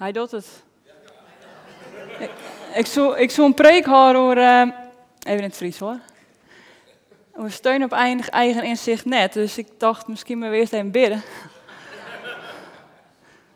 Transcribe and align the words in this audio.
Hij 0.00 0.12
doet 0.12 0.30
het. 0.30 0.62
Ik, 2.18 2.30
ik, 2.74 2.86
zou, 2.86 3.18
ik 3.18 3.30
zou 3.30 3.46
een 3.46 3.54
preek 3.54 3.84
horen 3.84 4.16
over, 4.16 4.38
eh, 4.38 4.60
even 4.60 5.38
in 5.38 5.42
het 5.42 5.56
Fries 5.56 5.78
hoor. 5.78 5.98
Over 7.36 7.52
steun 7.52 7.84
op 7.84 7.92
eigen, 7.92 8.62
inzicht 8.62 9.04
net. 9.04 9.32
Dus 9.32 9.58
ik 9.58 9.68
dacht 9.78 10.06
misschien 10.06 10.38
maar 10.38 10.52
eens 10.52 10.70
even 10.70 10.90
bidden. 10.90 11.22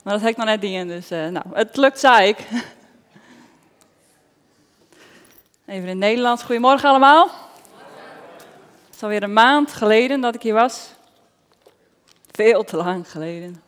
Maar 0.03 0.13
dat 0.13 0.21
heb 0.21 0.31
ik 0.31 0.37
nog 0.37 0.47
net 0.47 0.61
niet 0.61 0.73
in, 0.73 0.89
dus 0.89 1.11
eh, 1.11 1.29
nou, 1.29 1.45
het 1.53 1.77
lukt, 1.77 1.99
zei 1.99 2.29
ik. 2.29 2.39
Even 5.67 5.83
in 5.83 5.89
het 5.89 5.99
Nederlands. 5.99 6.43
Goedemorgen 6.43 6.89
allemaal. 6.89 7.31
Het 8.87 8.95
is 8.95 9.03
alweer 9.03 9.23
een 9.23 9.33
maand 9.33 9.73
geleden 9.73 10.21
dat 10.21 10.35
ik 10.35 10.43
hier 10.43 10.55
was. 10.55 10.91
Veel 12.31 12.65
te 12.65 12.77
lang 12.77 13.11
geleden. 13.11 13.63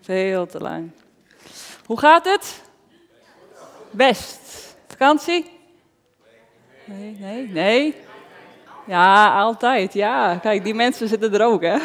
Veel 0.00 0.46
te 0.46 0.58
lang. 0.58 0.90
Hoe 1.90 1.98
gaat 1.98 2.24
het? 2.24 2.62
Best. 3.90 4.74
Vakantie? 4.86 5.50
Nee, 6.84 7.16
nee, 7.18 7.48
nee. 7.48 7.94
Ja, 8.86 9.40
altijd. 9.40 9.92
Ja, 9.92 10.36
kijk, 10.36 10.64
die 10.64 10.74
mensen 10.74 11.08
zitten 11.08 11.34
er 11.34 11.44
ook, 11.44 11.62
hè? 11.62 11.78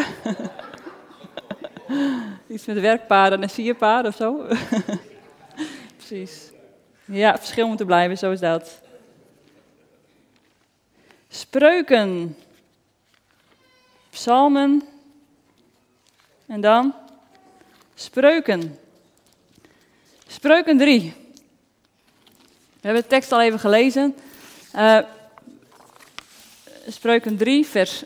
Iets 2.54 2.66
met 2.66 2.80
werkpaarden 2.80 3.42
en 3.42 3.50
sierpaarden 3.50 4.12
of 4.12 4.18
zo. 4.18 4.46
Precies. 5.98 6.52
Ja, 7.06 7.38
verschil 7.38 7.68
moeten 7.68 7.86
blijven, 7.86 8.18
zo 8.18 8.32
is 8.32 8.40
dat. 8.40 8.82
Spreuken. 11.30 12.38
Psalmen. 14.10 14.84
En 16.46 16.62
dan? 16.62 16.94
Spreuken. 17.96 18.80
Spreuken 20.46 20.78
3. 20.78 21.14
We 22.74 22.82
hebben 22.82 23.02
de 23.02 23.08
tekst 23.08 23.32
al 23.32 23.42
even 23.42 23.60
gelezen. 23.60 24.16
Uh, 24.76 25.00
Spreuken 26.88 27.38
3, 27.38 27.66
vers 27.66 28.04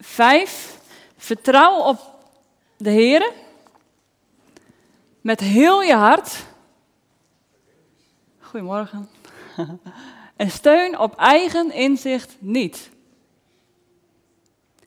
5. 0.00 0.78
Vertrouw 1.16 1.78
op 1.78 2.00
de 2.76 2.90
Heer 2.90 3.32
met 5.20 5.40
heel 5.40 5.82
je 5.82 5.94
hart. 5.94 6.44
Goedemorgen. 8.40 9.08
en 10.36 10.50
steun 10.50 10.98
op 10.98 11.16
eigen 11.16 11.72
inzicht 11.72 12.36
niet. 12.38 12.90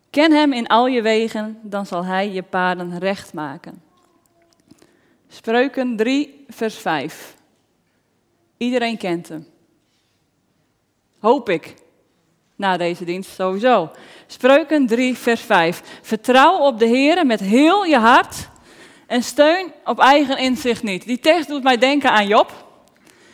Ken 0.10 0.32
hem 0.32 0.54
in 0.54 0.68
al 0.68 0.88
je 0.88 1.02
wegen, 1.02 1.60
dan 1.62 1.86
zal 1.86 2.06
hij 2.06 2.32
je 2.32 2.44
paden 2.44 3.00
recht 3.00 3.34
maken. 3.34 3.82
Spreuken 5.28 5.95
3, 5.95 6.41
vers 6.54 6.76
5. 6.76 7.36
Iedereen 8.58 8.98
kent 8.98 9.30
hem. 9.30 9.48
Hoop 11.20 11.50
ik. 11.50 11.74
Na 12.56 12.78
deze 12.78 13.04
dienst 13.04 13.32
sowieso. 13.32 13.92
Spreuken 14.28 14.88
3, 14.88 15.18
vers 15.18 15.42
5. 15.42 15.82
Vertrouw 16.02 16.58
op 16.58 16.80
de 16.80 16.86
Heer 16.86 17.26
met 17.26 17.40
heel 17.40 17.84
je 17.84 17.98
hart 17.98 18.50
en 19.08 19.24
steun 19.24 19.74
op 19.86 20.00
eigen 20.00 20.38
inzicht 20.38 20.84
niet. 20.84 21.06
Die 21.06 21.20
tekst 21.20 21.48
doet 21.48 21.64
mij 21.64 21.78
denken 21.78 22.12
aan 22.12 22.28
Job. 22.28 22.68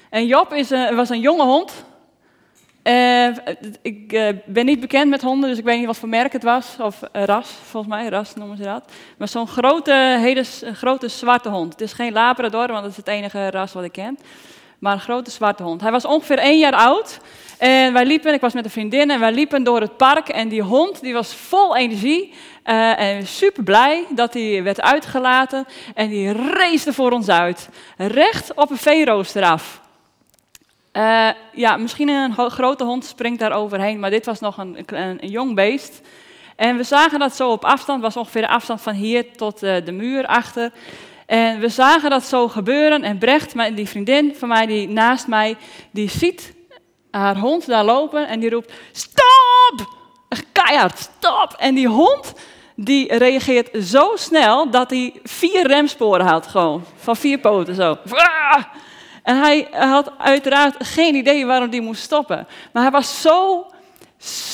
En 0.09 0.25
Job 0.25 0.53
is 0.53 0.69
een, 0.69 0.95
was 0.95 1.09
een 1.09 1.19
jonge 1.19 1.43
hond. 1.43 1.85
Uh, 2.87 3.27
ik 3.81 4.13
uh, 4.13 4.27
ben 4.45 4.65
niet 4.65 4.79
bekend 4.79 5.09
met 5.09 5.21
honden, 5.21 5.49
dus 5.49 5.57
ik 5.57 5.63
weet 5.63 5.77
niet 5.77 5.85
wat 5.85 5.97
voor 5.97 6.09
merk 6.09 6.33
het 6.33 6.43
was. 6.43 6.75
Of 6.79 7.01
uh, 7.01 7.23
ras, 7.23 7.49
volgens 7.63 7.93
mij, 7.93 8.07
ras 8.09 8.35
noemen 8.35 8.57
ze 8.57 8.63
dat. 8.63 8.91
Maar 9.17 9.27
zo'n 9.27 9.47
grote, 9.47 10.17
hele 10.19 10.43
grote 10.73 11.07
zwarte 11.07 11.49
hond. 11.49 11.71
Het 11.71 11.81
is 11.81 11.93
geen 11.93 12.13
Labrador, 12.13 12.67
want 12.67 12.81
dat 12.81 12.91
is 12.91 12.97
het 12.97 13.07
enige 13.07 13.49
ras 13.49 13.73
wat 13.73 13.83
ik 13.83 13.91
ken. 13.91 14.17
Maar 14.79 14.93
een 14.93 14.99
grote 14.99 15.31
zwarte 15.31 15.63
hond. 15.63 15.81
Hij 15.81 15.91
was 15.91 16.05
ongeveer 16.05 16.37
één 16.37 16.59
jaar 16.59 16.73
oud. 16.73 17.19
En 17.57 17.93
wij 17.93 18.05
liepen, 18.05 18.33
ik 18.33 18.41
was 18.41 18.53
met 18.53 18.65
een 18.65 18.71
vriendin 18.71 19.11
en 19.11 19.19
wij 19.19 19.31
liepen 19.31 19.63
door 19.63 19.81
het 19.81 19.97
park. 19.97 20.29
En 20.29 20.47
die 20.47 20.61
hond 20.61 21.01
die 21.01 21.13
was 21.13 21.35
vol 21.35 21.75
energie. 21.75 22.33
en 22.63 23.27
super 23.27 23.63
blij 23.63 24.05
dat 24.09 24.33
hij 24.33 24.63
werd 24.63 24.81
uitgelaten. 24.81 25.65
En 25.93 26.09
die 26.09 26.31
race 26.31 26.93
voor 26.93 27.11
ons 27.11 27.29
uit. 27.29 27.69
Recht 27.97 28.53
op 28.53 28.69
een 28.69 28.77
veerooster 28.77 29.43
af. 29.43 29.85
Uh, 30.97 31.29
ja, 31.53 31.77
misschien 31.77 32.09
een 32.09 32.33
grote 32.33 32.83
hond 32.83 33.05
springt 33.05 33.39
daar 33.39 33.51
overheen, 33.51 33.99
maar 33.99 34.09
dit 34.09 34.25
was 34.25 34.39
nog 34.39 34.57
een, 34.57 34.77
een, 34.85 35.29
jong 35.29 35.55
beest. 35.55 36.01
En 36.55 36.77
we 36.77 36.83
zagen 36.83 37.19
dat 37.19 37.35
zo 37.35 37.51
op 37.51 37.65
afstand, 37.65 38.01
was 38.01 38.17
ongeveer 38.17 38.41
de 38.41 38.47
afstand 38.47 38.81
van 38.81 38.93
hier 38.93 39.35
tot 39.35 39.63
uh, 39.63 39.75
de 39.85 39.91
muur 39.91 40.25
achter. 40.25 40.71
En 41.25 41.59
we 41.59 41.69
zagen 41.69 42.09
dat 42.09 42.23
zo 42.23 42.47
gebeuren 42.47 43.03
en 43.03 43.17
Brecht, 43.17 43.75
die 43.75 43.87
vriendin 43.87 44.35
van 44.35 44.47
mij 44.47 44.65
die 44.65 44.89
naast 44.89 45.27
mij, 45.27 45.57
die 45.91 46.09
ziet 46.09 46.53
haar 47.11 47.37
hond 47.37 47.65
daar 47.65 47.85
lopen 47.85 48.27
en 48.27 48.39
die 48.39 48.49
roept, 48.49 48.73
stop! 48.91 49.95
Keihard, 50.51 50.97
stop! 50.99 51.55
En 51.57 51.75
die 51.75 51.87
hond, 51.87 52.33
die 52.75 53.17
reageert 53.17 53.85
zo 53.85 54.11
snel 54.15 54.69
dat 54.69 54.89
hij 54.89 55.13
vier 55.23 55.67
remsporen 55.67 56.25
had 56.25 56.47
gewoon, 56.47 56.83
van 56.95 57.15
vier 57.15 57.39
poten 57.39 57.75
zo. 57.75 57.97
En 59.27 59.37
hij 59.37 59.67
had 59.71 60.11
uiteraard 60.17 60.75
geen 60.79 61.15
idee 61.15 61.45
waarom 61.45 61.69
hij 61.69 61.79
moest 61.79 62.01
stoppen. 62.01 62.47
Maar 62.73 62.81
hij 62.83 62.91
was 62.91 63.21
zo, 63.21 63.65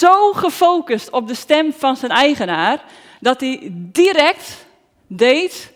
zo 0.04 0.32
gefocust 0.32 1.10
op 1.10 1.28
de 1.28 1.34
stem 1.34 1.74
van 1.74 1.96
zijn 1.96 2.12
eigenaar, 2.12 2.84
dat 3.20 3.40
hij 3.40 3.68
direct 3.74 4.66
deed 5.08 5.74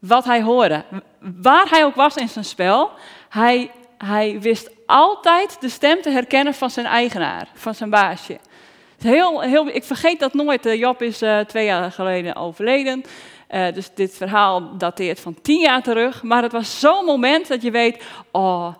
wat 0.00 0.24
hij 0.24 0.42
hoorde. 0.42 0.84
Waar 1.18 1.68
hij 1.70 1.84
ook 1.84 1.94
was 1.94 2.16
in 2.16 2.28
zijn 2.28 2.44
spel, 2.44 2.90
hij, 3.28 3.70
hij 3.98 4.40
wist 4.40 4.70
altijd 4.86 5.56
de 5.60 5.68
stem 5.68 6.02
te 6.02 6.10
herkennen 6.10 6.54
van 6.54 6.70
zijn 6.70 6.86
eigenaar, 6.86 7.48
van 7.54 7.74
zijn 7.74 7.90
baasje. 7.90 8.38
Heel, 8.98 9.40
heel, 9.40 9.66
ik 9.66 9.84
vergeet 9.84 10.20
dat 10.20 10.34
nooit. 10.34 10.64
Job 10.64 11.02
is 11.02 11.22
uh, 11.22 11.38
twee 11.38 11.64
jaar 11.64 11.92
geleden 11.92 12.36
overleden. 12.36 13.04
Uh, 13.54 13.72
dus 13.72 13.90
dit 13.94 14.14
verhaal 14.14 14.76
dateert 14.76 15.20
van 15.20 15.40
tien 15.42 15.60
jaar 15.60 15.82
terug. 15.82 16.22
Maar 16.22 16.42
het 16.42 16.52
was 16.52 16.80
zo'n 16.80 17.04
moment 17.04 17.48
dat 17.48 17.62
je 17.62 17.70
weet, 17.70 18.04
oh, 18.30 18.74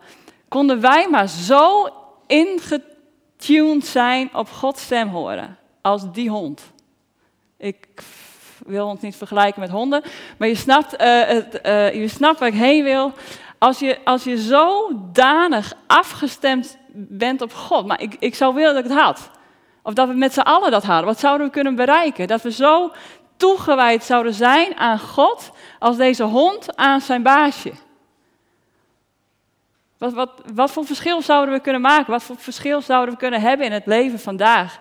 konden 0.49 0.81
wij 0.81 1.09
maar 1.09 1.29
zo 1.29 1.89
ingetuned 2.27 3.87
zijn 3.87 4.31
op 4.33 4.51
Gods 4.51 4.83
stem 4.83 5.09
horen. 5.09 5.59
Als 5.83 6.13
die 6.13 6.31
hond. 6.31 6.63
Ik 7.57 7.87
wil 8.67 8.87
ons 8.87 9.01
niet 9.01 9.17
vergelijken 9.17 9.61
met 9.61 9.71
honden. 9.71 10.03
Maar 10.39 10.49
je 10.49 10.55
snapt, 10.55 10.93
uh, 10.93 11.23
het, 11.23 11.61
uh, 11.67 11.95
je 11.95 12.09
snapt 12.09 12.39
waar 12.39 12.49
ik 12.49 12.55
heen 12.55 12.85
wil. 12.85 13.13
Als 13.59 13.79
je, 13.79 13.99
als 14.05 14.25
je 14.25 14.39
zodanig 14.39 15.73
afgestemd 15.87 16.79
bent 16.93 17.43
op 17.43 17.53
God. 17.53 17.87
Maar 17.87 18.01
ik, 18.01 18.17
ik 18.19 18.35
zou 18.35 18.55
willen 18.55 18.75
dat 18.75 18.85
ik 18.85 18.91
het 18.91 19.01
had. 19.01 19.31
Of 19.83 19.95
dat 19.95 20.09
we 20.09 20.15
met 20.15 20.33
z'n 20.33 20.41
allen 20.41 20.71
dat 20.71 20.85
hadden. 20.85 21.07
Wat 21.07 21.21
zouden 21.21 21.47
we 21.47 21.53
kunnen 21.53 21.75
bereiken? 21.75 22.27
Dat 22.27 22.43
we 22.43 22.53
zo 22.53 22.93
toegewijd 23.41 24.05
zouden 24.05 24.35
zijn 24.35 24.77
aan 24.77 24.99
God 24.99 25.51
als 25.79 25.97
deze 25.97 26.23
hond 26.23 26.77
aan 26.77 27.01
zijn 27.01 27.23
baasje. 27.23 27.73
Wat, 29.99 30.13
wat, 30.13 30.31
wat 30.55 30.71
voor 30.71 30.85
verschil 30.85 31.23
zouden 31.23 31.55
we 31.55 31.61
kunnen 31.61 31.81
maken? 31.81 32.11
Wat 32.11 32.23
voor 32.23 32.37
verschil 32.37 32.81
zouden 32.81 33.15
we 33.15 33.21
kunnen 33.21 33.41
hebben 33.41 33.67
in 33.67 33.73
het 33.73 33.87
leven 33.87 34.21
vandaag? 34.21 34.79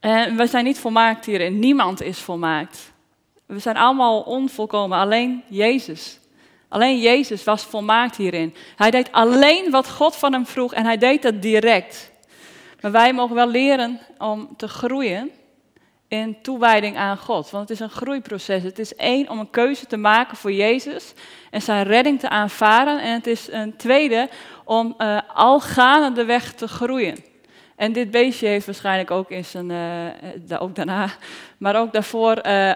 En 0.00 0.36
we 0.36 0.46
zijn 0.46 0.64
niet 0.64 0.78
volmaakt 0.78 1.24
hierin. 1.24 1.58
Niemand 1.58 2.02
is 2.02 2.18
volmaakt. 2.18 2.92
We 3.46 3.58
zijn 3.58 3.76
allemaal 3.76 4.20
onvolkomen. 4.20 4.98
Alleen 4.98 5.42
Jezus. 5.48 6.20
Alleen 6.68 6.98
Jezus 6.98 7.44
was 7.44 7.62
volmaakt 7.62 8.16
hierin. 8.16 8.54
Hij 8.76 8.90
deed 8.90 9.12
alleen 9.12 9.70
wat 9.70 9.90
God 9.90 10.16
van 10.16 10.32
hem 10.32 10.46
vroeg 10.46 10.72
en 10.72 10.84
hij 10.84 10.98
deed 10.98 11.22
dat 11.22 11.42
direct. 11.42 12.10
Maar 12.80 12.90
wij 12.90 13.12
mogen 13.12 13.34
wel 13.34 13.48
leren 13.48 14.00
om 14.18 14.56
te 14.56 14.68
groeien 14.68 15.30
in 16.08 16.36
toewijding 16.42 16.96
aan 16.96 17.18
God. 17.18 17.50
Want 17.50 17.68
het 17.68 17.78
is 17.78 17.84
een 17.84 17.90
groeiproces. 17.90 18.62
Het 18.62 18.78
is 18.78 18.94
één 18.94 19.28
om 19.28 19.38
een 19.38 19.50
keuze 19.50 19.86
te 19.86 19.96
maken 19.96 20.36
voor 20.36 20.52
Jezus 20.52 21.12
en 21.50 21.62
zijn 21.62 21.84
redding 21.84 22.20
te 22.20 22.28
aanvaren. 22.28 23.02
En 23.02 23.12
het 23.12 23.26
is 23.26 23.52
een 23.52 23.76
tweede 23.76 24.28
om 24.64 24.94
uh, 24.98 25.20
al 25.34 25.60
gaande 25.60 26.24
weg 26.24 26.52
te 26.52 26.68
groeien. 26.68 27.24
En 27.76 27.92
dit 27.92 28.10
beestje 28.10 28.46
heeft 28.46 28.66
waarschijnlijk 28.66 29.10
ook 29.10 29.30
in 29.30 29.44
zijn, 29.44 29.70
uh, 30.50 30.62
ook 30.62 30.74
daarna, 30.74 31.08
maar 31.58 31.76
ook 31.76 31.92
daarvoor 31.92 32.46
uh, 32.46 32.72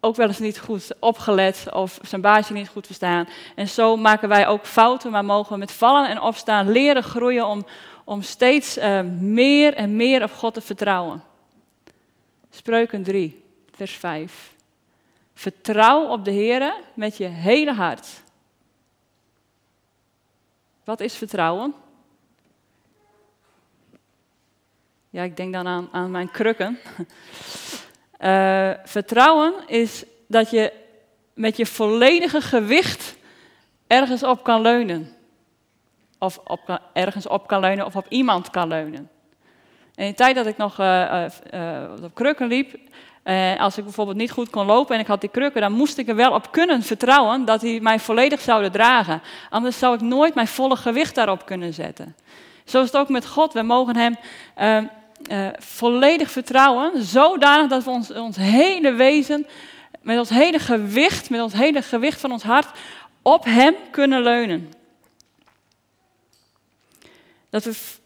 ook 0.00 0.16
wel 0.16 0.26
eens 0.26 0.38
niet 0.38 0.58
goed 0.58 0.90
opgelet 1.00 1.66
of 1.72 1.98
zijn 2.02 2.20
baasje 2.20 2.52
niet 2.52 2.68
goed 2.68 2.86
verstaan. 2.86 3.28
En 3.54 3.68
zo 3.68 3.96
maken 3.96 4.28
wij 4.28 4.46
ook 4.46 4.66
fouten, 4.66 5.10
maar 5.10 5.24
mogen 5.24 5.52
we 5.52 5.58
met 5.58 5.72
vallen 5.72 6.08
en 6.08 6.20
opstaan 6.20 6.72
leren 6.72 7.02
groeien 7.02 7.46
om, 7.46 7.66
om 8.04 8.22
steeds 8.22 8.78
meer 9.18 9.74
en 9.74 9.96
meer 9.96 10.22
op 10.22 10.32
God 10.32 10.54
te 10.54 10.60
vertrouwen. 10.60 11.22
Spreuken 12.50 13.02
3, 13.02 13.44
vers 13.74 13.92
5. 13.92 14.54
Vertrouw 15.34 16.06
op 16.06 16.24
de 16.24 16.30
Heer 16.30 16.74
met 16.94 17.16
je 17.16 17.24
hele 17.24 17.72
hart. 17.72 18.22
Wat 20.84 21.00
is 21.00 21.16
vertrouwen? 21.16 21.74
Ja, 25.10 25.22
ik 25.22 25.36
denk 25.36 25.52
dan 25.52 25.66
aan, 25.66 25.88
aan 25.92 26.10
mijn 26.10 26.30
krukken. 26.30 26.78
Uh, 28.20 28.72
vertrouwen 28.94 29.54
is 29.66 30.04
dat 30.26 30.50
je 30.50 30.72
met 31.34 31.56
je 31.56 31.66
volledige 31.66 32.40
gewicht 32.40 33.16
ergens 33.86 34.22
op 34.22 34.44
kan 34.44 34.60
leunen. 34.60 35.16
Of 36.18 36.38
op, 36.38 36.80
ergens 36.92 37.26
op 37.26 37.46
kan 37.46 37.60
leunen 37.60 37.86
of 37.86 37.96
op 37.96 38.06
iemand 38.08 38.50
kan 38.50 38.68
leunen. 38.68 39.10
En 39.98 40.04
in 40.04 40.10
de 40.10 40.16
tijd 40.16 40.34
dat 40.34 40.46
ik 40.46 40.56
nog 40.56 40.80
uh, 40.80 41.24
op 42.02 42.14
krukken 42.14 42.46
liep, 42.46 42.78
als 43.58 43.78
ik 43.78 43.84
bijvoorbeeld 43.84 44.16
niet 44.16 44.30
goed 44.30 44.50
kon 44.50 44.66
lopen 44.66 44.94
en 44.94 45.00
ik 45.00 45.06
had 45.06 45.20
die 45.20 45.30
krukken, 45.30 45.60
dan 45.60 45.72
moest 45.72 45.98
ik 45.98 46.08
er 46.08 46.14
wel 46.14 46.32
op 46.32 46.52
kunnen 46.52 46.82
vertrouwen 46.82 47.44
dat 47.44 47.60
die 47.60 47.80
mij 47.80 47.98
volledig 47.98 48.40
zouden 48.40 48.72
dragen. 48.72 49.22
Anders 49.50 49.78
zou 49.78 49.94
ik 49.94 50.00
nooit 50.00 50.34
mijn 50.34 50.46
volle 50.46 50.76
gewicht 50.76 51.14
daarop 51.14 51.46
kunnen 51.46 51.74
zetten. 51.74 52.16
Zo 52.64 52.80
is 52.80 52.86
het 52.86 52.96
ook 52.96 53.08
met 53.08 53.26
God. 53.26 53.52
We 53.52 53.62
mogen 53.62 53.96
Hem 53.96 54.16
volledig 55.58 56.30
vertrouwen, 56.30 57.02
zodanig 57.02 57.68
dat 57.68 57.84
we 57.84 57.90
ons, 57.90 58.12
ons 58.12 58.36
hele 58.36 58.92
wezen, 58.92 59.46
met 60.02 60.18
ons 60.18 60.30
hele 60.30 60.58
gewicht, 60.58 61.30
met 61.30 61.40
ons 61.40 61.52
hele 61.52 61.82
gewicht 61.82 62.20
van 62.20 62.32
ons 62.32 62.42
hart, 62.42 62.78
op 63.22 63.44
Hem 63.44 63.74
kunnen 63.90 64.22
leunen. 64.22 64.72
Dat 67.50 67.64
we 67.64 67.96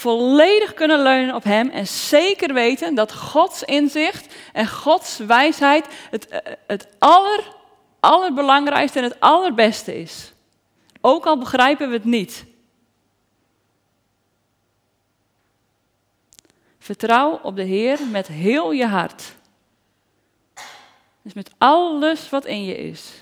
volledig 0.00 0.74
kunnen 0.74 1.02
leunen 1.02 1.34
op 1.34 1.44
Hem 1.44 1.70
en 1.70 1.86
zeker 1.86 2.54
weten 2.54 2.94
dat 2.94 3.14
Gods 3.14 3.62
inzicht 3.62 4.34
en 4.52 4.68
Gods 4.68 5.18
wijsheid 5.18 5.86
het, 6.10 6.28
eh, 6.28 6.52
het 6.66 6.88
aller, 6.98 7.54
allerbelangrijkste 8.00 8.98
en 8.98 9.04
het 9.04 9.20
allerbeste 9.20 10.00
is. 10.00 10.32
Ook 11.00 11.26
al 11.26 11.38
begrijpen 11.38 11.88
we 11.88 11.94
het 11.94 12.04
niet. 12.04 12.44
Vertrouw 16.78 17.40
op 17.42 17.56
de 17.56 17.62
Heer 17.62 17.98
met 18.10 18.26
heel 18.26 18.72
je 18.72 18.86
hart. 18.86 19.34
Dus 21.22 21.32
met 21.32 21.50
alles 21.58 22.30
wat 22.30 22.44
in 22.44 22.64
je 22.64 22.76
is. 22.76 23.12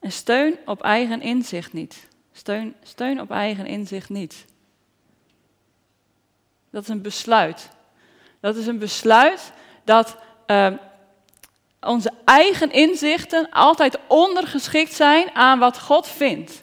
En 0.00 0.12
steun 0.12 0.58
op 0.66 0.82
eigen 0.82 1.20
inzicht 1.20 1.72
niet. 1.72 2.08
Steun, 2.32 2.74
steun 2.82 3.20
op 3.20 3.30
eigen 3.30 3.66
inzicht 3.66 4.08
niet. 4.08 4.44
Dat 6.74 6.82
is 6.82 6.88
een 6.88 7.02
besluit. 7.02 7.68
Dat 8.40 8.56
is 8.56 8.66
een 8.66 8.78
besluit 8.78 9.52
dat 9.84 10.16
uh, 10.46 10.66
onze 11.80 12.12
eigen 12.24 12.72
inzichten 12.72 13.48
altijd 13.50 13.98
ondergeschikt 14.06 14.92
zijn 14.92 15.34
aan 15.34 15.58
wat 15.58 15.80
God 15.80 16.08
vindt. 16.08 16.62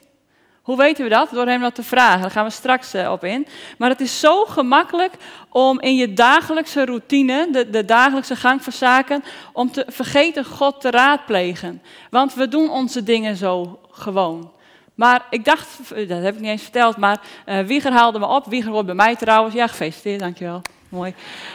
Hoe 0.61 0.77
weten 0.77 1.03
we 1.03 1.09
dat? 1.09 1.29
Door 1.29 1.45
hem 1.45 1.61
dat 1.61 1.75
te 1.75 1.83
vragen. 1.83 2.21
Daar 2.21 2.31
gaan 2.31 2.45
we 2.45 2.51
straks 2.51 2.95
uh, 2.95 3.11
op 3.11 3.23
in. 3.23 3.47
Maar 3.77 3.89
het 3.89 4.01
is 4.01 4.19
zo 4.19 4.45
gemakkelijk 4.45 5.13
om 5.49 5.79
in 5.79 5.95
je 5.95 6.13
dagelijkse 6.13 6.85
routine, 6.85 7.47
de, 7.51 7.69
de 7.69 7.85
dagelijkse 7.85 8.35
gang 8.35 8.63
van 8.63 8.73
zaken, 8.73 9.23
om 9.53 9.71
te 9.71 9.85
vergeten 9.87 10.45
God 10.45 10.81
te 10.81 10.89
raadplegen. 10.89 11.81
Want 12.09 12.33
we 12.33 12.47
doen 12.47 12.69
onze 12.69 13.03
dingen 13.03 13.35
zo 13.35 13.79
gewoon. 13.91 14.51
Maar 15.01 15.25
ik 15.29 15.45
dacht, 15.45 15.67
dat 16.07 16.23
heb 16.23 16.33
ik 16.33 16.39
niet 16.39 16.49
eens 16.49 16.61
verteld, 16.61 16.97
maar 16.97 17.21
uh, 17.45 17.59
Wieger 17.59 17.91
haalde 17.91 18.19
me 18.19 18.25
op. 18.25 18.45
Wieger 18.45 18.71
wordt 18.71 18.85
bij 18.85 18.95
mij 18.95 19.15
trouwens. 19.15 19.55
Ja, 19.55 19.67
gefeliciteerd, 19.67 20.19
dankjewel. 20.19 20.61
Mooi. 20.89 21.13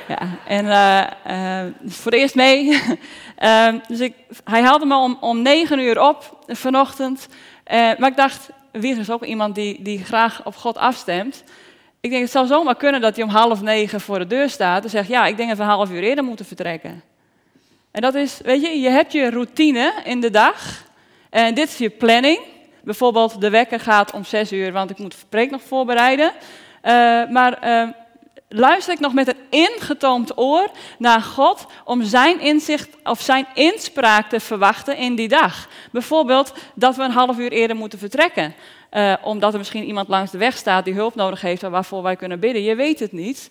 Ja, 0.08 0.18
en 0.46 0.64
uh, 0.64 1.66
uh, 1.66 1.72
voor 1.84 2.12
het 2.12 2.20
eerst 2.20 2.34
mee. 2.34 2.68
Ehm, 3.36 3.78
dus 3.88 4.00
ik, 4.00 4.14
hij 4.44 4.62
haalde 4.62 4.86
me 4.86 4.96
om, 4.96 5.16
om 5.20 5.42
negen 5.42 5.78
uur 5.78 6.02
op 6.02 6.38
vanochtend. 6.46 7.28
maar 7.70 8.06
ik 8.06 8.16
dacht, 8.16 8.50
Wieger 8.72 9.00
is 9.00 9.10
ook 9.10 9.24
iemand 9.24 9.54
die, 9.54 9.82
die 9.82 10.04
graag 10.04 10.44
op 10.44 10.56
God 10.56 10.76
afstemt. 10.76 11.44
Ik 12.00 12.10
denk, 12.10 12.22
het 12.22 12.32
zou 12.32 12.46
zomaar 12.46 12.76
kunnen 12.76 13.00
dat 13.00 13.16
hij 13.16 13.24
om 13.24 13.30
half 13.30 13.62
negen 13.62 14.00
voor 14.00 14.18
de 14.18 14.26
deur 14.26 14.48
staat 14.48 14.84
en 14.84 14.90
zegt, 14.90 15.08
ja, 15.08 15.26
ik 15.26 15.36
denk 15.36 15.48
dat 15.48 15.58
we 15.58 15.64
een 15.64 15.70
half 15.70 15.90
uur 15.90 16.02
eerder 16.02 16.24
moeten 16.24 16.46
vertrekken. 16.46 17.02
En 17.90 18.00
dat 18.00 18.14
is, 18.14 18.40
weet 18.44 18.62
je, 18.62 18.80
je 18.80 18.90
hebt 18.90 19.12
je 19.12 19.30
routine 19.30 19.92
in 20.04 20.20
de 20.20 20.30
dag. 20.30 20.84
En 21.30 21.54
dit 21.54 21.68
is 21.68 21.78
je 21.78 21.90
planning. 21.90 22.54
Bijvoorbeeld, 22.86 23.40
de 23.40 23.50
wekker 23.50 23.80
gaat 23.80 24.12
om 24.12 24.24
zes 24.24 24.52
uur, 24.52 24.72
want 24.72 24.90
ik 24.90 24.98
moet 24.98 25.10
de 25.10 25.26
preek 25.28 25.50
nog 25.50 25.62
voorbereiden. 25.62 26.32
Uh, 26.32 26.92
maar 27.30 27.68
uh, 27.68 27.88
luister 28.48 28.94
ik 28.94 29.00
nog 29.00 29.12
met 29.12 29.28
een 29.28 29.38
ingetoomd 29.50 30.38
oor 30.38 30.70
naar 30.98 31.20
God 31.20 31.66
om 31.84 32.02
zijn 32.02 32.40
inzicht 32.40 32.88
of 33.04 33.20
zijn 33.20 33.46
inspraak 33.54 34.28
te 34.28 34.40
verwachten 34.40 34.96
in 34.96 35.14
die 35.14 35.28
dag. 35.28 35.68
Bijvoorbeeld 35.92 36.54
dat 36.74 36.96
we 36.96 37.02
een 37.02 37.10
half 37.10 37.38
uur 37.38 37.52
eerder 37.52 37.76
moeten 37.76 37.98
vertrekken. 37.98 38.54
Uh, 38.92 39.14
omdat 39.22 39.52
er 39.52 39.58
misschien 39.58 39.84
iemand 39.84 40.08
langs 40.08 40.30
de 40.30 40.38
weg 40.38 40.56
staat 40.56 40.84
die 40.84 40.94
hulp 40.94 41.14
nodig 41.14 41.40
heeft 41.40 41.62
waarvoor 41.62 42.02
wij 42.02 42.16
kunnen 42.16 42.40
bidden. 42.40 42.62
Je 42.62 42.74
weet 42.74 42.98
het 42.98 43.12
niet. 43.12 43.50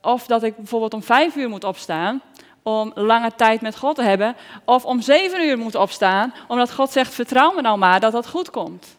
of 0.00 0.26
dat 0.26 0.42
ik 0.42 0.56
bijvoorbeeld 0.56 0.94
om 0.94 1.02
vijf 1.02 1.36
uur 1.36 1.48
moet 1.48 1.64
opstaan 1.64 2.22
om 2.62 2.92
lange 2.94 3.32
tijd 3.36 3.60
met 3.60 3.78
God 3.78 3.96
te 3.96 4.02
hebben. 4.02 4.36
Of 4.64 4.84
om 4.84 5.00
zeven 5.00 5.42
uur 5.48 5.58
moet 5.58 5.74
opstaan, 5.74 6.34
omdat 6.48 6.72
God 6.72 6.90
zegt, 6.90 7.14
vertrouw 7.14 7.52
me 7.54 7.60
nou 7.60 7.78
maar 7.78 8.00
dat 8.00 8.12
dat 8.12 8.28
goed 8.28 8.50
komt. 8.50 8.96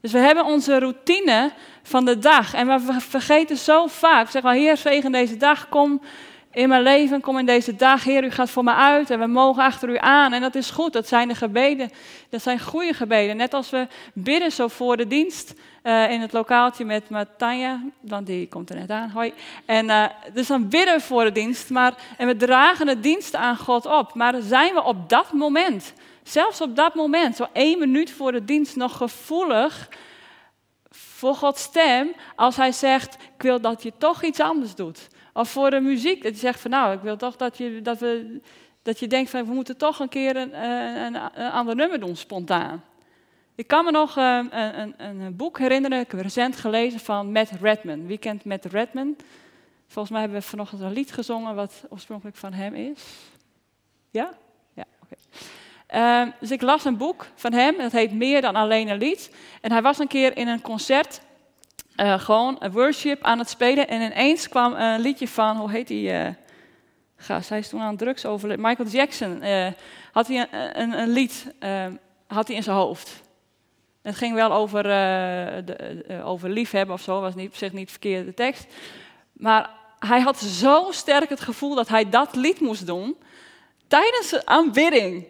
Dus 0.00 0.12
we 0.12 0.18
hebben 0.18 0.44
onze 0.44 0.78
routine 0.78 1.52
van 1.82 2.04
de 2.04 2.18
dag. 2.18 2.54
En 2.54 2.66
we 2.66 3.00
vergeten 3.00 3.56
zo 3.56 3.86
vaak. 3.86 4.30
Zeg 4.30 4.42
maar, 4.42 4.54
Heer, 4.54 4.76
zegen 4.76 5.12
deze 5.12 5.36
dag. 5.36 5.68
Kom 5.68 6.00
in 6.54 6.68
mijn 6.68 6.82
leven, 6.82 7.20
kom 7.20 7.38
in 7.38 7.46
deze 7.46 7.76
dag. 7.76 8.04
Heer, 8.04 8.24
u 8.24 8.30
gaat 8.30 8.50
voor 8.50 8.64
me 8.64 8.74
uit 8.74 9.10
en 9.10 9.18
we 9.18 9.26
mogen 9.26 9.62
achter 9.62 9.88
u 9.88 9.96
aan. 9.98 10.32
En 10.32 10.40
dat 10.40 10.54
is 10.54 10.70
goed, 10.70 10.92
dat 10.92 11.08
zijn 11.08 11.28
de 11.28 11.34
gebeden. 11.34 11.90
Dat 12.28 12.42
zijn 12.42 12.60
goede 12.60 12.92
gebeden. 12.92 13.36
Net 13.36 13.54
als 13.54 13.70
we 13.70 13.86
bidden 14.12 14.52
zo 14.52 14.68
voor 14.68 14.96
de 14.96 15.06
dienst. 15.06 15.54
Uh, 15.82 16.10
in 16.10 16.20
het 16.20 16.32
lokaaltje 16.32 16.84
met, 16.84 17.10
met 17.10 17.28
Tanja, 17.38 17.82
want 18.00 18.26
die 18.26 18.48
komt 18.48 18.70
er 18.70 18.76
net 18.76 18.90
aan. 18.90 19.10
Hoi. 19.10 19.32
En 19.66 19.84
uh, 19.84 20.04
dus 20.34 20.46
dan 20.46 20.68
bidden 20.68 20.94
we 20.94 21.00
voor 21.00 21.24
de 21.24 21.32
dienst, 21.32 21.70
maar, 21.70 21.94
en 22.16 22.26
we 22.26 22.36
dragen 22.36 22.86
de 22.86 23.00
dienst 23.00 23.34
aan 23.34 23.56
God 23.56 23.86
op. 23.86 24.14
Maar 24.14 24.34
zijn 24.40 24.74
we 24.74 24.82
op 24.82 25.08
dat 25.08 25.32
moment, 25.32 25.92
zelfs 26.22 26.60
op 26.60 26.76
dat 26.76 26.94
moment, 26.94 27.36
zo 27.36 27.46
één 27.52 27.78
minuut 27.78 28.10
voor 28.10 28.32
de 28.32 28.44
dienst, 28.44 28.76
nog 28.76 28.96
gevoelig 28.96 29.88
voor 30.90 31.34
Gods 31.34 31.62
stem, 31.62 32.12
als 32.36 32.56
Hij 32.56 32.72
zegt: 32.72 33.14
Ik 33.14 33.42
wil 33.42 33.60
dat 33.60 33.82
je 33.82 33.92
toch 33.98 34.22
iets 34.22 34.40
anders 34.40 34.74
doet. 34.74 35.08
Of 35.34 35.50
voor 35.50 35.70
de 35.70 35.80
muziek, 35.80 36.22
dat 36.22 36.32
je 36.32 36.38
zegt 36.38 36.60
van 36.60 36.70
nou, 36.70 36.94
ik 36.94 37.00
wil 37.00 37.16
toch 37.16 37.36
dat 37.36 37.58
je, 37.58 37.82
dat 37.82 37.98
we, 37.98 38.40
dat 38.82 38.98
je 38.98 39.06
denkt 39.06 39.30
van 39.30 39.46
we 39.46 39.52
moeten 39.52 39.76
toch 39.76 39.98
een 39.98 40.08
keer 40.08 40.36
een, 40.36 40.64
een, 41.04 41.16
ander 41.50 41.76
nummer 41.76 42.00
doen, 42.00 42.16
spontaan. 42.16 42.84
Ik 43.54 43.66
kan 43.66 43.84
me 43.84 43.90
nog 43.90 44.18
uh, 44.18 44.38
een, 44.50 44.94
een, 44.96 45.20
een, 45.20 45.36
boek 45.36 45.58
herinneren, 45.58 46.00
ik 46.00 46.10
heb 46.10 46.20
recent 46.20 46.56
gelezen 46.56 47.00
van 47.00 47.32
Matt 47.32 47.50
Redman. 47.60 48.06
Wie 48.06 48.18
kent 48.18 48.44
Matt 48.44 48.64
Redman? 48.64 49.16
Volgens 49.86 50.10
mij 50.10 50.20
hebben 50.20 50.40
we 50.40 50.46
vanochtend 50.46 50.80
een 50.80 50.92
lied 50.92 51.12
gezongen 51.12 51.54
wat 51.54 51.84
oorspronkelijk 51.88 52.36
van 52.36 52.52
hem 52.52 52.74
is. 52.74 53.04
Ja? 54.10 54.34
Ja, 54.74 54.84
oké. 55.02 55.14
Uh, 55.94 56.32
dus 56.40 56.50
ik 56.50 56.62
las 56.62 56.84
een 56.84 56.96
boek 56.96 57.26
van 57.34 57.52
hem, 57.52 57.76
dat 57.76 57.92
heet 57.92 58.12
Meer 58.12 58.40
dan 58.40 58.56
alleen 58.56 58.88
een 58.88 58.98
lied. 58.98 59.34
En 59.60 59.72
hij 59.72 59.82
was 59.82 59.98
een 59.98 60.08
keer 60.08 60.36
in 60.36 60.48
een 60.48 60.60
concert, 60.60 61.20
uh, 61.96 62.18
gewoon 62.18 62.56
een 62.58 62.72
worship 62.72 63.22
aan 63.22 63.38
het 63.38 63.48
spelen. 63.48 63.88
En 63.88 64.00
ineens 64.00 64.48
kwam 64.48 64.74
een 64.74 65.00
liedje 65.00 65.28
van, 65.28 65.56
hoe 65.56 65.70
heet 65.70 65.88
die 65.88 66.12
uh, 66.12 66.28
gast? 67.16 67.48
Hij 67.48 67.58
is 67.58 67.68
toen 67.68 67.80
aan 67.80 67.96
drugs 67.96 68.26
over. 68.26 68.60
Michael 68.60 68.88
Jackson 68.88 69.42
had 70.12 70.26
hij 70.26 70.48
een, 70.50 70.80
een, 70.80 70.98
een 70.98 71.08
lied 71.08 71.52
had 72.26 72.46
hij 72.46 72.56
in 72.56 72.62
zijn 72.62 72.76
hoofd. 72.76 73.22
Het 74.02 74.16
ging 74.16 74.34
wel 74.34 74.52
over, 74.52 74.82
de, 74.82 76.20
over 76.24 76.50
liefhebben 76.50 76.94
of 76.94 77.00
zo, 77.00 77.20
was 77.20 77.34
niet, 77.34 77.48
op 77.48 77.56
zich 77.56 77.72
niet 77.72 77.90
verkeerde 77.90 78.34
tekst. 78.34 78.66
Maar 79.32 79.70
hij 79.98 80.20
had 80.20 80.38
zo 80.38 80.90
sterk 80.90 81.28
het 81.28 81.40
gevoel 81.40 81.74
dat 81.74 81.88
hij 81.88 82.10
dat 82.10 82.34
lied 82.34 82.60
moest 82.60 82.86
doen 82.86 83.16
tijdens 83.88 84.30
de 84.30 84.46
aanbidding. 84.46 85.28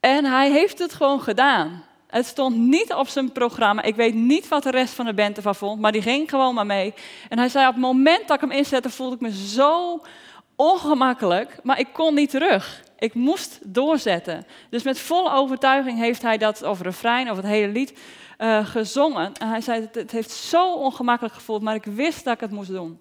En 0.00 0.24
hij 0.24 0.50
heeft 0.50 0.78
het 0.78 0.92
gewoon 0.94 1.20
gedaan. 1.20 1.84
Het 2.12 2.26
stond 2.26 2.56
niet 2.56 2.92
op 2.92 3.08
zijn 3.08 3.32
programma. 3.32 3.82
Ik 3.82 3.94
weet 3.94 4.14
niet 4.14 4.48
wat 4.48 4.62
de 4.62 4.70
rest 4.70 4.94
van 4.94 5.04
de 5.04 5.14
band 5.14 5.36
ervan 5.36 5.54
vond, 5.54 5.80
maar 5.80 5.92
die 5.92 6.02
ging 6.02 6.30
gewoon 6.30 6.54
maar 6.54 6.66
mee. 6.66 6.94
En 7.28 7.38
hij 7.38 7.48
zei: 7.48 7.66
Op 7.66 7.72
het 7.72 7.82
moment 7.82 8.28
dat 8.28 8.36
ik 8.36 8.40
hem 8.40 8.58
inzette, 8.58 8.90
voelde 8.90 9.14
ik 9.14 9.20
me 9.20 9.32
zo 9.32 10.02
ongemakkelijk, 10.56 11.58
maar 11.62 11.78
ik 11.78 11.88
kon 11.92 12.14
niet 12.14 12.30
terug. 12.30 12.82
Ik 12.98 13.14
moest 13.14 13.58
doorzetten. 13.62 14.46
Dus 14.70 14.82
met 14.82 14.98
volle 14.98 15.32
overtuiging 15.32 15.98
heeft 15.98 16.22
hij 16.22 16.38
dat 16.38 16.64
over 16.64 16.84
refrein, 16.84 17.30
over 17.30 17.42
het 17.42 17.52
hele 17.52 17.72
lied 17.72 17.98
uh, 18.38 18.66
gezongen. 18.66 19.32
En 19.34 19.48
hij 19.48 19.60
zei, 19.60 19.88
het 19.92 20.10
heeft 20.10 20.30
zo 20.30 20.72
ongemakkelijk 20.74 21.34
gevoeld, 21.34 21.62
maar 21.62 21.74
ik 21.74 21.84
wist 21.84 22.24
dat 22.24 22.34
ik 22.34 22.40
het 22.40 22.50
moest 22.50 22.70
doen. 22.70 23.00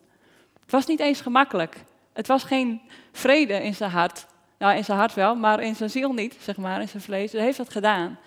Het 0.61 0.71
was 0.71 0.85
niet 0.85 0.99
eens 0.99 1.21
gemakkelijk. 1.21 1.83
Het 2.13 2.27
was 2.27 2.43
geen 2.43 2.81
vrede 3.11 3.53
in 3.53 3.75
zijn 3.75 3.91
hart. 3.91 4.25
Nou, 4.57 4.75
in 4.75 4.83
zijn 4.83 4.97
hart 4.97 5.13
wel, 5.13 5.35
maar 5.35 5.59
in 5.59 5.75
zijn 5.75 5.89
ziel 5.89 6.13
niet, 6.13 6.35
zeg 6.41 6.57
maar, 6.57 6.81
in 6.81 6.87
zijn 6.87 7.03
vlees. 7.03 7.31
Hij 7.31 7.41
heeft 7.41 7.57
dat 7.57 7.71
gedaan. 7.71 8.19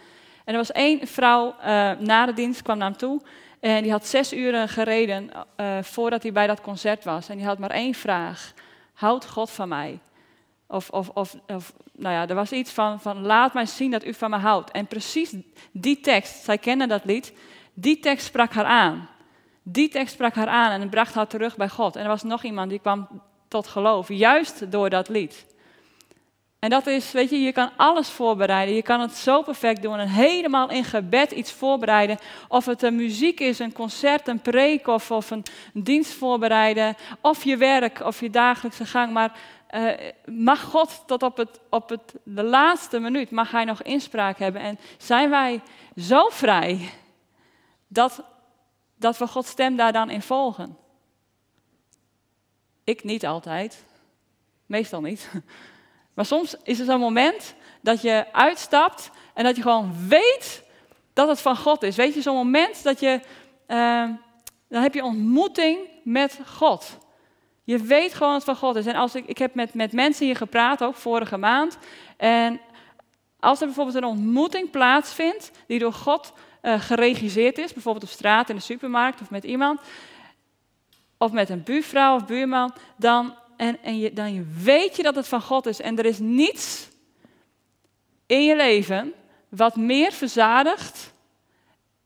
En 0.44 0.52
er 0.52 0.58
was 0.58 0.72
één 0.72 1.06
vrouw 1.06 1.54
uh, 1.58 1.64
na 1.98 2.26
de 2.26 2.32
dienst, 2.32 2.62
kwam 2.62 2.78
naar 2.78 2.88
hem 2.88 2.98
toe. 2.98 3.20
En 3.60 3.82
die 3.82 3.92
had 3.92 4.06
zes 4.06 4.32
uren 4.32 4.68
gereden 4.68 5.30
uh, 5.56 5.78
voordat 5.82 6.22
hij 6.22 6.32
bij 6.32 6.46
dat 6.46 6.60
concert 6.60 7.04
was. 7.04 7.28
En 7.28 7.36
die 7.36 7.46
had 7.46 7.58
maar 7.58 7.70
één 7.70 7.94
vraag. 7.94 8.52
Houdt 8.92 9.28
God 9.28 9.50
van 9.50 9.68
mij? 9.68 9.98
Of, 10.66 10.90
of, 10.90 11.08
of, 11.08 11.36
of, 11.46 11.72
nou 11.92 12.14
ja, 12.14 12.28
er 12.28 12.34
was 12.34 12.52
iets 12.52 12.70
van, 12.70 13.00
van 13.00 13.20
laat 13.20 13.54
mij 13.54 13.66
zien 13.66 13.90
dat 13.90 14.04
u 14.04 14.14
van 14.14 14.30
me 14.30 14.36
houdt. 14.36 14.70
En 14.70 14.86
precies 14.86 15.34
die 15.72 16.00
tekst, 16.00 16.44
zij 16.44 16.58
kende 16.58 16.86
dat 16.86 17.04
lied, 17.04 17.32
die 17.74 17.98
tekst 17.98 18.26
sprak 18.26 18.52
haar 18.52 18.64
aan. 18.64 19.08
Die 19.62 19.88
tekst 19.88 20.14
sprak 20.14 20.34
haar 20.34 20.48
aan 20.48 20.80
en 20.80 20.88
bracht 20.88 21.14
haar 21.14 21.26
terug 21.26 21.56
bij 21.56 21.68
God. 21.68 21.96
En 21.96 22.02
er 22.02 22.08
was 22.08 22.22
nog 22.22 22.42
iemand 22.42 22.70
die 22.70 22.78
kwam 22.78 23.08
tot 23.48 23.66
geloof, 23.66 24.08
juist 24.08 24.70
door 24.72 24.90
dat 24.90 25.08
lied. 25.08 25.46
En 26.64 26.70
dat 26.70 26.86
is, 26.86 27.12
weet 27.12 27.30
je, 27.30 27.40
je 27.40 27.52
kan 27.52 27.70
alles 27.76 28.08
voorbereiden. 28.08 28.74
Je 28.74 28.82
kan 28.82 29.00
het 29.00 29.12
zo 29.12 29.42
perfect 29.42 29.82
doen 29.82 29.98
en 29.98 30.08
helemaal 30.08 30.70
in 30.70 30.84
gebed 30.84 31.30
iets 31.30 31.52
voorbereiden. 31.52 32.18
Of 32.48 32.64
het 32.64 32.82
een 32.82 32.96
muziek 32.96 33.40
is, 33.40 33.58
een 33.58 33.72
concert, 33.72 34.28
een 34.28 34.40
preek 34.40 34.86
of, 34.86 35.10
of 35.10 35.30
een, 35.30 35.44
dienst 35.72 36.12
voorbereiden. 36.12 36.96
Of 37.20 37.44
je 37.44 37.56
werk 37.56 38.00
of 38.00 38.20
je 38.20 38.30
dagelijkse 38.30 38.86
gang. 38.86 39.12
Maar 39.12 39.38
uh, 39.70 39.92
mag 40.26 40.62
God 40.62 41.02
tot 41.06 41.22
op, 41.22 41.36
het, 41.36 41.60
op 41.70 41.88
het, 41.88 42.14
de 42.22 42.42
laatste 42.42 42.98
minuut, 42.98 43.30
mag 43.30 43.50
Hij 43.50 43.64
nog 43.64 43.82
inspraak 43.82 44.38
hebben. 44.38 44.60
En 44.60 44.78
zijn 44.98 45.30
wij 45.30 45.60
zo 45.96 46.28
vrij 46.28 46.90
dat, 47.86 48.24
dat 48.96 49.18
we 49.18 49.26
Gods 49.26 49.50
stem 49.50 49.76
daar 49.76 49.92
dan 49.92 50.10
in 50.10 50.22
volgen? 50.22 50.76
Ik 52.84 53.04
niet 53.04 53.26
altijd. 53.26 53.84
Meestal 54.66 55.00
niet. 55.00 55.30
Maar 56.14 56.24
soms 56.24 56.56
is 56.62 56.78
er 56.78 56.84
zo'n 56.84 57.00
moment 57.00 57.54
dat 57.80 58.02
je 58.02 58.24
uitstapt 58.32 59.10
en 59.34 59.44
dat 59.44 59.56
je 59.56 59.62
gewoon 59.62 60.08
weet 60.08 60.62
dat 61.12 61.28
het 61.28 61.40
van 61.40 61.56
God 61.56 61.82
is. 61.82 61.96
Weet 61.96 62.14
je, 62.14 62.22
zo'n 62.22 62.34
moment 62.36 62.82
dat 62.82 63.00
je, 63.00 63.20
uh, 63.68 64.08
dan 64.68 64.82
heb 64.82 64.94
je 64.94 65.04
ontmoeting 65.04 65.78
met 66.02 66.38
God. 66.46 66.98
Je 67.64 67.78
weet 67.78 68.14
gewoon 68.14 68.32
dat 68.32 68.46
het 68.46 68.58
van 68.58 68.68
God 68.68 68.76
is. 68.76 68.86
En 68.86 68.94
als 68.94 69.14
ik, 69.14 69.26
ik 69.26 69.38
heb 69.38 69.54
met, 69.54 69.74
met 69.74 69.92
mensen 69.92 70.26
hier 70.26 70.36
gepraat, 70.36 70.82
ook 70.82 70.96
vorige 70.96 71.36
maand. 71.36 71.78
En 72.16 72.60
als 73.40 73.60
er 73.60 73.66
bijvoorbeeld 73.66 73.96
een 73.96 74.04
ontmoeting 74.04 74.70
plaatsvindt 74.70 75.50
die 75.66 75.78
door 75.78 75.92
God 75.92 76.32
uh, 76.62 76.80
geregisseerd 76.80 77.58
is, 77.58 77.72
bijvoorbeeld 77.72 78.04
op 78.04 78.10
straat, 78.10 78.48
in 78.48 78.56
de 78.56 78.62
supermarkt 78.62 79.20
of 79.20 79.30
met 79.30 79.44
iemand, 79.44 79.80
of 81.18 81.32
met 81.32 81.48
een 81.48 81.62
buurvrouw 81.62 82.14
of 82.14 82.26
buurman, 82.26 82.74
dan 82.96 83.34
en, 83.56 83.82
en 83.82 83.98
je, 83.98 84.12
dan 84.12 84.46
weet 84.62 84.96
je 84.96 85.02
dat 85.02 85.14
het 85.14 85.28
van 85.28 85.42
God 85.42 85.66
is. 85.66 85.80
En 85.80 85.98
er 85.98 86.04
is 86.04 86.18
niets 86.18 86.88
in 88.26 88.44
je 88.44 88.56
leven 88.56 89.12
wat 89.48 89.76
meer 89.76 90.12
verzadigt 90.12 91.12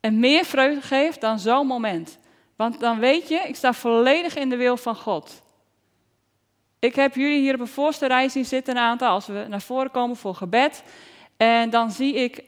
en 0.00 0.18
meer 0.18 0.44
vreugde 0.44 0.80
geeft 0.80 1.20
dan 1.20 1.38
zo'n 1.38 1.66
moment. 1.66 2.18
Want 2.56 2.80
dan 2.80 2.98
weet 2.98 3.28
je, 3.28 3.34
ik 3.34 3.56
sta 3.56 3.72
volledig 3.72 4.36
in 4.36 4.48
de 4.48 4.56
wil 4.56 4.76
van 4.76 4.96
God. 4.96 5.42
Ik 6.78 6.94
heb 6.94 7.14
jullie 7.14 7.40
hier 7.40 7.54
op 7.54 7.60
een 7.60 7.66
voorste 7.66 8.06
rij 8.06 8.28
zien 8.28 8.44
zitten, 8.44 8.76
een 8.76 8.82
aantal, 8.82 9.08
als 9.08 9.26
we 9.26 9.46
naar 9.48 9.62
voren 9.62 9.90
komen 9.90 10.16
voor 10.16 10.34
gebed. 10.34 10.82
En 11.36 11.70
dan 11.70 11.90
zie 11.90 12.14
ik 12.14 12.42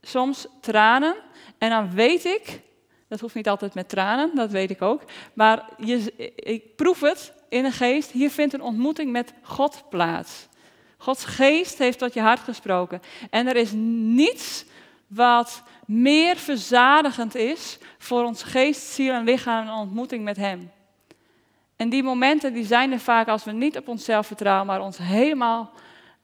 soms 0.00 0.46
tranen. 0.60 1.14
En 1.58 1.70
dan 1.70 1.90
weet 1.90 2.24
ik, 2.24 2.60
dat 3.08 3.20
hoeft 3.20 3.34
niet 3.34 3.48
altijd 3.48 3.74
met 3.74 3.88
tranen, 3.88 4.34
dat 4.34 4.50
weet 4.50 4.70
ik 4.70 4.82
ook. 4.82 5.02
Maar 5.32 5.68
je, 5.76 6.12
ik 6.36 6.76
proef 6.76 7.00
het 7.00 7.32
in 7.48 7.62
de 7.62 7.70
geest. 7.70 8.10
Hier 8.10 8.30
vindt 8.30 8.54
een 8.54 8.62
ontmoeting 8.62 9.12
met 9.12 9.32
God 9.42 9.82
plaats. 9.90 10.48
Gods 10.96 11.24
geest 11.24 11.78
heeft 11.78 11.98
tot 11.98 12.14
je 12.14 12.20
hart 12.20 12.40
gesproken. 12.40 13.02
En 13.30 13.46
er 13.46 13.56
is 13.56 13.70
niets 13.72 14.64
wat 15.06 15.62
meer 15.86 16.36
verzadigend 16.36 17.34
is 17.34 17.78
voor 17.98 18.24
ons 18.24 18.42
geest, 18.42 18.82
ziel 18.82 19.12
en 19.12 19.24
lichaam 19.24 19.66
een 19.66 19.74
ontmoeting 19.74 20.24
met 20.24 20.36
Hem. 20.36 20.70
En 21.76 21.88
die 21.88 22.02
momenten 22.02 22.52
die 22.52 22.64
zijn 22.64 22.92
er 22.92 23.00
vaak 23.00 23.28
als 23.28 23.44
we 23.44 23.52
niet 23.52 23.76
op 23.76 23.88
onszelf 23.88 24.26
vertrouwen, 24.26 24.66
maar 24.66 24.80
ons 24.80 24.98
helemaal 24.98 25.70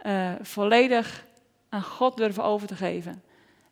uh, 0.06 0.30
volledig 0.40 1.24
aan 1.68 1.82
God 1.82 2.16
durven 2.16 2.44
over 2.44 2.66
te 2.66 2.76
geven. 2.76 3.22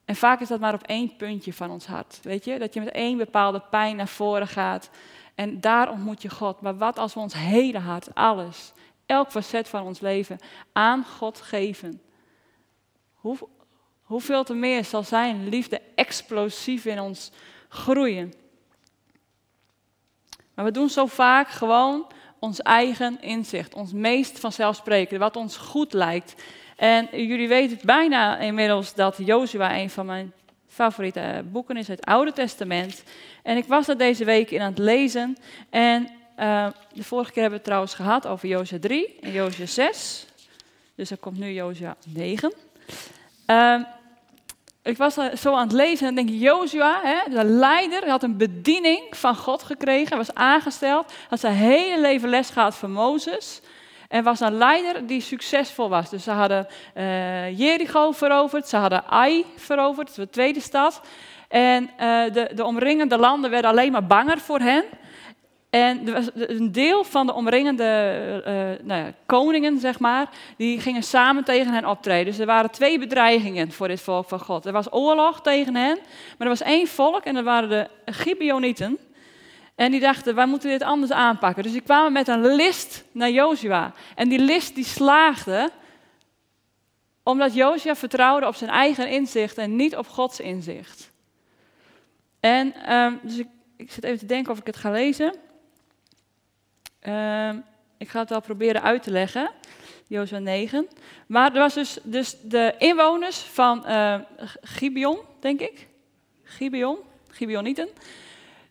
En 0.05 0.17
vaak 0.17 0.41
is 0.41 0.49
dat 0.49 0.61
maar 0.61 0.75
op 0.75 0.83
één 0.83 1.17
puntje 1.17 1.53
van 1.53 1.71
ons 1.71 1.87
hart. 1.87 2.19
Weet 2.23 2.45
je, 2.45 2.59
dat 2.59 2.75
je 2.75 2.81
met 2.81 2.91
één 2.91 3.17
bepaalde 3.17 3.63
pijn 3.71 3.97
naar 3.97 4.09
voren 4.09 4.49
gaat. 4.49 4.91
En 5.35 5.61
daar 5.61 5.91
ontmoet 5.91 6.23
je 6.23 6.31
God. 6.31 6.61
Maar 6.61 6.77
wat 6.77 6.99
als 6.99 7.15
we 7.15 7.21
ons 7.21 7.35
hele 7.35 7.79
hart, 7.79 8.15
alles, 8.15 8.73
elk 9.07 9.31
facet 9.31 9.69
van 9.69 9.85
ons 9.85 10.01
leven 10.01 10.39
aan 10.73 11.05
God 11.05 11.41
geven? 11.41 12.01
Hoe, 13.15 13.37
hoeveel 14.03 14.45
te 14.45 14.55
meer 14.55 14.85
zal 14.85 15.03
zijn 15.03 15.49
liefde 15.49 15.81
explosief 15.95 16.85
in 16.85 17.01
ons 17.01 17.31
groeien? 17.69 18.33
Maar 20.55 20.65
we 20.65 20.71
doen 20.71 20.89
zo 20.89 21.07
vaak 21.07 21.49
gewoon 21.49 22.07
ons 22.39 22.61
eigen 22.61 23.21
inzicht, 23.21 23.75
ons 23.75 23.93
meest 23.93 24.39
vanzelfsprekende, 24.39 25.25
wat 25.25 25.37
ons 25.37 25.57
goed 25.57 25.93
lijkt. 25.93 26.43
En 26.77 27.09
jullie 27.27 27.49
weten 27.49 27.79
bijna 27.83 28.39
inmiddels 28.39 28.95
dat 28.95 29.17
Jozua 29.17 29.77
een 29.77 29.91
van 29.91 30.07
mijn 30.07 30.33
favoriete 30.73 31.45
boeken 31.53 31.77
is, 31.77 31.89
het 31.89 32.05
Oude 32.05 32.33
Testament. 32.33 33.03
En 33.43 33.57
ik 33.57 33.65
was 33.65 33.87
dat 33.87 33.99
deze 33.99 34.25
week 34.25 34.51
in 34.51 34.61
aan 34.61 34.71
het 34.71 34.79
lezen. 34.79 35.37
En 35.71 36.09
uh, 36.39 36.67
de 36.93 37.05
vorige 37.05 37.33
keer 37.33 37.43
hebben 37.43 37.51
we 37.51 37.55
het 37.55 37.65
trouwens 37.65 37.95
gehad 37.95 38.27
over 38.27 38.49
Jozua 38.49 38.79
3 38.79 39.19
en 39.21 39.33
Jozua 39.33 39.67
6. 39.67 40.27
Dus 40.95 41.11
er 41.11 41.17
komt 41.17 41.39
nu 41.39 41.53
Jozua 41.53 41.97
9. 42.07 42.53
Uh, 43.47 43.81
ik 44.83 44.97
was 44.97 45.15
zo 45.35 45.55
aan 45.55 45.67
het 45.67 45.73
lezen 45.73 46.07
en 46.09 46.15
denk, 46.15 46.29
Jozua, 46.29 47.25
de 47.31 47.45
leider, 47.45 48.09
had 48.09 48.23
een 48.23 48.37
bediening 48.37 49.17
van 49.17 49.37
God 49.37 49.63
gekregen, 49.63 50.17
was 50.17 50.35
aangesteld, 50.35 51.13
had 51.29 51.41
zijn 51.41 51.55
hele 51.55 52.01
leven 52.01 52.29
les 52.29 52.51
gehad 52.51 52.75
van 52.75 52.93
Mozes. 52.93 53.61
En 54.13 54.25
was 54.25 54.41
een 54.41 54.57
leider 54.57 55.07
die 55.07 55.21
succesvol 55.21 55.89
was. 55.89 56.11
Dus 56.11 56.25
ze 56.25 56.31
hadden 56.31 56.67
uh, 56.97 57.59
Jericho 57.59 58.11
veroverd, 58.11 58.69
ze 58.69 58.77
hadden 58.77 59.05
Ai 59.07 59.45
veroverd, 59.57 60.15
de 60.15 60.31
tweede 60.31 60.61
stad. 60.61 61.01
En 61.49 61.83
uh, 61.83 62.33
de, 62.33 62.51
de 62.55 62.65
omringende 62.65 63.19
landen 63.19 63.51
werden 63.51 63.71
alleen 63.71 63.93
maar 63.93 64.07
banger 64.07 64.39
voor 64.39 64.59
hen. 64.59 64.85
En 65.71 66.15
een 66.35 66.73
deel 66.73 67.05
van 67.05 67.27
de 67.27 67.35
omringende 67.35 68.43
uh, 68.47 68.87
nou 68.87 69.05
ja, 69.05 69.13
koningen, 69.27 69.79
zeg 69.79 69.99
maar, 69.99 70.29
die 70.57 70.81
gingen 70.81 71.03
samen 71.03 71.45
tegen 71.45 71.73
hen 71.73 71.87
optreden. 71.87 72.27
Dus 72.27 72.39
er 72.39 72.47
waren 72.47 72.71
twee 72.71 72.99
bedreigingen 72.99 73.73
voor 73.73 73.89
dit 73.89 74.01
volk 74.01 74.29
van 74.29 74.41
God. 74.41 74.67
Er 74.67 74.73
was 74.73 74.93
oorlog 74.93 75.41
tegen 75.43 75.75
hen, 75.75 75.99
maar 76.39 76.47
er 76.47 76.49
was 76.49 76.63
één 76.63 76.87
volk 76.87 77.25
en 77.25 77.35
dat 77.35 77.45
waren 77.45 77.69
de 77.69 77.89
Gibeonieten. 78.05 78.99
En 79.75 79.91
die 79.91 80.01
dachten, 80.01 80.35
wij 80.35 80.47
moeten 80.47 80.71
dit 80.71 80.83
anders 80.83 81.13
aanpakken. 81.13 81.63
Dus 81.63 81.73
die 81.73 81.81
kwamen 81.81 82.13
met 82.13 82.29
een 82.29 82.55
list 82.55 83.05
naar 83.13 83.31
Jozua. 83.31 83.93
En 84.15 84.29
die 84.29 84.39
list 84.39 84.75
die 84.75 84.85
slaagde, 84.85 85.71
omdat 87.23 87.55
Jozua 87.55 87.97
vertrouwde 87.97 88.47
op 88.47 88.55
zijn 88.55 88.71
eigen 88.71 89.09
inzicht 89.09 89.59
en 89.59 89.77
niet 89.77 89.97
op 89.97 90.09
Gods 90.09 90.41
inzicht. 90.41 91.11
En 92.41 92.95
um, 92.95 93.21
dus 93.23 93.43
ik, 93.77 93.93
zit 93.93 94.05
even 94.05 94.19
te 94.19 94.27
denken 94.27 94.53
of 94.53 94.59
ik 94.59 94.67
het 94.67 94.77
ga 94.77 94.91
lezen. 94.91 95.35
Uh, 97.03 97.53
ik 97.99 98.09
ga 98.09 98.21
het 98.21 98.29
wel 98.29 98.41
proberen 98.41 98.83
uit 98.83 99.03
te 99.03 99.11
leggen. 99.11 99.51
Jozua 100.07 100.39
9. 100.39 100.89
Maar 101.27 101.53
er 101.53 101.59
was 101.59 101.75
dus, 101.75 101.99
dus 102.03 102.37
de 102.43 102.75
inwoners 102.79 103.39
van 103.39 103.85
uh, 103.87 104.19
Gibeon, 104.61 105.19
denk 105.41 105.61
ik. 105.61 105.87
Gibeon, 106.43 106.99
Gibeonieten. 107.31 107.89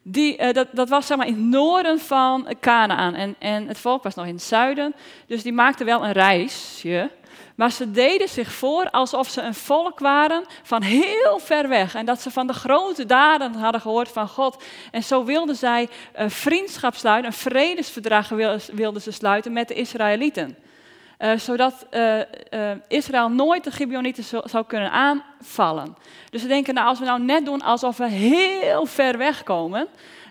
Die, 0.03 0.41
uh, 0.41 0.51
dat, 0.51 0.67
dat, 0.71 0.89
was 0.89 1.07
zeg 1.07 1.17
maar 1.17 1.27
in 1.27 1.33
het 1.33 1.43
noorden 1.43 1.99
van 1.99 2.55
Canaan. 2.59 3.13
En, 3.13 3.35
en 3.39 3.67
het 3.67 3.77
volk 3.77 4.03
was 4.03 4.15
nog 4.15 4.25
in 4.25 4.33
het 4.33 4.43
zuiden. 4.43 4.95
Dus 5.27 5.43
die 5.43 5.53
maakten 5.53 5.85
wel 5.85 6.03
een 6.03 6.11
reisje. 6.11 7.11
Maar 7.55 7.71
ze 7.71 7.91
deden 7.91 8.29
zich 8.29 8.51
voor 8.51 8.89
alsof 8.89 9.29
ze 9.29 9.41
een 9.41 9.53
volk 9.53 9.99
waren 9.99 10.43
van 10.63 10.81
heel 10.81 11.39
ver 11.39 11.69
weg. 11.69 11.95
En 11.95 12.05
dat 12.05 12.21
ze 12.21 12.31
van 12.31 12.47
de 12.47 12.53
grote 12.53 13.05
daden 13.05 13.53
hadden 13.53 13.81
gehoord 13.81 14.09
van 14.09 14.27
God. 14.27 14.63
En 14.91 15.03
zo 15.03 15.23
wilden 15.23 15.55
zij 15.55 15.89
vriendschap 16.13 16.95
sluiten, 16.95 17.31
een 17.31 17.37
vredesverdrag 17.37 18.29
wilden 18.73 19.01
ze 19.01 19.11
sluiten 19.11 19.53
met 19.53 19.67
de 19.67 19.73
Israëlieten. 19.73 20.57
Uh, 21.21 21.37
zodat 21.37 21.85
uh, 21.91 22.17
uh, 22.17 22.23
Israël 22.87 23.29
nooit 23.29 23.63
de 23.63 23.71
Gibeonieten 23.71 24.23
zou, 24.23 24.49
zou, 24.49 24.65
kunnen 24.65 24.91
aanvallen. 24.91 25.95
Dus 26.29 26.41
ze 26.41 26.47
denken, 26.47 26.73
nou, 26.73 26.87
als 26.87 26.99
we 26.99 27.05
nou 27.05 27.21
net 27.21 27.45
doen 27.45 27.61
alsof 27.61 27.97
we 27.97 28.09
heel 28.09 28.85
ver 28.85 29.17
weg 29.17 29.43
komen, 29.43 29.79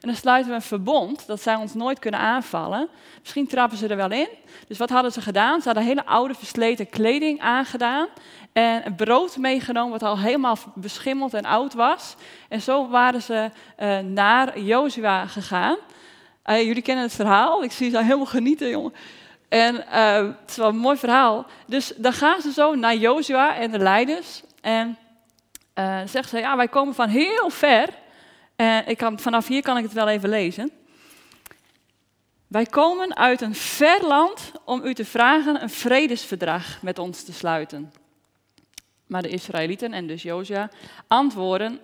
en 0.01 0.09
dan 0.09 0.15
sluiten 0.15 0.51
we 0.51 0.57
een 0.57 0.63
verbond 0.63 1.27
dat 1.27 1.43
zij 1.43 1.55
ons 1.55 1.75
nooit 1.75 1.99
kunnen 1.99 2.21
aanvallen, 2.21 2.89
misschien 3.21 3.47
trappen 3.47 3.79
ze 3.79 3.87
er 3.87 3.97
wel 3.97 4.11
in. 4.11 4.29
Dus 4.69 4.79
wat 4.79 4.91
hadden 4.91 5.13
ze 5.13 5.21
gedaan? 5.21 5.61
Ze 5.61 5.67
hadden 5.67 5.85
hele 5.85 6.07
oude 6.07 6.35
versleten 6.35 6.89
kleding 6.89 7.41
aangedaan 7.41 8.09
en 8.53 8.87
een 8.87 8.95
brood 8.95 9.37
meegenomen 9.37 9.91
wat 9.91 10.03
al 10.03 10.19
helemaal 10.19 10.57
beschimmeld 10.75 11.35
en 11.35 11.45
oud 11.45 11.75
was. 11.75 12.15
En 12.49 12.61
zo 12.61 12.89
waren 12.89 13.23
ze 13.23 13.51
naar 14.05 14.59
Jozua 14.61 15.27
gegaan. 15.27 15.77
jullie 16.45 16.83
kennen 16.83 17.05
het 17.05 17.15
verhaal, 17.15 17.63
ik 17.63 17.73
zie 17.73 17.91
ze 17.91 18.03
helemaal 18.03 18.27
genieten, 18.27 18.69
jongen. 18.69 18.93
En 19.51 19.75
uh, 19.75 20.17
het 20.17 20.51
is 20.51 20.57
wel 20.57 20.69
een 20.69 20.77
mooi 20.77 20.97
verhaal. 20.97 21.47
Dus 21.67 21.93
dan 21.97 22.13
gaan 22.13 22.41
ze 22.41 22.53
zo 22.53 22.75
naar 22.75 22.97
Jozua 22.97 23.57
en 23.57 23.71
de 23.71 23.79
leiders. 23.79 24.43
En 24.61 24.99
uh, 25.75 25.99
zeggen 25.99 26.29
ze, 26.29 26.39
ja, 26.39 26.57
wij 26.57 26.69
komen 26.69 26.95
van 26.95 27.09
heel 27.09 27.51
ver. 27.51 27.89
En 28.57 28.87
ik 28.87 28.97
kan, 28.97 29.19
vanaf 29.19 29.47
hier 29.47 29.63
kan 29.63 29.77
ik 29.77 29.83
het 29.83 29.93
wel 29.93 30.09
even 30.09 30.29
lezen. 30.29 30.71
Wij 32.47 32.67
komen 32.67 33.17
uit 33.17 33.41
een 33.41 33.55
ver 33.55 34.07
land 34.07 34.53
om 34.65 34.85
u 34.85 34.95
te 34.95 35.05
vragen 35.05 35.63
een 35.63 35.71
vredesverdrag 35.71 36.83
met 36.83 36.99
ons 36.99 37.25
te 37.25 37.33
sluiten. 37.33 37.93
Maar 39.07 39.23
de 39.23 39.29
Israëlieten 39.29 39.93
en 39.93 40.07
dus 40.07 40.23
Jozua 40.23 40.71
antwoorden 41.07 41.81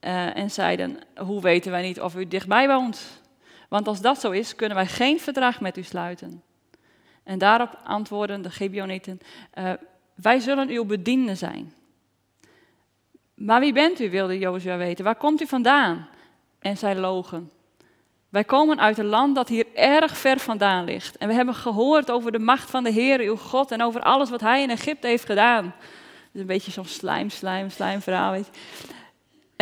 uh, 0.00 0.36
en 0.36 0.50
zeiden, 0.50 0.98
hoe 1.16 1.40
weten 1.40 1.70
wij 1.70 1.82
niet 1.82 2.00
of 2.00 2.14
u 2.14 2.28
dichtbij 2.28 2.68
woont? 2.68 3.20
Want 3.68 3.88
als 3.88 4.00
dat 4.00 4.20
zo 4.20 4.30
is, 4.30 4.54
kunnen 4.54 4.76
wij 4.76 4.86
geen 4.86 5.20
verdrag 5.20 5.60
met 5.60 5.76
u 5.76 5.82
sluiten. 5.82 6.42
En 7.24 7.38
daarop 7.38 7.78
antwoorden 7.84 8.42
de 8.42 8.50
Gibeonieten, 8.50 9.20
uh, 9.58 9.72
wij 10.14 10.38
zullen 10.38 10.68
uw 10.68 10.84
bedienden 10.84 11.36
zijn. 11.36 11.72
Maar 13.34 13.60
wie 13.60 13.72
bent 13.72 14.00
u, 14.00 14.10
wilde 14.10 14.38
Jozua 14.38 14.76
weten. 14.76 15.04
Waar 15.04 15.16
komt 15.16 15.40
u 15.40 15.46
vandaan? 15.46 16.08
En 16.58 16.76
zij 16.76 16.96
logen. 16.96 17.50
Wij 18.28 18.44
komen 18.44 18.80
uit 18.80 18.98
een 18.98 19.06
land 19.06 19.34
dat 19.34 19.48
hier 19.48 19.66
erg 19.74 20.16
ver 20.16 20.38
vandaan 20.38 20.84
ligt. 20.84 21.16
En 21.16 21.28
we 21.28 21.34
hebben 21.34 21.54
gehoord 21.54 22.10
over 22.10 22.32
de 22.32 22.38
macht 22.38 22.70
van 22.70 22.84
de 22.84 22.90
Heer, 22.90 23.20
uw 23.20 23.36
God, 23.36 23.70
en 23.70 23.82
over 23.82 24.00
alles 24.00 24.30
wat 24.30 24.40
Hij 24.40 24.62
in 24.62 24.70
Egypte 24.70 25.06
heeft 25.06 25.24
gedaan. 25.24 25.64
Dat 25.64 26.32
is 26.32 26.40
een 26.40 26.46
beetje 26.46 26.70
zo'n 26.70 26.84
slijm, 26.84 27.30
slijm, 27.30 27.70
slijm 27.70 28.00
verhaal. 28.00 28.34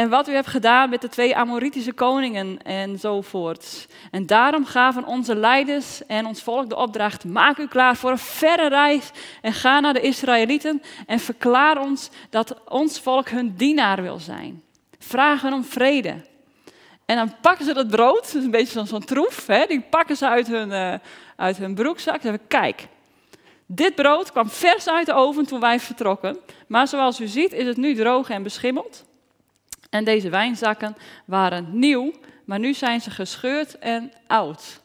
En 0.01 0.09
wat 0.09 0.29
u 0.29 0.33
hebt 0.33 0.47
gedaan 0.47 0.91
met 0.91 1.01
de 1.01 1.09
twee 1.09 1.37
Amoritische 1.37 1.93
koningen 1.93 2.63
enzovoorts. 2.63 3.87
En 4.11 4.27
daarom 4.27 4.65
gaven 4.65 5.05
onze 5.05 5.37
leiders 5.37 6.07
en 6.07 6.27
ons 6.27 6.43
volk 6.43 6.69
de 6.69 6.77
opdracht: 6.77 7.25
maak 7.25 7.59
u 7.59 7.67
klaar 7.67 7.97
voor 7.97 8.11
een 8.11 8.19
verre 8.19 8.69
reis 8.69 9.11
en 9.43 9.53
ga 9.53 9.81
naar 9.81 9.93
de 9.93 10.01
Israëlieten 10.01 10.83
en 11.07 11.19
verklaar 11.19 11.81
ons 11.81 12.11
dat 12.31 12.55
ons 12.69 13.01
volk 13.01 13.29
hun 13.29 13.55
dienaar 13.57 14.03
wil 14.03 14.19
zijn. 14.19 14.63
Vragen 14.99 15.53
om 15.53 15.65
vrede. 15.65 16.25
En 17.05 17.17
dan 17.17 17.35
pakken 17.41 17.65
ze 17.65 17.75
dat 17.75 17.89
brood, 17.89 18.23
dat 18.23 18.35
is 18.35 18.45
een 18.45 18.51
beetje 18.51 18.87
zo'n 18.87 19.05
troef, 19.05 19.47
hè, 19.47 19.65
die 19.67 19.81
pakken 19.81 20.17
ze 20.17 20.29
uit 20.29 20.47
hun, 20.47 20.69
uh, 20.69 20.95
uit 21.37 21.57
hun 21.57 21.75
broekzak. 21.75 22.15
Ze 22.15 22.21
zeggen, 22.23 22.47
kijk, 22.49 22.87
dit 23.67 23.95
brood 23.95 24.33
kwam 24.33 24.49
vers 24.49 24.89
uit 24.89 25.07
de 25.07 25.15
oven 25.15 25.47
toen 25.47 25.61
wij 25.61 25.81
vertrokken. 25.81 26.39
Maar 26.67 26.89
zoals 26.89 27.21
u 27.21 27.27
ziet 27.27 27.53
is 27.53 27.67
het 27.67 27.77
nu 27.77 27.95
droog 27.95 28.31
en 28.31 28.43
beschimmeld. 28.43 29.09
En 29.91 30.05
deze 30.05 30.29
wijnzakken 30.29 30.97
waren 31.25 31.79
nieuw, 31.79 32.13
maar 32.45 32.59
nu 32.59 32.75
zijn 32.75 33.01
ze 33.01 33.11
gescheurd 33.11 33.79
en 33.79 34.13
oud. 34.27 34.81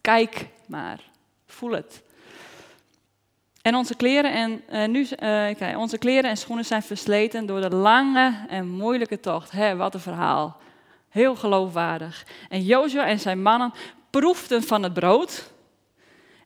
Kijk 0.00 0.46
maar, 0.66 1.00
voel 1.46 1.70
het. 1.70 2.02
En 3.62 3.74
onze 3.74 3.96
kleren 3.96 4.32
en, 4.32 4.62
uh, 4.72 4.86
nu, 4.86 5.06
uh, 5.58 5.78
onze 5.78 5.98
kleren 5.98 6.30
en 6.30 6.36
schoenen 6.36 6.64
zijn 6.64 6.82
versleten 6.82 7.46
door 7.46 7.60
de 7.60 7.76
lange 7.76 8.44
en 8.48 8.68
moeilijke 8.68 9.20
tocht. 9.20 9.50
Hé, 9.50 9.76
wat 9.76 9.94
een 9.94 10.00
verhaal. 10.00 10.60
Heel 11.08 11.36
geloofwaardig. 11.36 12.26
En 12.48 12.64
Jozua 12.64 13.06
en 13.06 13.20
zijn 13.20 13.42
mannen 13.42 13.72
proefden 14.10 14.62
van 14.62 14.82
het 14.82 14.92
brood 14.92 15.52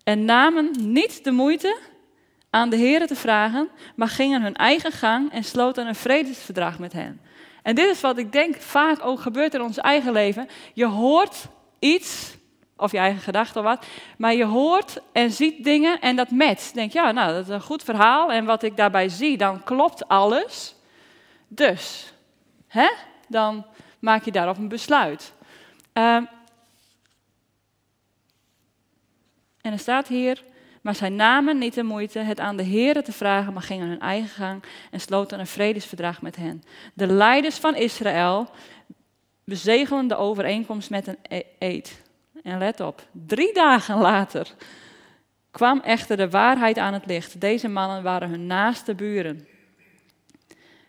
en 0.04 0.24
namen 0.24 0.70
niet 0.78 1.24
de 1.24 1.30
moeite 1.30 1.78
aan 2.50 2.70
de 2.70 2.76
heren 2.76 3.06
te 3.06 3.16
vragen, 3.16 3.68
maar 3.96 4.08
gingen 4.08 4.42
hun 4.42 4.54
eigen 4.54 4.92
gang 4.92 5.32
en 5.32 5.44
sloten 5.44 5.86
een 5.86 5.94
vredesverdrag 5.94 6.78
met 6.78 6.92
hen. 6.92 7.20
En 7.64 7.74
dit 7.74 7.90
is 7.90 8.00
wat 8.00 8.18
ik 8.18 8.32
denk 8.32 8.56
vaak 8.56 9.04
ook 9.04 9.20
gebeurt 9.20 9.54
in 9.54 9.62
ons 9.62 9.78
eigen 9.78 10.12
leven. 10.12 10.48
Je 10.72 10.86
hoort 10.86 11.46
iets, 11.78 12.36
of 12.76 12.92
je 12.92 12.98
eigen 12.98 13.20
gedachte 13.20 13.58
of 13.58 13.64
wat, 13.64 13.86
maar 14.18 14.34
je 14.34 14.44
hoort 14.44 15.00
en 15.12 15.30
ziet 15.30 15.64
dingen 15.64 16.00
en 16.00 16.16
dat 16.16 16.30
matcht. 16.30 16.74
Denk, 16.74 16.92
ja, 16.92 17.12
nou, 17.12 17.32
dat 17.32 17.42
is 17.42 17.48
een 17.48 17.60
goed 17.60 17.82
verhaal 17.82 18.32
en 18.32 18.44
wat 18.44 18.62
ik 18.62 18.76
daarbij 18.76 19.08
zie, 19.08 19.36
dan 19.36 19.62
klopt 19.62 20.08
alles. 20.08 20.74
Dus, 21.48 22.12
hè, 22.66 22.90
dan 23.28 23.66
maak 23.98 24.24
je 24.24 24.32
daarop 24.32 24.56
een 24.56 24.68
besluit. 24.68 25.32
Um, 25.92 26.28
en 29.60 29.72
er 29.72 29.78
staat 29.78 30.08
hier, 30.08 30.42
maar 30.84 30.94
zij 30.94 31.08
namen 31.08 31.58
niet 31.58 31.74
de 31.74 31.82
moeite 31.82 32.18
het 32.18 32.40
aan 32.40 32.56
de 32.56 32.62
heren 32.62 33.04
te 33.04 33.12
vragen, 33.12 33.52
maar 33.52 33.62
gingen 33.62 33.88
hun 33.88 34.00
eigen 34.00 34.28
gang 34.28 34.62
en 34.90 35.00
sloten 35.00 35.38
een 35.38 35.46
vredesverdrag 35.46 36.22
met 36.22 36.36
hen. 36.36 36.62
De 36.94 37.06
leiders 37.06 37.56
van 37.56 37.74
Israël 37.74 38.50
bezegelen 39.44 40.08
de 40.08 40.16
overeenkomst 40.16 40.90
met 40.90 41.06
een 41.06 41.18
e- 41.28 41.42
eed. 41.58 42.02
En 42.42 42.58
let 42.58 42.80
op, 42.80 43.06
drie 43.12 43.52
dagen 43.52 43.98
later 43.98 44.54
kwam 45.50 45.80
echter 45.80 46.16
de 46.16 46.30
waarheid 46.30 46.78
aan 46.78 46.92
het 46.92 47.06
licht. 47.06 47.40
Deze 47.40 47.68
mannen 47.68 48.02
waren 48.02 48.30
hun 48.30 48.46
naaste 48.46 48.94
buren. 48.94 49.46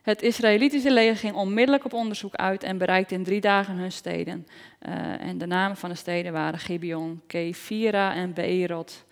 Het 0.01 0.21
Israëlitische 0.21 0.91
leger 0.91 1.17
ging 1.17 1.35
onmiddellijk 1.35 1.85
op 1.85 1.93
onderzoek 1.93 2.35
uit 2.35 2.63
en 2.63 2.77
bereikte 2.77 3.13
in 3.13 3.23
drie 3.23 3.41
dagen 3.41 3.75
hun 3.75 3.91
steden. 3.91 4.47
Uh, 4.87 5.21
en 5.21 5.37
de 5.37 5.45
namen 5.45 5.77
van 5.77 5.89
de 5.89 5.95
steden 5.95 6.33
waren 6.33 6.59
Gibeon, 6.59 7.21
Kefira 7.27 8.13
en 8.13 8.33
Beerot 8.33 9.05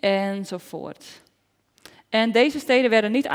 enzovoort. 0.00 1.22
En 2.08 2.32
deze 2.32 2.58
steden 2.58 2.90
werden 2.90 3.12
niet 3.12 3.28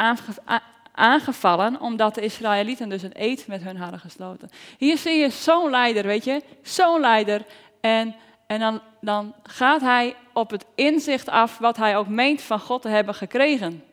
aangevallen 0.92 1.80
omdat 1.80 2.16
de 2.16 2.22
Israëlieten 2.22 2.90
dus 2.90 3.02
een 3.02 3.22
eed 3.22 3.48
met 3.48 3.64
hun 3.64 3.78
hadden 3.78 4.00
gesloten. 4.00 4.50
Hier 4.78 4.98
zie 4.98 5.20
je 5.20 5.30
zo'n 5.30 5.70
leider, 5.70 6.04
weet 6.04 6.24
je, 6.24 6.42
zo'n 6.62 7.00
leider. 7.00 7.46
En, 7.82 8.16
en 8.48 8.60
dan, 8.60 8.82
dan 9.02 9.36
gaat 9.44 9.82
hij 9.82 10.16
op 10.34 10.50
het 10.50 10.66
inzicht 10.76 11.30
af 11.30 11.58
wat 11.58 11.78
hij 11.78 11.98
ook 11.98 12.08
meent 12.08 12.42
van 12.42 12.60
God 12.60 12.82
te 12.82 12.90
hebben 12.90 13.16
gekregen. 13.16 13.84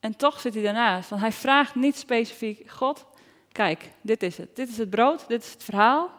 En 0.00 0.16
toch 0.16 0.40
zit 0.40 0.54
hij 0.54 0.62
daarnaast, 0.62 1.10
want 1.10 1.22
hij 1.22 1.32
vraagt 1.32 1.74
niet 1.74 1.96
specifiek, 1.96 2.70
God, 2.70 3.06
kijk, 3.52 3.90
dit 4.00 4.22
is 4.22 4.36
het. 4.36 4.56
Dit 4.56 4.68
is 4.68 4.78
het 4.78 4.90
brood, 4.90 5.28
dit 5.28 5.42
is 5.42 5.52
het 5.52 5.64
verhaal. 5.64 6.10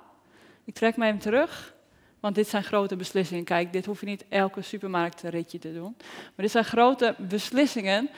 Ik 0.65 0.73
trek 0.73 0.97
me 0.97 1.05
hem 1.05 1.19
terug. 1.19 1.73
Want 2.21 2.35
dit 2.35 2.47
zijn 2.47 2.63
grote 2.63 2.95
beslissingen. 2.95 3.43
Kijk, 3.43 3.73
dit 3.73 3.85
hoef 3.85 3.99
je 3.99 4.05
niet 4.05 4.25
elke 4.29 4.61
supermarktritje 4.61 5.59
te 5.59 5.73
doen. 5.73 5.95
Maar 5.99 6.31
dit 6.35 6.51
zijn 6.51 6.65
grote 6.65 7.15
beslissingen, 7.17 8.09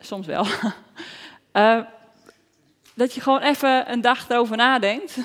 soms 0.00 0.26
wel. 0.26 0.46
uh, 1.52 1.80
dat 2.94 3.14
je 3.14 3.20
gewoon 3.20 3.40
even 3.40 3.92
een 3.92 4.00
dag 4.00 4.28
erover 4.28 4.56
nadenkt. 4.56 5.18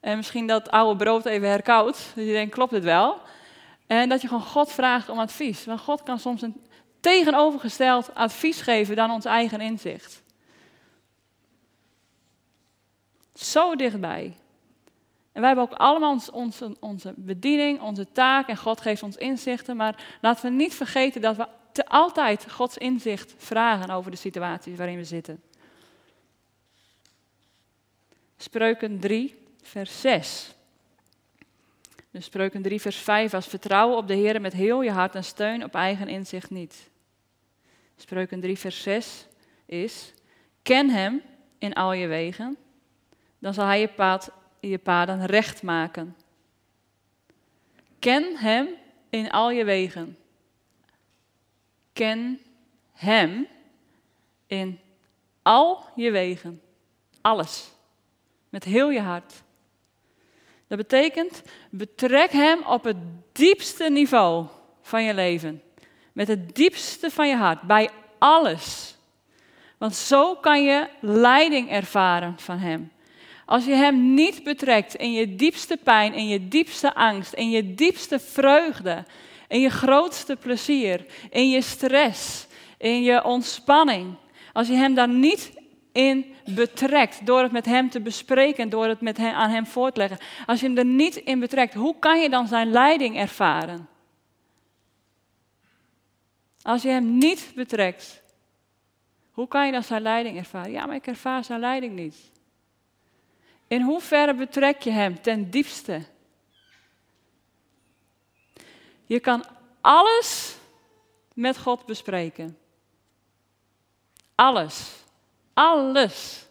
En 0.00 0.16
misschien 0.16 0.46
dat 0.46 0.70
oude 0.70 1.04
brood 1.04 1.26
even 1.26 1.48
herkoudt. 1.48 2.12
Dat 2.14 2.24
je 2.24 2.32
denkt, 2.32 2.54
klopt 2.54 2.70
dit 2.70 2.84
wel? 2.84 3.20
En 3.86 4.08
dat 4.08 4.20
je 4.20 4.28
gewoon 4.28 4.42
God 4.42 4.72
vraagt 4.72 5.08
om 5.08 5.18
advies. 5.18 5.64
Want 5.64 5.80
God 5.80 6.02
kan 6.02 6.18
soms 6.18 6.42
een 6.42 6.62
tegenovergesteld 7.00 8.14
advies 8.14 8.60
geven 8.60 8.96
dan 8.96 9.10
ons 9.10 9.24
eigen 9.24 9.60
inzicht. 9.60 10.22
Zo 13.34 13.76
dichtbij. 13.76 14.36
En 15.40 15.46
wij 15.46 15.54
hebben 15.54 15.74
ook 15.74 15.80
allemaal 15.80 16.18
ons, 16.32 16.70
onze, 16.80 17.14
bediening, 17.16 17.80
onze 17.80 18.12
taak 18.12 18.48
en 18.48 18.56
God 18.56 18.80
geeft 18.80 19.02
ons 19.02 19.16
inzichten. 19.16 19.76
Maar 19.76 20.18
laten 20.20 20.50
we 20.50 20.56
niet 20.56 20.74
vergeten 20.74 21.20
dat 21.20 21.36
we 21.36 21.48
te 21.72 21.86
altijd 21.86 22.50
Gods 22.50 22.78
inzicht 22.78 23.34
vragen 23.38 23.90
over 23.90 24.10
de 24.10 24.16
situaties 24.16 24.76
waarin 24.76 24.96
we 24.96 25.04
zitten. 25.04 25.42
Spreuken 28.36 29.00
3, 29.00 29.46
vers 29.62 30.00
6. 30.00 30.54
Dus 32.10 32.24
Spreuken 32.24 32.62
3, 32.62 32.80
vers 32.80 32.96
5 32.96 33.30
was 33.30 33.46
vertrouwen 33.46 33.96
op 33.96 34.08
de 34.08 34.14
Heer 34.14 34.40
met 34.40 34.52
heel 34.52 34.82
je 34.82 34.90
hart 34.90 35.14
en 35.14 35.24
steun 35.24 35.64
op 35.64 35.74
eigen 35.74 36.08
inzicht 36.08 36.50
niet. 36.50 36.90
Spreuken 37.96 38.40
3, 38.40 38.58
vers 38.58 38.82
6 38.82 39.26
is, 39.66 40.12
ken 40.62 40.90
Hem 40.90 41.22
in 41.58 41.72
al 41.74 41.92
je 41.92 42.06
wegen, 42.06 42.56
dan 43.38 43.54
zal 43.54 43.66
Hij 43.66 43.80
je 43.80 43.88
pad 43.88 44.38
je 44.60 44.78
paden 44.78 45.26
recht 45.26 45.62
maken. 45.62 46.16
Ken 47.98 48.36
Hem 48.36 48.68
in 49.10 49.30
al 49.30 49.50
je 49.50 49.64
wegen. 49.64 50.18
Ken 51.92 52.40
Hem 52.92 53.46
in 54.46 54.80
al 55.42 55.84
je 55.94 56.10
wegen. 56.10 56.62
Alles. 57.20 57.70
Met 58.48 58.64
heel 58.64 58.90
je 58.90 59.00
hart. 59.00 59.42
Dat 60.66 60.78
betekent, 60.78 61.42
betrek 61.70 62.30
Hem 62.30 62.64
op 62.66 62.84
het 62.84 62.96
diepste 63.32 63.90
niveau 63.90 64.46
van 64.82 65.04
je 65.04 65.14
leven. 65.14 65.62
Met 66.12 66.28
het 66.28 66.54
diepste 66.54 67.10
van 67.10 67.28
je 67.28 67.36
hart. 67.36 67.62
Bij 67.62 67.90
alles. 68.18 68.96
Want 69.78 69.94
zo 69.94 70.34
kan 70.34 70.64
je 70.64 70.88
leiding 71.00 71.70
ervaren 71.70 72.38
van 72.38 72.58
Hem. 72.58 72.92
Als 73.50 73.64
je 73.64 73.74
Hem 73.74 74.14
niet 74.14 74.44
betrekt 74.44 74.94
in 74.94 75.12
je 75.12 75.34
diepste 75.34 75.76
pijn, 75.76 76.14
in 76.14 76.28
je 76.28 76.48
diepste 76.48 76.94
angst, 76.94 77.32
in 77.32 77.50
je 77.50 77.74
diepste 77.74 78.20
vreugde, 78.20 79.04
in 79.48 79.60
je 79.60 79.70
grootste 79.70 80.36
plezier, 80.36 81.06
in 81.30 81.50
je 81.50 81.60
stress, 81.60 82.46
in 82.78 83.02
je 83.02 83.24
ontspanning. 83.24 84.14
Als 84.52 84.68
je 84.68 84.74
Hem 84.74 84.94
daar 84.94 85.08
niet 85.08 85.52
in 85.92 86.34
betrekt, 86.54 87.26
door 87.26 87.42
het 87.42 87.52
met 87.52 87.64
Hem 87.66 87.90
te 87.90 88.00
bespreken, 88.00 88.68
door 88.68 88.86
het 88.86 89.00
met 89.00 89.16
hem, 89.16 89.34
aan 89.34 89.50
Hem 89.50 89.66
voor 89.66 89.92
te 89.92 89.98
leggen. 89.98 90.18
Als 90.46 90.60
je 90.60 90.66
Hem 90.66 90.78
er 90.78 90.84
niet 90.84 91.16
in 91.16 91.40
betrekt, 91.40 91.74
hoe 91.74 91.98
kan 91.98 92.20
je 92.20 92.28
dan 92.28 92.46
Zijn 92.46 92.70
leiding 92.70 93.16
ervaren? 93.16 93.88
Als 96.62 96.82
je 96.82 96.88
Hem 96.88 97.18
niet 97.18 97.52
betrekt, 97.54 98.22
hoe 99.30 99.48
kan 99.48 99.66
je 99.66 99.72
dan 99.72 99.82
Zijn 99.82 100.02
leiding 100.02 100.38
ervaren? 100.38 100.72
Ja, 100.72 100.86
maar 100.86 100.96
ik 100.96 101.06
ervaar 101.06 101.44
Zijn 101.44 101.60
leiding 101.60 101.94
niet. 101.94 102.38
In 103.70 103.82
hoeverre 103.82 104.34
betrek 104.34 104.82
je 104.82 104.90
Hem 104.90 105.22
ten 105.22 105.50
diepste? 105.50 106.02
Je 109.06 109.20
kan 109.20 109.44
alles 109.80 110.56
met 111.34 111.58
God 111.58 111.86
bespreken. 111.86 112.58
Alles. 114.34 115.04
Alles. 115.54 116.46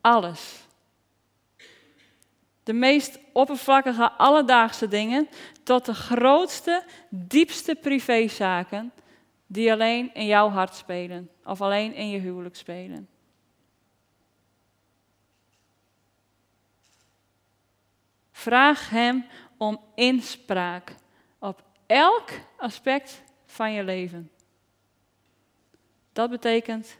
Alles. 0.00 0.60
De 2.62 2.72
meest 2.72 3.18
oppervlakkige, 3.32 4.12
alledaagse 4.12 4.88
dingen, 4.88 5.28
tot 5.62 5.86
de 5.86 5.94
grootste, 5.94 6.84
diepste 7.08 7.74
privézaken 7.74 8.92
die 9.46 9.72
alleen 9.72 10.14
in 10.14 10.26
jouw 10.26 10.48
hart 10.48 10.74
spelen 10.74 11.30
of 11.44 11.60
alleen 11.60 11.94
in 11.94 12.08
je 12.08 12.18
huwelijk 12.18 12.56
spelen. 12.56 13.08
Vraag 18.40 18.90
Hem 18.90 19.26
om 19.56 19.80
inspraak 19.94 20.94
op 21.38 21.62
elk 21.86 22.30
aspect 22.56 23.22
van 23.46 23.72
je 23.72 23.84
leven. 23.84 24.30
Dat 26.12 26.30
betekent, 26.30 26.98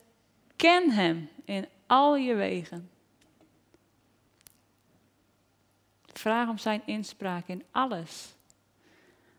ken 0.57 0.91
Hem 0.91 1.29
in 1.45 1.69
al 1.87 2.17
je 2.17 2.35
wegen. 2.35 2.91
Vraag 6.07 6.49
om 6.49 6.59
Zijn 6.59 6.83
inspraak 6.85 7.49
in 7.49 7.65
alles. 7.71 8.35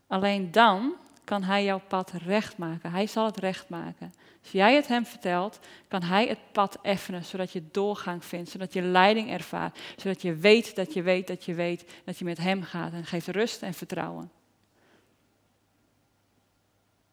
Alleen 0.06 0.50
dan 0.50 0.96
kan 1.32 1.42
Hij 1.42 1.64
jouw 1.64 1.80
pad 1.88 2.10
recht 2.10 2.58
maken. 2.58 2.90
Hij 2.90 3.06
zal 3.06 3.26
het 3.26 3.36
recht 3.36 3.68
maken. 3.68 4.14
Als 4.42 4.52
jij 4.52 4.74
het 4.74 4.86
Hem 4.86 5.06
vertelt, 5.06 5.58
kan 5.88 6.02
Hij 6.02 6.26
het 6.26 6.52
pad 6.52 6.78
effenen, 6.82 7.24
zodat 7.24 7.52
je 7.52 7.62
doorgang 7.70 8.24
vindt, 8.24 8.50
zodat 8.50 8.72
je 8.72 8.82
leiding 8.82 9.30
ervaart, 9.30 9.78
zodat 9.96 10.22
je 10.22 10.34
weet 10.34 10.76
dat 10.76 10.92
je 10.92 11.02
weet 11.02 11.26
dat 11.26 11.44
je 11.44 11.54
weet 11.54 11.90
dat 12.04 12.18
je 12.18 12.24
met 12.24 12.38
Hem 12.38 12.62
gaat 12.62 12.92
en 12.92 13.04
geeft 13.04 13.26
rust 13.26 13.62
en 13.62 13.74
vertrouwen. 13.74 14.30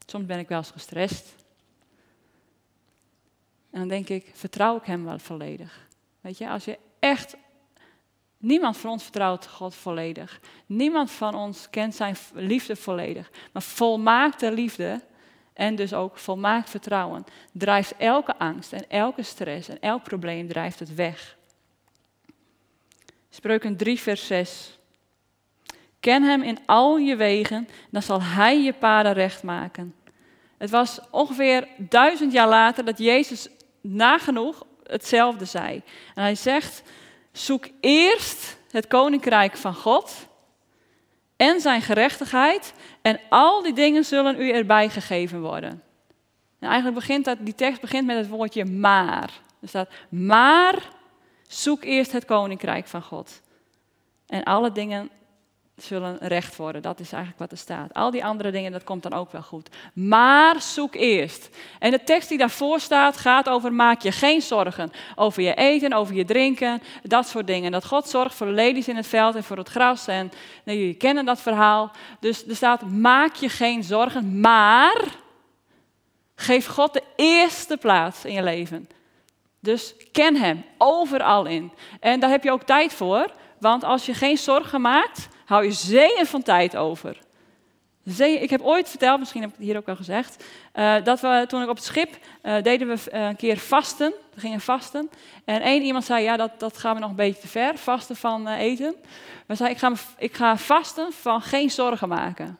Soms 0.05 0.25
ben 0.25 0.39
ik 0.39 0.47
wel 0.47 0.57
eens 0.57 0.71
gestrest. 0.71 1.35
En 3.71 3.79
dan 3.79 3.87
denk 3.87 4.09
ik, 4.09 4.31
vertrouw 4.33 4.77
ik 4.77 4.85
Hem 4.85 5.05
wel 5.05 5.19
volledig? 5.19 5.87
Weet 6.21 6.37
je, 6.37 6.49
als 6.49 6.65
je 6.65 6.77
echt 6.99 7.35
Niemand 8.39 8.77
van 8.77 8.91
ons 8.91 9.03
vertrouwt 9.03 9.47
God 9.47 9.75
volledig. 9.75 10.39
Niemand 10.65 11.11
van 11.11 11.35
ons 11.35 11.69
kent 11.69 11.95
zijn 11.95 12.15
liefde 12.33 12.75
volledig. 12.75 13.31
Maar 13.53 13.61
volmaakte 13.61 14.51
liefde 14.51 15.01
en 15.53 15.75
dus 15.75 15.93
ook 15.93 16.17
volmaakt 16.17 16.69
vertrouwen 16.69 17.25
drijft 17.51 17.93
elke 17.97 18.37
angst 18.37 18.73
en 18.73 18.89
elke 18.89 19.23
stress 19.23 19.69
en 19.69 19.79
elk 19.79 20.03
probleem 20.03 20.47
drijft 20.47 20.79
het 20.79 20.95
weg. 20.95 21.37
Spreuken 23.29 23.77
3 23.77 23.99
vers 23.99 24.27
6. 24.27 24.79
Ken 25.99 26.23
hem 26.23 26.41
in 26.41 26.57
al 26.65 26.97
je 26.97 27.15
wegen, 27.15 27.67
dan 27.89 28.01
zal 28.01 28.21
hij 28.21 28.61
je 28.61 28.73
paden 28.73 29.13
recht 29.13 29.43
maken. 29.43 29.95
Het 30.57 30.69
was 30.69 30.99
ongeveer 31.11 31.67
duizend 31.77 32.31
jaar 32.31 32.47
later 32.47 32.85
dat 32.85 32.97
Jezus 32.97 33.47
nagenoeg 33.81 34.65
hetzelfde 34.83 35.45
zei. 35.45 35.81
En 36.15 36.23
hij 36.23 36.35
zegt, 36.35 36.83
Zoek 37.39 37.67
eerst 37.79 38.57
het 38.71 38.87
koninkrijk 38.87 39.57
van 39.57 39.75
God 39.75 40.27
en 41.35 41.61
zijn 41.61 41.81
gerechtigheid 41.81 42.73
en 43.01 43.19
al 43.29 43.61
die 43.61 43.73
dingen 43.73 44.05
zullen 44.05 44.41
u 44.41 44.51
erbij 44.51 44.89
gegeven 44.89 45.41
worden. 45.41 45.83
En 46.59 46.67
eigenlijk 46.67 46.95
begint 46.95 47.25
dat, 47.25 47.37
die 47.41 47.55
tekst 47.55 47.81
begint 47.81 48.05
met 48.05 48.17
het 48.17 48.27
woordje 48.27 48.65
maar. 48.65 49.41
Er 49.61 49.67
staat, 49.67 49.89
maar 50.09 50.89
zoek 51.47 51.83
eerst 51.83 52.11
het 52.11 52.25
koninkrijk 52.25 52.87
van 52.87 53.01
God. 53.01 53.41
En 54.27 54.43
alle 54.43 54.71
dingen 54.71 55.09
zullen 55.83 56.17
recht 56.19 56.55
worden. 56.55 56.81
Dat 56.81 56.99
is 56.99 57.11
eigenlijk 57.11 57.41
wat 57.41 57.51
er 57.51 57.57
staat. 57.57 57.93
Al 57.93 58.11
die 58.11 58.25
andere 58.25 58.51
dingen, 58.51 58.71
dat 58.71 58.83
komt 58.83 59.03
dan 59.03 59.13
ook 59.13 59.31
wel 59.31 59.41
goed. 59.41 59.69
Maar 59.93 60.61
zoek 60.61 60.95
eerst. 60.95 61.49
En 61.79 61.91
de 61.91 62.03
tekst 62.03 62.29
die 62.29 62.37
daarvoor 62.37 62.79
staat, 62.79 63.17
gaat 63.17 63.49
over 63.49 63.73
maak 63.73 64.01
je 64.01 64.11
geen 64.11 64.41
zorgen. 64.41 64.91
Over 65.15 65.41
je 65.41 65.53
eten, 65.53 65.93
over 65.93 66.15
je 66.15 66.25
drinken, 66.25 66.81
dat 67.03 67.27
soort 67.27 67.47
dingen. 67.47 67.71
Dat 67.71 67.85
God 67.85 68.07
zorgt 68.07 68.35
voor 68.35 68.47
de 68.47 68.53
ladies 68.53 68.87
in 68.87 68.95
het 68.95 69.07
veld 69.07 69.35
en 69.35 69.43
voor 69.43 69.57
het 69.57 69.69
gras. 69.69 70.07
En 70.07 70.31
nou, 70.63 70.77
jullie 70.77 70.93
kennen 70.93 71.25
dat 71.25 71.41
verhaal. 71.41 71.91
Dus 72.19 72.47
er 72.47 72.55
staat, 72.55 72.81
maak 72.81 73.35
je 73.35 73.49
geen 73.49 73.83
zorgen, 73.83 74.39
maar 74.39 75.03
geef 76.35 76.65
God 76.65 76.93
de 76.93 77.03
eerste 77.15 77.77
plaats 77.77 78.25
in 78.25 78.33
je 78.33 78.43
leven. 78.43 78.89
Dus 79.59 79.95
ken 80.11 80.35
Hem 80.35 80.65
overal 80.77 81.45
in. 81.45 81.71
En 81.99 82.19
daar 82.19 82.29
heb 82.29 82.43
je 82.43 82.51
ook 82.51 82.63
tijd 82.63 82.93
voor. 82.93 83.31
Want 83.59 83.83
als 83.83 84.05
je 84.05 84.13
geen 84.13 84.37
zorgen 84.37 84.81
maakt, 84.81 85.27
hou 85.49 85.63
je 85.63 85.71
zeeën 85.71 86.25
van 86.25 86.43
tijd 86.43 86.75
over. 86.75 87.17
Ik 88.17 88.49
heb 88.49 88.61
ooit 88.61 88.89
verteld, 88.89 89.19
misschien 89.19 89.41
heb 89.41 89.49
ik 89.49 89.55
het 89.55 89.65
hier 89.65 89.77
ook 89.77 89.87
al 89.87 89.95
gezegd, 89.95 90.45
uh, 90.73 91.03
dat 91.03 91.19
we 91.19 91.45
toen 91.47 91.61
ik 91.61 91.69
op 91.69 91.75
het 91.75 91.85
schip 91.85 92.17
uh, 92.43 92.61
deden 92.61 92.87
we 92.87 92.93
uh, 92.93 93.27
een 93.27 93.35
keer 93.35 93.57
vasten. 93.57 94.13
We 94.33 94.39
gingen 94.39 94.61
vasten. 94.61 95.09
En 95.45 95.61
één 95.61 95.81
iemand 95.81 96.05
zei, 96.05 96.23
ja, 96.23 96.37
dat, 96.37 96.59
dat 96.59 96.77
gaan 96.77 96.93
we 96.93 96.99
nog 96.99 97.09
een 97.09 97.15
beetje 97.15 97.41
te 97.41 97.47
ver, 97.47 97.77
vasten 97.77 98.15
van 98.15 98.47
eten. 98.47 98.95
Maar 99.47 99.57
zei, 99.57 99.69
ik 99.69 99.77
ga, 99.77 99.91
ik 100.17 100.33
ga 100.33 100.57
vasten 100.57 101.13
van 101.13 101.41
geen 101.41 101.69
zorgen 101.69 102.07
maken. 102.07 102.57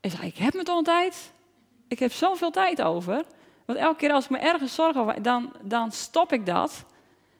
Ik 0.00 0.10
zei, 0.10 0.26
ik 0.26 0.36
heb 0.36 0.54
me 0.54 0.62
toch 0.62 0.78
een 0.78 0.84
tijd? 0.84 1.32
Ik 1.88 1.98
heb 1.98 2.12
zoveel 2.12 2.50
tijd 2.50 2.82
over. 2.82 3.24
Want 3.64 3.78
elke 3.78 3.96
keer 3.96 4.12
als 4.12 4.24
ik 4.24 4.30
me 4.30 4.38
ergens 4.38 4.74
zorgen 4.74 5.00
over, 5.00 5.22
dan, 5.22 5.52
dan 5.62 5.92
stop 5.92 6.32
ik 6.32 6.46
dat. 6.46 6.84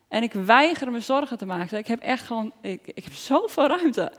En 0.08 0.22
ik 0.22 0.32
weiger 0.32 0.90
me 0.90 1.00
zorgen 1.00 1.38
te 1.38 1.46
maken. 1.46 1.78
Ik 1.78 1.86
heb 1.86 2.00
echt 2.00 2.26
gewoon, 2.26 2.52
ik, 2.60 2.80
ik 2.94 3.04
heb 3.04 3.12
zoveel 3.12 3.66
ruimte 3.66 4.12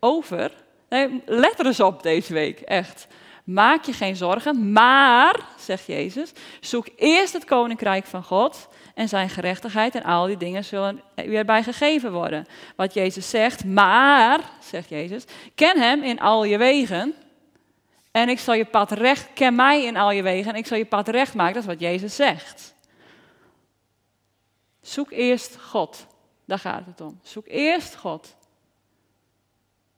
over. 0.00 0.52
Nee, 0.88 1.22
let 1.26 1.58
er 1.58 1.66
eens 1.66 1.80
op 1.80 2.02
deze 2.02 2.32
week, 2.32 2.60
echt. 2.60 3.06
Maak 3.44 3.84
je 3.84 3.92
geen 3.92 4.16
zorgen, 4.16 4.72
maar, 4.72 5.40
zegt 5.58 5.86
Jezus, 5.86 6.32
zoek 6.60 6.88
eerst 6.96 7.32
het 7.32 7.44
koninkrijk 7.44 8.06
van 8.06 8.22
God 8.22 8.68
en 8.94 9.08
zijn 9.08 9.28
gerechtigheid 9.28 9.94
en 9.94 10.02
al 10.02 10.26
die 10.26 10.36
dingen 10.36 10.64
zullen 10.64 11.00
u 11.16 11.34
erbij 11.34 11.62
gegeven 11.62 12.12
worden. 12.12 12.46
Wat 12.76 12.94
Jezus 12.94 13.30
zegt, 13.30 13.64
maar, 13.64 14.40
zegt 14.60 14.88
Jezus, 14.88 15.24
ken 15.54 15.78
hem 15.78 16.02
in 16.02 16.20
al 16.20 16.44
je 16.44 16.58
wegen 16.58 17.14
en 18.10 18.28
ik 18.28 18.38
zal 18.38 18.54
je 18.54 18.64
pad 18.64 18.92
recht, 18.92 19.28
ken 19.34 19.54
mij 19.54 19.84
in 19.84 19.96
al 19.96 20.10
je 20.10 20.22
wegen 20.22 20.52
en 20.52 20.58
ik 20.58 20.66
zal 20.66 20.78
je 20.78 20.84
pad 20.84 21.08
recht 21.08 21.34
maken. 21.34 21.54
Dat 21.54 21.62
is 21.62 21.68
wat 21.68 21.80
Jezus 21.80 22.16
zegt. 22.16 22.74
Zoek 24.86 25.10
eerst 25.10 25.56
God. 25.60 26.06
Daar 26.44 26.58
gaat 26.58 26.86
het 26.86 27.00
om. 27.00 27.20
Zoek 27.22 27.46
eerst 27.46 27.96
God. 27.96 28.36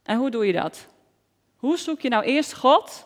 En 0.02 0.18
hoe 0.18 0.30
doe 0.30 0.46
je 0.46 0.52
dat? 0.52 0.86
Hoe 1.56 1.76
zoek 1.78 2.00
je 2.00 2.08
nou 2.08 2.24
eerst 2.24 2.54
God? 2.54 3.04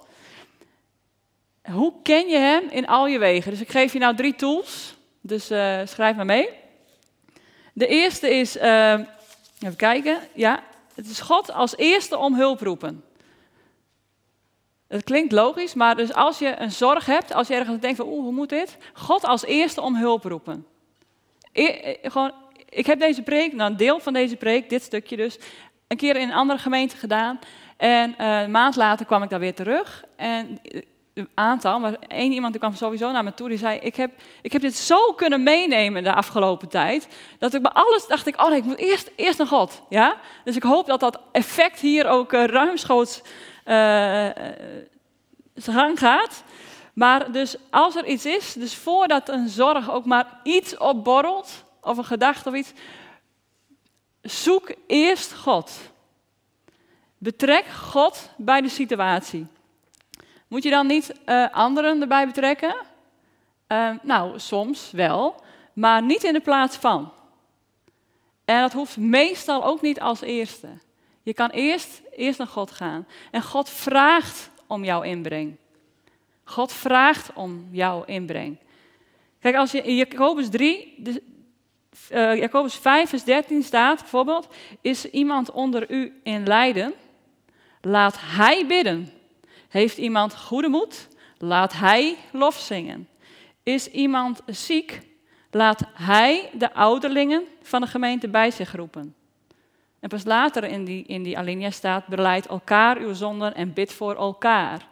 Hoe 1.62 1.92
ken 2.02 2.28
je 2.28 2.36
Hem 2.36 2.68
in 2.68 2.86
al 2.86 3.06
je 3.06 3.18
wegen? 3.18 3.50
Dus 3.50 3.60
ik 3.60 3.70
geef 3.70 3.92
je 3.92 3.98
nou 3.98 4.16
drie 4.16 4.34
tools. 4.34 4.96
Dus 5.20 5.50
uh, 5.50 5.80
schrijf 5.84 6.16
maar 6.16 6.24
mee. 6.24 6.48
De 7.72 7.86
eerste 7.86 8.30
is, 8.30 8.56
uh, 8.56 8.92
even 9.60 9.76
kijken, 9.76 10.18
ja, 10.34 10.62
het 10.94 11.06
is 11.06 11.20
God 11.20 11.52
als 11.52 11.76
eerste 11.76 12.18
om 12.18 12.34
hulp 12.34 12.60
roepen. 12.60 13.04
Het 14.88 15.04
klinkt 15.04 15.32
logisch, 15.32 15.74
maar 15.74 15.96
dus 15.96 16.14
als 16.14 16.38
je 16.38 16.56
een 16.58 16.72
zorg 16.72 17.06
hebt, 17.06 17.32
als 17.32 17.48
je 17.48 17.54
ergens 17.54 17.80
denkt 17.80 17.96
van, 17.96 18.06
oeh, 18.06 18.22
hoe 18.22 18.32
moet 18.32 18.48
dit? 18.48 18.76
God 18.92 19.24
als 19.24 19.44
eerste 19.44 19.80
om 19.80 19.96
hulp 19.96 20.24
roepen. 20.24 20.66
E 21.52 21.96
gewoon, 22.02 22.32
ik 22.68 22.86
heb 22.86 23.00
deze 23.00 23.22
preek, 23.22 23.52
nou 23.52 23.70
een 23.70 23.76
deel 23.76 24.00
van 24.00 24.12
deze 24.12 24.36
preek, 24.36 24.70
dit 24.70 24.82
stukje 24.82 25.16
dus, 25.16 25.38
een 25.88 25.96
keer 25.96 26.16
in 26.16 26.28
een 26.28 26.34
andere 26.34 26.58
gemeente 26.58 26.96
gedaan. 26.96 27.38
En 27.76 28.14
uh, 28.20 28.40
een 28.40 28.50
maand 28.50 28.76
later 28.76 29.06
kwam 29.06 29.22
ik 29.22 29.30
daar 29.30 29.40
weer 29.40 29.54
terug. 29.54 30.04
En 30.16 30.60
een 31.14 31.28
aantal, 31.34 31.80
maar 31.80 31.96
één 32.08 32.32
iemand 32.32 32.52
die 32.52 32.60
kwam 32.60 32.74
sowieso 32.74 33.10
naar 33.10 33.24
me 33.24 33.34
toe, 33.34 33.48
die 33.48 33.58
zei, 33.58 33.78
ik 33.78 33.96
heb, 33.96 34.10
ik 34.42 34.52
heb 34.52 34.62
dit 34.62 34.76
zo 34.76 35.12
kunnen 35.12 35.42
meenemen 35.42 36.02
de 36.02 36.14
afgelopen 36.14 36.68
tijd, 36.68 37.08
dat 37.38 37.54
ik 37.54 37.62
bij 37.62 37.72
alles 37.72 38.06
dacht 38.06 38.26
ik, 38.26 38.42
oh 38.42 38.54
ik 38.54 38.64
moet 38.64 38.78
eerst, 38.78 39.10
eerst 39.16 39.38
naar 39.38 39.46
God. 39.46 39.82
Ja? 39.88 40.16
Dus 40.44 40.56
ik 40.56 40.62
hoop 40.62 40.86
dat 40.86 41.00
dat 41.00 41.20
effect 41.32 41.80
hier 41.80 42.06
ook 42.06 42.32
uh, 42.32 42.44
ruimschoots 42.44 43.22
uh, 43.66 44.28
gang 45.54 45.98
gaat. 45.98 46.44
Maar 46.92 47.32
dus 47.32 47.56
als 47.70 47.96
er 47.96 48.04
iets 48.04 48.26
is, 48.26 48.52
dus 48.52 48.74
voordat 48.74 49.28
een 49.28 49.48
zorg 49.48 49.90
ook 49.90 50.04
maar 50.04 50.40
iets 50.42 50.76
opborrelt, 50.76 51.64
of 51.80 51.96
een 51.96 52.04
gedachte 52.04 52.48
of 52.48 52.54
iets, 52.54 52.72
zoek 54.22 54.74
eerst 54.86 55.34
God. 55.34 55.72
Betrek 57.18 57.66
God 57.66 58.30
bij 58.36 58.60
de 58.60 58.68
situatie. 58.68 59.46
Moet 60.48 60.62
je 60.62 60.70
dan 60.70 60.86
niet 60.86 61.12
uh, 61.26 61.48
anderen 61.52 62.00
erbij 62.00 62.26
betrekken? 62.26 62.74
Uh, 63.68 63.90
nou, 64.02 64.38
soms 64.38 64.90
wel, 64.90 65.42
maar 65.72 66.02
niet 66.02 66.24
in 66.24 66.32
de 66.32 66.40
plaats 66.40 66.76
van. 66.76 67.12
En 68.44 68.60
dat 68.60 68.72
hoeft 68.72 68.96
meestal 68.96 69.64
ook 69.64 69.80
niet 69.80 70.00
als 70.00 70.20
eerste. 70.20 70.68
Je 71.22 71.34
kan 71.34 71.50
eerst, 71.50 72.02
eerst 72.10 72.38
naar 72.38 72.46
God 72.46 72.70
gaan. 72.70 73.06
En 73.30 73.42
God 73.42 73.68
vraagt 73.68 74.50
om 74.66 74.84
jouw 74.84 75.02
inbreng. 75.02 75.56
God 76.52 76.72
vraagt 76.72 77.32
om 77.34 77.68
jouw 77.70 78.04
inbreng. 78.04 78.58
Kijk, 79.40 79.56
als 79.56 79.72
je 79.72 79.82
in 79.82 79.96
Jacobus 79.96 80.48
3, 80.48 80.94
de, 80.98 81.22
uh, 82.12 82.36
Jacobus 82.36 82.74
5, 82.74 83.08
vers 83.08 83.24
13 83.24 83.62
staat 83.62 84.00
bijvoorbeeld, 84.00 84.48
is 84.80 85.10
iemand 85.10 85.50
onder 85.50 85.90
u 85.90 86.20
in 86.22 86.46
lijden, 86.46 86.94
laat 87.80 88.16
hij 88.20 88.66
bidden. 88.66 89.12
Heeft 89.68 89.98
iemand 89.98 90.36
goede 90.36 90.68
moed, 90.68 91.08
laat 91.38 91.72
hij 91.72 92.16
lof 92.32 92.58
zingen. 92.58 93.08
Is 93.62 93.88
iemand 93.90 94.40
ziek, 94.46 95.00
laat 95.50 95.82
hij 95.94 96.50
de 96.52 96.74
ouderlingen 96.74 97.44
van 97.62 97.80
de 97.80 97.86
gemeente 97.86 98.28
bij 98.28 98.50
zich 98.50 98.74
roepen. 98.74 99.14
En 100.00 100.08
pas 100.08 100.24
later 100.24 100.64
in 100.64 100.84
die, 100.84 101.04
in 101.04 101.22
die 101.22 101.38
alinea 101.38 101.70
staat, 101.70 102.06
beleid 102.06 102.46
elkaar 102.46 102.98
uw 102.98 103.14
zonden 103.14 103.54
en 103.54 103.72
bid 103.72 103.92
voor 103.92 104.16
elkaar. 104.16 104.90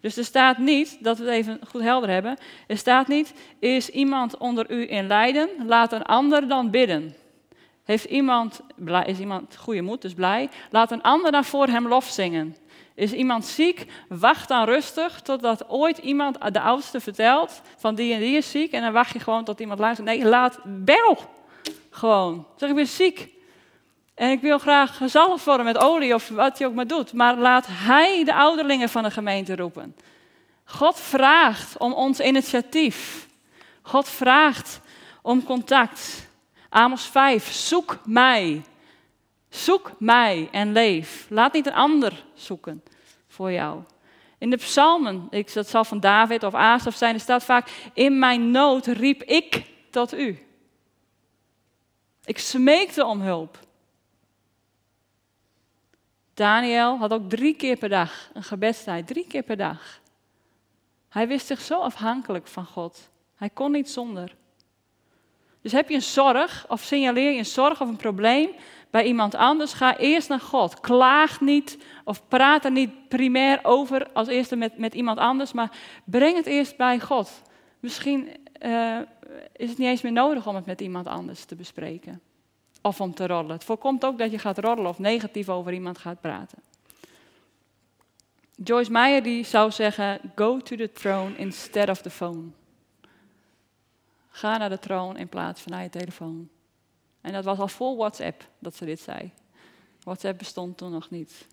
Dus 0.00 0.16
er 0.16 0.24
staat 0.24 0.58
niet, 0.58 0.98
dat 1.00 1.18
we 1.18 1.24
het 1.24 1.32
even 1.32 1.60
goed 1.68 1.82
helder 1.82 2.10
hebben, 2.10 2.36
er 2.66 2.76
staat 2.76 3.08
niet, 3.08 3.32
is 3.58 3.90
iemand 3.90 4.36
onder 4.36 4.70
u 4.70 4.90
in 4.90 5.06
lijden, 5.06 5.48
laat 5.66 5.92
een 5.92 6.04
ander 6.04 6.48
dan 6.48 6.70
bidden. 6.70 7.14
Heeft 7.84 8.04
iemand, 8.04 8.60
is 9.06 9.18
iemand 9.18 9.56
goede 9.56 9.82
moed, 9.82 10.02
dus 10.02 10.14
blij, 10.14 10.48
laat 10.70 10.90
een 10.90 11.02
ander 11.02 11.32
dan 11.32 11.44
voor 11.44 11.66
hem 11.66 11.88
lof 11.88 12.04
zingen. 12.04 12.56
Is 12.94 13.12
iemand 13.12 13.46
ziek, 13.46 13.86
wacht 14.08 14.48
dan 14.48 14.64
rustig 14.64 15.20
totdat 15.20 15.68
ooit 15.68 15.98
iemand 15.98 16.52
de 16.52 16.60
oudste 16.60 17.00
vertelt 17.00 17.60
van 17.76 17.94
die 17.94 18.14
en 18.14 18.20
die 18.20 18.36
is 18.36 18.50
ziek. 18.50 18.72
En 18.72 18.82
dan 18.82 18.92
wacht 18.92 19.12
je 19.12 19.20
gewoon 19.20 19.44
tot 19.44 19.60
iemand 19.60 19.78
luistert. 19.78 20.08
Nee, 20.08 20.24
laat, 20.24 20.58
bel 20.64 21.18
gewoon. 21.90 22.46
Zeg, 22.56 22.68
ik 22.68 22.74
ben 22.74 22.86
ziek. 22.86 23.28
En 24.18 24.30
ik 24.30 24.40
wil 24.40 24.58
graag 24.58 24.96
gezalfd 24.96 25.44
worden 25.44 25.66
met 25.66 25.78
olie 25.78 26.14
of 26.14 26.28
wat 26.28 26.58
je 26.58 26.66
ook 26.66 26.74
maar 26.74 26.86
doet. 26.86 27.12
Maar 27.12 27.36
laat 27.36 27.66
hij 27.68 28.24
de 28.24 28.34
ouderlingen 28.34 28.88
van 28.88 29.02
de 29.02 29.10
gemeente 29.10 29.56
roepen. 29.56 29.96
God 30.64 31.00
vraagt 31.00 31.76
om 31.76 31.92
ons 31.92 32.20
initiatief. 32.20 33.28
God 33.82 34.08
vraagt 34.08 34.80
om 35.22 35.44
contact. 35.44 36.28
Amos 36.68 37.06
5, 37.06 37.52
zoek 37.52 37.98
mij. 38.04 38.62
Zoek 39.48 39.92
mij 39.98 40.48
en 40.52 40.72
leef. 40.72 41.26
Laat 41.28 41.52
niet 41.52 41.66
een 41.66 41.74
ander 41.74 42.24
zoeken 42.34 42.82
voor 43.28 43.52
jou. 43.52 43.82
In 44.38 44.50
de 44.50 44.56
psalmen, 44.56 45.26
ik, 45.30 45.52
dat 45.52 45.68
zal 45.68 45.84
van 45.84 46.00
David 46.00 46.42
of 46.42 46.54
Asaf 46.54 46.94
zijn, 46.94 47.14
er 47.14 47.20
staat 47.20 47.44
vaak, 47.44 47.68
in 47.92 48.18
mijn 48.18 48.50
nood 48.50 48.86
riep 48.86 49.22
ik 49.22 49.62
tot 49.90 50.14
u. 50.14 50.46
Ik 52.24 52.38
smeekte 52.38 53.04
om 53.04 53.20
hulp. 53.20 53.66
Daniel 56.38 56.98
had 56.98 57.12
ook 57.12 57.28
drie 57.28 57.54
keer 57.54 57.76
per 57.76 57.88
dag 57.88 58.30
een 58.32 58.42
gebedstijd, 58.42 59.06
drie 59.06 59.26
keer 59.26 59.42
per 59.42 59.56
dag. 59.56 60.00
Hij 61.08 61.28
wist 61.28 61.46
zich 61.46 61.60
zo 61.60 61.80
afhankelijk 61.80 62.46
van 62.46 62.64
God. 62.64 63.10
Hij 63.34 63.50
kon 63.50 63.70
niet 63.70 63.90
zonder. 63.90 64.36
Dus 65.62 65.72
heb 65.72 65.88
je 65.88 65.94
een 65.94 66.02
zorg 66.02 66.64
of 66.68 66.80
signaleer 66.80 67.30
je 67.30 67.38
een 67.38 67.46
zorg 67.46 67.80
of 67.80 67.88
een 67.88 67.96
probleem 67.96 68.50
bij 68.90 69.04
iemand 69.04 69.34
anders, 69.34 69.72
ga 69.72 69.96
eerst 69.96 70.28
naar 70.28 70.40
God. 70.40 70.80
Klaag 70.80 71.40
niet 71.40 71.78
of 72.04 72.28
praat 72.28 72.64
er 72.64 72.70
niet 72.70 73.08
primair 73.08 73.60
over 73.62 74.08
als 74.12 74.28
eerste 74.28 74.56
met, 74.56 74.78
met 74.78 74.94
iemand 74.94 75.18
anders, 75.18 75.52
maar 75.52 75.76
breng 76.04 76.36
het 76.36 76.46
eerst 76.46 76.76
bij 76.76 77.00
God. 77.00 77.42
Misschien 77.80 78.28
uh, 78.62 78.98
is 79.56 79.68
het 79.68 79.78
niet 79.78 79.88
eens 79.88 80.02
meer 80.02 80.12
nodig 80.12 80.46
om 80.46 80.54
het 80.54 80.66
met 80.66 80.80
iemand 80.80 81.06
anders 81.06 81.44
te 81.44 81.56
bespreken. 81.56 82.20
Of 82.88 83.00
om 83.00 83.14
te 83.14 83.26
roddelen. 83.26 83.56
Het 83.56 83.64
voorkomt 83.64 84.04
ook 84.04 84.18
dat 84.18 84.30
je 84.30 84.38
gaat 84.38 84.58
roddelen 84.58 84.90
of 84.90 84.98
negatief 84.98 85.48
over 85.48 85.72
iemand 85.72 85.98
gaat 85.98 86.20
praten. 86.20 86.58
Joyce 88.64 88.90
Meyer 88.90 89.22
die 89.22 89.44
zou 89.44 89.70
zeggen: 89.70 90.20
Go 90.34 90.58
to 90.58 90.76
the 90.76 90.92
throne 90.92 91.36
instead 91.36 91.88
of 91.88 92.02
the 92.02 92.10
phone. 92.10 92.48
Ga 94.28 94.56
naar 94.56 94.68
de 94.68 94.78
troon 94.78 95.16
in 95.16 95.28
plaats 95.28 95.60
van 95.60 95.72
naar 95.72 95.82
je 95.82 95.90
telefoon. 95.90 96.48
En 97.20 97.32
dat 97.32 97.44
was 97.44 97.58
al 97.58 97.68
voor 97.68 97.96
WhatsApp 97.96 98.48
dat 98.58 98.76
ze 98.76 98.84
dit 98.84 99.00
zei. 99.00 99.32
WhatsApp 100.02 100.38
bestond 100.38 100.76
toen 100.76 100.90
nog 100.90 101.10
niet. 101.10 101.46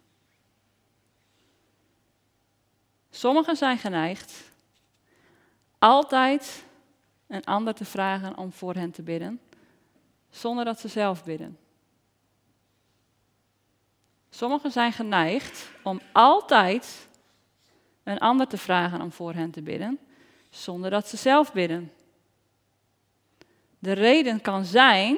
Sommigen 3.09 3.55
zijn 3.55 3.77
geneigd 3.77 4.51
altijd 5.79 6.65
een 7.27 7.43
ander 7.43 7.73
te 7.73 7.85
vragen 7.85 8.37
om 8.37 8.51
voor 8.51 8.73
hen 8.73 8.91
te 8.91 9.01
bidden, 9.01 9.39
zonder 10.35 10.65
dat 10.65 10.79
ze 10.79 10.87
zelf 10.87 11.23
bidden. 11.23 11.57
Sommigen 14.29 14.71
zijn 14.71 14.91
geneigd 14.91 15.69
om 15.83 16.01
altijd 16.11 17.07
een 18.03 18.19
ander 18.19 18.47
te 18.47 18.57
vragen 18.57 19.01
om 19.01 19.11
voor 19.11 19.33
hen 19.33 19.51
te 19.51 19.61
bidden, 19.61 19.99
zonder 20.49 20.89
dat 20.89 21.07
ze 21.07 21.17
zelf 21.17 21.53
bidden. 21.53 21.91
De 23.79 23.91
reden 23.91 24.41
kan 24.41 24.65
zijn 24.65 25.17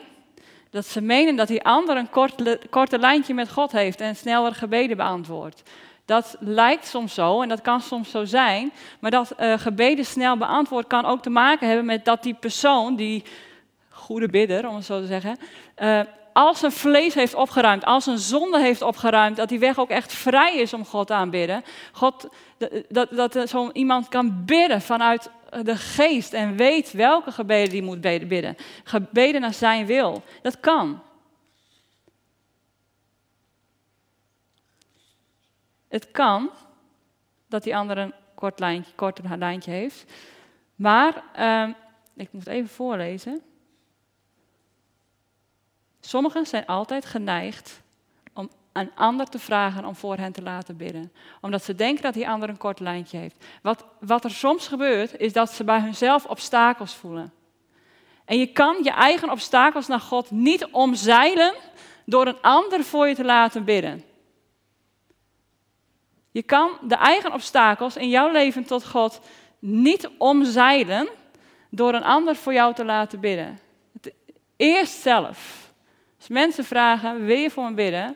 dat 0.70 0.86
ze 0.86 1.02
menen 1.02 1.36
dat 1.36 1.48
die 1.48 1.64
ander 1.64 1.98
een 1.98 2.10
kort, 2.10 2.70
korte 2.70 3.00
lijntje 3.00 3.34
met 3.34 3.52
God 3.52 3.72
heeft 3.72 4.02
en 4.02 4.16
sneller 4.16 4.56
gebeden 4.56 4.98
beantwoordt. 4.98 5.64
Dat 6.06 6.36
lijkt 6.40 6.88
soms 6.88 7.14
zo 7.14 7.42
en 7.42 7.50
dat 7.50 7.62
kan 7.62 7.82
soms 7.82 8.12
zo 8.12 8.26
zijn, 8.26 8.72
maar 9.00 9.12
dat 9.12 9.34
uh, 9.40 9.60
gebeden 9.60 10.06
snel 10.06 10.38
beantwoord 10.38 10.88
kan 10.88 11.06
ook 11.06 11.22
te 11.22 11.30
maken 11.30 11.68
hebben 11.68 11.86
met 11.86 12.06
dat 12.06 12.24
die 12.24 12.34
persoon, 12.34 12.96
die 12.96 13.24
goede 14.08 14.28
bidder 14.28 14.68
om 14.68 14.76
het 14.76 14.86
zo 14.86 15.00
te 15.00 15.08
zeggen, 15.08 15.38
uh, 15.78 16.02
als 16.34 16.60
zijn 16.60 16.72
vlees 16.72 17.14
heeft 17.14 17.34
opgeruimd, 17.34 17.86
als 17.86 18.04
zijn 18.04 18.18
zonde 18.18 18.60
heeft 18.60 18.82
opgeruimd, 18.82 19.38
dat 19.38 19.50
die 19.50 19.60
weg 19.60 19.80
ook 19.80 19.90
echt 19.90 20.14
vrij 20.14 20.58
is 20.58 20.74
om 20.74 20.86
God 20.86 21.08
te 21.08 21.14
aanbidden. 21.14 21.64
God, 21.92 22.30
dat, 22.90 23.08
dat, 23.10 23.34
dat 23.34 23.50
zo 23.50 23.70
iemand 23.72 24.08
kan 24.08 24.46
bidden 24.46 24.82
vanuit 24.82 25.30
de 25.64 25.76
geest 25.76 26.34
en 26.34 26.56
weet 26.56 26.92
welke 26.92 27.32
gebeden 27.32 27.70
die 27.70 27.82
moet 27.82 28.02
bidden. 28.02 28.56
Gebeden 28.84 29.42
naar 29.42 29.54
zijn 29.54 29.86
wil. 29.86 30.24
Dat 30.42 30.60
kan. 30.60 31.02
Het 35.88 36.12
kan 36.12 36.50
dat 37.48 37.64
die 37.64 37.76
ander 37.76 37.98
een 37.98 38.14
kort 38.36 38.60
lijntje, 39.40 39.72
heeft. 39.72 40.12
Maar, 40.76 41.24
uh, 41.40 41.76
ik 42.16 42.32
moet 42.32 42.48
even 42.48 42.70
voorlezen. 42.70 43.42
Sommigen 46.08 46.46
zijn 46.46 46.66
altijd 46.66 47.06
geneigd 47.06 47.82
om 48.34 48.50
een 48.74 48.92
ander 48.96 49.26
te 49.26 49.40
vragen 49.40 49.86
om 49.86 49.96
voor 49.96 50.18
hen 50.18 50.32
te 50.32 50.42
laten 50.42 50.78
bidden. 50.78 51.12
Omdat 51.42 51.64
ze 51.64 51.76
denken 51.76 52.04
dat 52.04 52.14
die 52.14 52.30
ander 52.30 52.50
een 52.50 52.58
kort 52.58 52.80
lijntje 52.80 53.18
heeft. 53.18 53.46
Wat, 53.62 53.86
wat 54.00 54.24
er 54.24 54.32
soms 54.32 54.68
gebeurt, 54.68 55.18
is 55.18 55.34
dat 55.34 55.52
ze 55.52 55.64
bij 55.64 55.80
hunzelf 55.80 56.26
obstakels 56.26 56.94
voelen. 56.94 57.34
En 58.26 58.40
je 58.40 58.48
kan 58.52 58.84
je 58.84 58.92
eigen 58.92 59.32
obstakels 59.32 59.88
naar 59.88 60.00
God 60.00 60.32
niet 60.32 60.66
omzeilen 60.66 61.54
door 62.06 62.28
een 62.28 62.42
ander 62.42 62.84
voor 62.84 63.08
je 63.08 63.16
te 63.16 63.26
laten 63.26 63.64
bidden. 63.64 64.04
Je 66.32 66.44
kan 66.44 66.72
de 66.82 66.96
eigen 66.96 67.34
obstakels 67.34 67.96
in 67.96 68.10
jouw 68.10 68.32
leven 68.32 68.66
tot 68.66 68.88
God 68.88 69.20
niet 69.60 70.10
omzeilen 70.18 71.08
door 71.70 71.94
een 71.94 72.04
ander 72.04 72.36
voor 72.36 72.54
jou 72.54 72.74
te 72.74 72.86
laten 72.86 73.20
bidden. 73.20 73.60
Eerst 74.56 75.02
zelf. 75.02 75.67
Als 76.18 76.28
mensen 76.28 76.66
vragen, 76.66 77.26
wil 77.26 77.38
je 77.38 77.50
voor 77.50 77.64
me 77.64 77.74
bidden? 77.74 78.16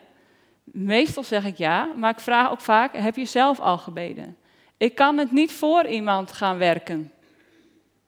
Meestal 0.63 1.23
zeg 1.23 1.45
ik 1.45 1.57
ja, 1.57 1.85
maar 1.95 2.11
ik 2.11 2.19
vraag 2.19 2.51
ook 2.51 2.61
vaak, 2.61 2.95
heb 2.95 3.15
je 3.15 3.25
zelf 3.25 3.59
al 3.59 3.77
gebeden? 3.77 4.37
Ik 4.77 4.95
kan 4.95 5.17
het 5.17 5.31
niet 5.31 5.51
voor 5.51 5.85
iemand 5.85 6.31
gaan 6.31 6.57
werken, 6.57 7.11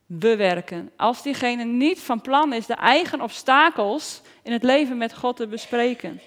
bewerken. 0.05 0.91
Als 0.97 1.23
diegene 1.23 1.63
niet 1.63 1.99
van 1.99 2.21
plan 2.21 2.53
is 2.53 2.65
de 2.65 2.73
eigen 2.73 3.21
obstakels 3.21 4.21
in 4.43 4.51
het 4.51 4.63
leven 4.63 4.97
met 4.97 5.15
God 5.15 5.35
te 5.35 5.47
bespreken. 5.47 6.21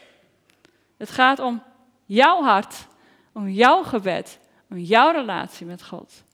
Het 0.97 1.11
gaat 1.11 1.39
om 1.39 1.63
jouw 2.05 2.43
hart, 2.43 2.87
om 3.33 3.49
jouw 3.49 3.83
gebed, 3.83 4.39
om 4.71 4.79
jouw 4.79 5.13
relatie 5.13 5.67
met 5.67 5.85
God. 5.85 6.25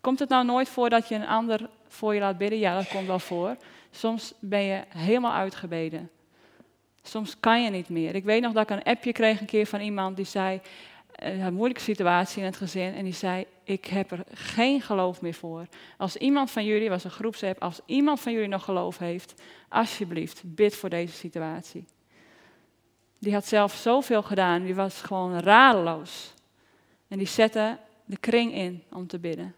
Komt 0.00 0.18
het 0.18 0.28
nou 0.28 0.44
nooit 0.44 0.68
voor 0.68 0.90
dat 0.90 1.08
je 1.08 1.14
een 1.14 1.26
ander 1.26 1.70
voor 1.88 2.14
je 2.14 2.20
laat 2.20 2.38
bidden? 2.38 2.58
Ja, 2.58 2.74
dat 2.74 2.88
komt 2.88 3.06
wel 3.06 3.18
voor. 3.18 3.56
Soms 3.98 4.34
ben 4.38 4.62
je 4.62 4.84
helemaal 4.88 5.32
uitgebeden. 5.32 6.10
Soms 7.02 7.40
kan 7.40 7.62
je 7.62 7.70
niet 7.70 7.88
meer. 7.88 8.14
Ik 8.14 8.24
weet 8.24 8.42
nog 8.42 8.52
dat 8.52 8.70
ik 8.70 8.76
een 8.76 8.82
appje 8.82 9.12
kreeg 9.12 9.40
een 9.40 9.46
keer 9.46 9.66
van 9.66 9.80
iemand 9.80 10.16
die 10.16 10.24
zei, 10.24 10.60
eh, 11.12 11.44
een 11.44 11.54
moeilijke 11.54 11.82
situatie 11.82 12.38
in 12.38 12.44
het 12.44 12.56
gezin, 12.56 12.94
en 12.94 13.04
die 13.04 13.12
zei, 13.12 13.46
ik 13.64 13.84
heb 13.84 14.10
er 14.10 14.24
geen 14.32 14.80
geloof 14.80 15.20
meer 15.20 15.34
voor. 15.34 15.66
Als 15.96 16.16
iemand 16.16 16.50
van 16.50 16.64
jullie, 16.64 16.88
was 16.88 17.04
een 17.04 17.10
groepsapp, 17.10 17.62
als 17.62 17.80
iemand 17.86 18.20
van 18.20 18.32
jullie 18.32 18.48
nog 18.48 18.64
geloof 18.64 18.98
heeft, 18.98 19.42
alsjeblieft, 19.68 20.42
bid 20.44 20.76
voor 20.76 20.90
deze 20.90 21.14
situatie. 21.14 21.84
Die 23.18 23.32
had 23.32 23.46
zelf 23.46 23.74
zoveel 23.74 24.22
gedaan, 24.22 24.62
die 24.62 24.74
was 24.74 25.02
gewoon 25.02 25.38
radeloos. 25.38 26.34
En 27.08 27.18
die 27.18 27.26
zette 27.26 27.78
de 28.04 28.16
kring 28.16 28.54
in 28.54 28.82
om 28.90 29.06
te 29.06 29.18
bidden. 29.18 29.54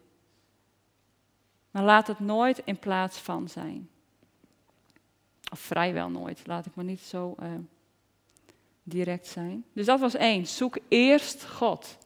Maar 1.71 1.83
laat 1.83 2.07
het 2.07 2.21
nooit 2.21 2.63
in 2.65 2.79
plaats 2.79 3.19
van 3.19 3.49
zijn. 3.49 3.89
Of 5.51 5.59
vrijwel 5.59 6.09
nooit, 6.09 6.41
laat 6.47 6.67
ik 6.67 6.75
maar 6.75 6.85
niet 6.85 7.01
zo 7.01 7.35
uh, 7.43 7.49
direct 8.83 9.27
zijn. 9.27 9.65
Dus 9.73 9.87
dat 9.87 10.01
was 10.01 10.15
één. 10.15 10.47
Zoek 10.47 10.79
eerst 10.89 11.47
God. 11.49 11.97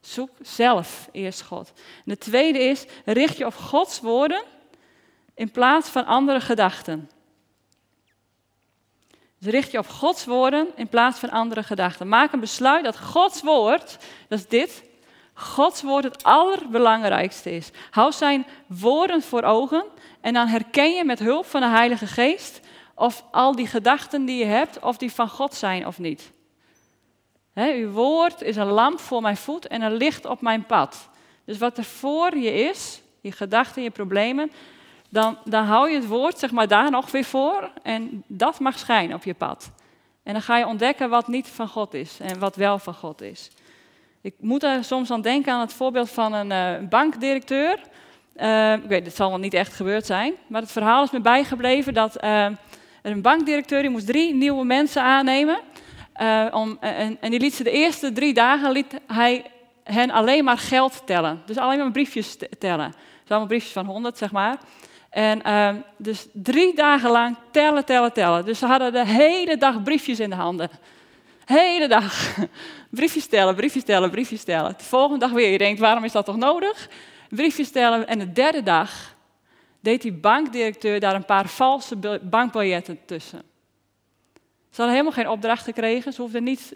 Zoek 0.00 0.30
zelf 0.40 1.08
eerst 1.12 1.42
God. 1.42 1.72
En 1.76 2.02
de 2.04 2.18
tweede 2.18 2.58
is, 2.58 2.84
richt 3.04 3.36
je 3.36 3.46
op 3.46 3.54
Gods 3.54 4.00
woorden 4.00 4.42
in 5.34 5.50
plaats 5.50 5.88
van 5.88 6.06
andere 6.06 6.40
gedachten. 6.40 7.10
Dus 9.38 9.52
richt 9.52 9.70
je 9.70 9.78
op 9.78 9.88
Gods 9.88 10.24
woorden 10.24 10.68
in 10.76 10.88
plaats 10.88 11.18
van 11.18 11.30
andere 11.30 11.62
gedachten. 11.62 12.08
Maak 12.08 12.32
een 12.32 12.40
besluit 12.40 12.84
dat 12.84 12.98
Gods 12.98 13.42
woord, 13.42 13.98
dat 14.28 14.38
is 14.38 14.48
dit, 14.48 14.82
Gods 15.34 15.82
woord 15.82 16.04
het 16.04 16.22
allerbelangrijkste 16.22 17.50
is. 17.50 17.70
Hou 17.90 18.12
zijn 18.12 18.46
woorden 18.66 19.22
voor 19.22 19.42
ogen 19.42 19.84
en 20.20 20.32
dan 20.32 20.46
herken 20.46 20.94
je 20.94 21.04
met 21.04 21.18
hulp 21.18 21.46
van 21.46 21.60
de 21.60 21.66
Heilige 21.66 22.06
Geest 22.06 22.60
of 22.94 23.24
al 23.30 23.56
die 23.56 23.66
gedachten 23.66 24.24
die 24.24 24.38
je 24.38 24.44
hebt, 24.44 24.78
of 24.78 24.96
die 24.96 25.12
van 25.12 25.28
God 25.28 25.54
zijn 25.54 25.86
of 25.86 25.98
niet. 25.98 26.32
He, 27.52 27.72
uw 27.72 27.90
woord 27.90 28.42
is 28.42 28.56
een 28.56 28.66
lamp 28.66 29.00
voor 29.00 29.22
mijn 29.22 29.36
voet 29.36 29.66
en 29.66 29.82
een 29.82 29.96
licht 29.96 30.26
op 30.26 30.40
mijn 30.40 30.64
pad. 30.66 31.08
Dus 31.44 31.58
wat 31.58 31.78
er 31.78 31.84
voor 31.84 32.36
je 32.36 32.54
is, 32.54 33.00
je 33.20 33.32
gedachten, 33.32 33.82
je 33.82 33.90
problemen, 33.90 34.50
dan, 35.08 35.38
dan 35.44 35.64
hou 35.64 35.90
je 35.90 35.96
het 35.96 36.06
woord 36.06 36.38
zeg 36.38 36.50
maar 36.50 36.68
daar 36.68 36.90
nog 36.90 37.10
weer 37.10 37.24
voor 37.24 37.70
en 37.82 38.24
dat 38.26 38.60
mag 38.60 38.78
schijnen 38.78 39.16
op 39.16 39.24
je 39.24 39.34
pad. 39.34 39.70
En 40.22 40.32
dan 40.32 40.42
ga 40.42 40.56
je 40.56 40.66
ontdekken 40.66 41.10
wat 41.10 41.28
niet 41.28 41.48
van 41.48 41.68
God 41.68 41.94
is 41.94 42.20
en 42.20 42.38
wat 42.38 42.56
wel 42.56 42.78
van 42.78 42.94
God 42.94 43.22
is. 43.22 43.50
Ik 44.20 44.34
moet 44.38 44.62
er 44.62 44.84
soms 44.84 45.10
aan 45.10 45.20
denken 45.20 45.52
aan 45.52 45.60
het 45.60 45.72
voorbeeld 45.72 46.10
van 46.10 46.32
een 46.32 46.80
uh, 46.82 46.88
bankdirecteur. 46.88 47.80
Uh, 48.36 48.72
ik 48.72 48.84
weet, 48.84 49.06
het 49.06 49.16
zal 49.16 49.28
wel 49.28 49.38
niet 49.38 49.54
echt 49.54 49.72
gebeurd 49.72 50.06
zijn, 50.06 50.34
maar 50.46 50.60
het 50.60 50.72
verhaal 50.72 51.04
is 51.04 51.10
me 51.10 51.20
bijgebleven 51.20 51.94
dat 51.94 52.24
uh, 52.24 52.46
een 53.04 53.22
bankdirecteur 53.22 53.82
die 53.82 53.90
moest 53.90 54.06
drie 54.06 54.34
nieuwe 54.34 54.64
mensen 54.64 55.02
aannemen. 55.02 55.58
om, 56.52 56.76
en, 56.80 57.16
en 57.20 57.30
die 57.30 57.40
liet 57.40 57.54
ze 57.54 57.62
de 57.62 57.70
eerste 57.70 58.12
drie 58.12 58.34
dagen 58.34 58.72
liet 58.72 58.94
hij 59.06 59.44
hen 59.84 60.10
alleen 60.10 60.44
maar 60.44 60.58
geld 60.58 61.02
tellen. 61.06 61.42
Dus 61.46 61.56
alleen 61.56 61.78
maar 61.78 61.90
briefjes 61.90 62.36
tellen. 62.58 62.94
Dus 63.20 63.28
allemaal 63.28 63.48
briefjes 63.48 63.72
van 63.72 63.86
100, 63.86 64.18
zeg 64.18 64.32
maar. 64.32 64.58
En 65.10 65.40
uh, 65.46 65.70
dus 65.96 66.26
drie 66.32 66.74
dagen 66.74 67.10
lang 67.10 67.36
tellen, 67.50 67.84
tellen, 67.84 68.12
tellen. 68.12 68.44
Dus 68.44 68.58
ze 68.58 68.66
hadden 68.66 68.92
de 68.92 69.06
hele 69.06 69.56
dag 69.56 69.82
briefjes 69.82 70.20
in 70.20 70.30
de 70.30 70.36
handen. 70.36 70.70
Hele 71.44 71.88
dag. 71.88 72.36
briefjes 72.90 73.26
tellen, 73.26 73.54
briefjes 73.54 73.84
tellen, 73.84 74.10
briefjes 74.10 74.44
tellen. 74.44 74.74
De 74.78 74.84
volgende 74.84 75.18
dag 75.18 75.30
weer. 75.30 75.50
Je 75.50 75.58
denkt, 75.58 75.80
waarom 75.80 76.04
is 76.04 76.12
dat 76.12 76.24
toch 76.24 76.36
nodig? 76.36 76.88
Briefjes 77.28 77.70
tellen. 77.70 78.06
En 78.08 78.18
de 78.18 78.32
derde 78.32 78.62
dag 78.62 79.13
deed 79.84 80.02
die 80.02 80.12
bankdirecteur 80.12 81.00
daar 81.00 81.14
een 81.14 81.24
paar 81.24 81.48
valse 81.48 82.20
bankbiljetten 82.22 82.98
tussen. 83.04 83.42
Ze 84.70 84.80
hadden 84.80 84.90
helemaal 84.98 85.24
geen 85.24 85.28
opdracht 85.28 85.64
gekregen. 85.64 86.12
Ze 86.12 86.20
hoefden 86.20 86.44
niet, 86.44 86.74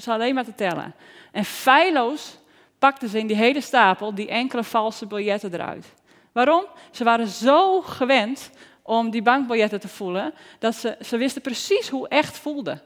ze 0.00 0.12
alleen 0.12 0.34
maar 0.34 0.44
te 0.44 0.54
tellen. 0.54 0.94
En 1.32 1.44
feilloos 1.44 2.38
pakten 2.78 3.08
ze 3.08 3.18
in 3.18 3.26
die 3.26 3.36
hele 3.36 3.60
stapel 3.60 4.14
die 4.14 4.28
enkele 4.28 4.64
valse 4.64 5.06
biljetten 5.06 5.54
eruit. 5.54 5.94
Waarom? 6.32 6.64
Ze 6.90 7.04
waren 7.04 7.26
zo 7.26 7.80
gewend 7.80 8.50
om 8.82 9.10
die 9.10 9.22
bankbiljetten 9.22 9.80
te 9.80 9.88
voelen, 9.88 10.34
dat 10.58 10.74
ze, 10.74 10.96
ze 11.00 11.16
wisten 11.16 11.42
precies 11.42 11.88
hoe 11.88 12.08
echt 12.08 12.38
voelde. 12.38 12.80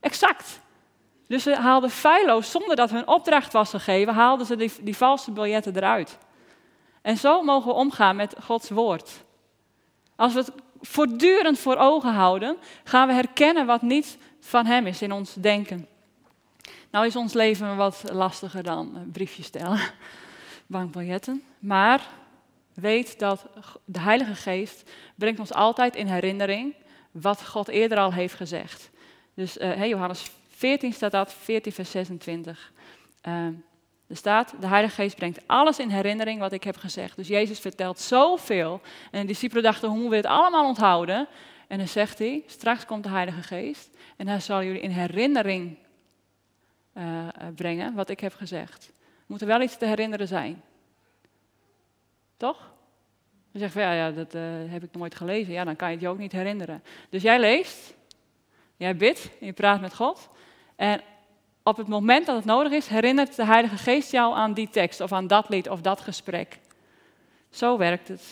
Exact. 0.00 0.60
Dus 1.28 1.42
ze 1.42 1.54
haalden 1.54 1.90
feilloos, 1.90 2.50
zonder 2.50 2.76
dat 2.76 2.90
hun 2.90 3.08
opdracht 3.08 3.52
was 3.52 3.70
gegeven, 3.70 4.14
haalden 4.14 4.46
ze 4.46 4.70
die 4.82 4.96
valse 4.96 5.30
biljetten 5.30 5.76
eruit. 5.76 6.18
En 7.06 7.16
zo 7.16 7.42
mogen 7.42 7.68
we 7.68 7.76
omgaan 7.76 8.16
met 8.16 8.34
Gods 8.42 8.70
woord. 8.70 9.24
Als 10.16 10.32
we 10.32 10.38
het 10.38 10.52
voortdurend 10.80 11.58
voor 11.58 11.76
ogen 11.76 12.12
houden, 12.12 12.56
gaan 12.84 13.08
we 13.08 13.14
herkennen 13.14 13.66
wat 13.66 13.82
niet 13.82 14.18
van 14.40 14.66
Hem 14.66 14.86
is 14.86 15.02
in 15.02 15.12
ons 15.12 15.34
denken. 15.34 15.88
Nou 16.90 17.06
is 17.06 17.16
ons 17.16 17.32
leven 17.32 17.76
wat 17.76 18.02
lastiger 18.12 18.62
dan 18.62 19.08
briefjes 19.12 19.46
stellen, 19.46 19.80
bankbiljetten. 20.66 21.42
Maar 21.58 22.08
weet 22.74 23.18
dat 23.18 23.46
de 23.84 24.00
Heilige 24.00 24.34
Geest 24.34 24.90
brengt 25.14 25.40
ons 25.40 25.52
altijd 25.52 25.96
in 25.96 26.06
herinnering 26.06 26.74
wat 27.10 27.46
God 27.46 27.68
eerder 27.68 27.98
al 27.98 28.12
heeft 28.12 28.34
gezegd. 28.34 28.90
Dus 29.34 29.56
uh, 29.56 29.72
hey, 29.72 29.88
Johannes 29.88 30.30
14 30.48 30.92
staat 30.92 31.12
dat, 31.12 31.32
14 31.32 31.72
vers 31.72 31.90
26. 31.90 32.72
Uh, 33.28 33.46
er 34.08 34.16
staat, 34.16 34.54
de 34.60 34.66
Heilige 34.66 34.94
Geest 34.94 35.16
brengt 35.16 35.40
alles 35.46 35.78
in 35.78 35.90
herinnering 35.90 36.40
wat 36.40 36.52
ik 36.52 36.64
heb 36.64 36.76
gezegd. 36.76 37.16
Dus 37.16 37.28
Jezus 37.28 37.58
vertelt 37.58 37.98
zoveel. 37.98 38.80
En 39.10 39.20
de 39.20 39.26
discipelen 39.26 39.62
dachten, 39.62 39.88
hoe 39.88 39.98
moeten 39.98 40.22
we 40.22 40.28
het 40.28 40.38
allemaal 40.38 40.66
onthouden? 40.66 41.28
En 41.66 41.78
dan 41.78 41.88
zegt 41.88 42.18
hij, 42.18 42.42
straks 42.46 42.84
komt 42.84 43.02
de 43.02 43.08
Heilige 43.08 43.42
Geest 43.42 43.96
en 44.16 44.28
hij 44.28 44.40
zal 44.40 44.62
jullie 44.62 44.80
in 44.80 44.90
herinnering 44.90 45.76
uh, 46.94 47.28
brengen 47.54 47.94
wat 47.94 48.08
ik 48.10 48.20
heb 48.20 48.34
gezegd. 48.34 48.92
Moet 49.26 49.40
er 49.40 49.46
wel 49.46 49.60
iets 49.60 49.78
te 49.78 49.86
herinneren 49.86 50.28
zijn. 50.28 50.62
Toch? 52.36 52.70
Dan 53.52 53.60
zeg 53.60 53.74
je, 53.74 53.80
ja, 53.80 53.92
ja, 53.92 54.10
dat 54.10 54.34
uh, 54.34 54.42
heb 54.66 54.82
ik 54.82 54.92
nooit 54.92 55.14
gelezen. 55.14 55.52
Ja, 55.52 55.64
dan 55.64 55.76
kan 55.76 55.88
je 55.88 55.94
het 55.94 56.02
je 56.02 56.08
ook 56.08 56.18
niet 56.18 56.32
herinneren. 56.32 56.82
Dus 57.10 57.22
jij 57.22 57.40
leest, 57.40 57.94
jij 58.76 58.96
bidt, 58.96 59.30
en 59.40 59.46
je 59.46 59.52
praat 59.52 59.80
met 59.80 59.94
God. 59.94 60.28
En 60.76 61.00
op 61.66 61.76
het 61.76 61.88
moment 61.88 62.26
dat 62.26 62.36
het 62.36 62.44
nodig 62.44 62.72
is, 62.72 62.86
herinnert 62.86 63.36
de 63.36 63.44
Heilige 63.44 63.76
Geest 63.76 64.10
jou 64.10 64.34
aan 64.34 64.54
die 64.54 64.68
tekst 64.68 65.00
of 65.00 65.12
aan 65.12 65.26
dat 65.26 65.48
lied 65.48 65.68
of 65.68 65.80
dat 65.80 66.00
gesprek. 66.00 66.58
Zo 67.50 67.78
werkt 67.78 68.08
het. 68.08 68.22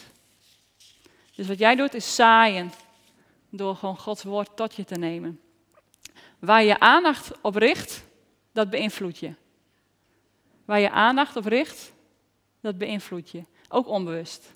Dus 1.34 1.46
wat 1.46 1.58
jij 1.58 1.76
doet 1.76 1.94
is 1.94 2.14
zaaien 2.14 2.72
door 3.50 3.76
gewoon 3.76 3.98
Gods 3.98 4.22
woord 4.22 4.56
tot 4.56 4.74
je 4.74 4.84
te 4.84 4.94
nemen. 4.94 5.40
Waar 6.38 6.62
je 6.62 6.80
aandacht 6.80 7.40
op 7.40 7.54
richt, 7.54 8.04
dat 8.52 8.70
beïnvloedt 8.70 9.18
je. 9.18 9.34
Waar 10.64 10.80
je 10.80 10.90
aandacht 10.90 11.36
op 11.36 11.44
richt, 11.44 11.92
dat 12.60 12.78
beïnvloedt 12.78 13.30
je. 13.30 13.44
Ook 13.68 13.88
onbewust. 13.88 14.54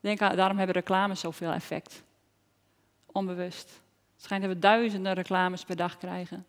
Denk 0.00 0.20
aan, 0.20 0.36
daarom 0.36 0.56
hebben 0.56 0.76
reclames 0.76 1.20
zoveel 1.20 1.50
effect. 1.50 2.02
Onbewust. 3.06 3.68
Het 4.14 4.24
schijnt 4.24 4.42
dat 4.42 4.52
we 4.52 4.58
duizenden 4.58 5.12
reclames 5.12 5.64
per 5.64 5.76
dag 5.76 5.98
krijgen. 5.98 6.46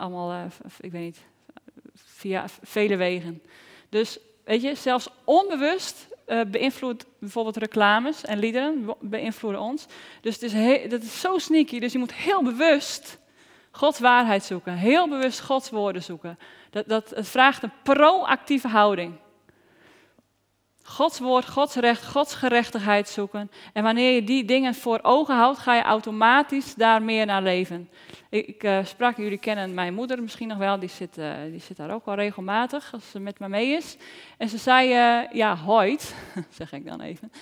Allemaal, 0.00 0.32
uh, 0.32 0.44
ik 0.80 0.92
weet 0.92 1.02
niet, 1.02 1.20
via 1.94 2.44
vele 2.62 2.96
wegen. 2.96 3.42
Dus 3.88 4.18
weet 4.44 4.62
je, 4.62 4.74
zelfs 4.74 5.08
onbewust 5.24 6.06
uh, 6.26 6.40
beïnvloedt 6.46 7.06
bijvoorbeeld 7.18 7.56
reclames 7.56 8.24
en 8.24 8.38
liederen 8.38 8.94
beïnvloeden 9.00 9.60
ons. 9.60 9.86
Dus 10.20 10.34
het 10.34 10.42
is 10.42 10.90
dat 10.90 11.02
is 11.02 11.20
zo 11.20 11.38
sneaky. 11.38 11.78
Dus 11.78 11.92
je 11.92 11.98
moet 11.98 12.14
heel 12.14 12.42
bewust 12.42 13.18
Gods 13.70 13.98
waarheid 13.98 14.44
zoeken. 14.44 14.74
Heel 14.74 15.08
bewust 15.08 15.40
Gods 15.40 15.70
woorden 15.70 16.02
zoeken. 16.02 16.38
Dat, 16.70 16.88
dat, 16.88 17.10
het 17.10 17.28
vraagt 17.28 17.62
een 17.62 17.72
proactieve 17.82 18.68
houding. 18.68 19.14
Gods 20.90 21.18
woord, 21.18 21.48
Gods 21.48 21.74
recht, 21.74 22.06
Gods 22.06 22.34
gerechtigheid 22.34 23.08
zoeken. 23.08 23.50
En 23.72 23.82
wanneer 23.82 24.14
je 24.14 24.24
die 24.24 24.44
dingen 24.44 24.74
voor 24.74 24.98
ogen 25.02 25.34
houdt, 25.34 25.58
ga 25.58 25.74
je 25.74 25.82
automatisch 25.82 26.74
daar 26.74 27.02
meer 27.02 27.26
naar 27.26 27.42
leven. 27.42 27.88
Ik, 28.28 28.64
uh, 28.64 28.84
sprak, 28.84 29.16
jullie 29.16 29.38
kennen 29.38 29.74
mijn 29.74 29.94
moeder 29.94 30.22
misschien 30.22 30.48
nog 30.48 30.58
wel, 30.58 30.78
die 30.78 30.88
zit, 30.88 31.18
uh, 31.18 31.32
die 31.50 31.60
zit 31.60 31.76
daar 31.76 31.94
ook 31.94 32.04
wel 32.04 32.14
regelmatig 32.14 32.92
als 32.92 33.10
ze 33.10 33.20
met 33.20 33.38
me 33.38 33.48
mee 33.48 33.68
is. 33.68 33.96
En 34.38 34.48
ze 34.48 34.58
zei, 34.58 34.88
uh, 34.88 35.32
ja, 35.32 35.56
Hoyt, 35.56 36.14
zeg 36.58 36.72
ik 36.72 36.86
dan 36.86 37.00
even, 37.00 37.32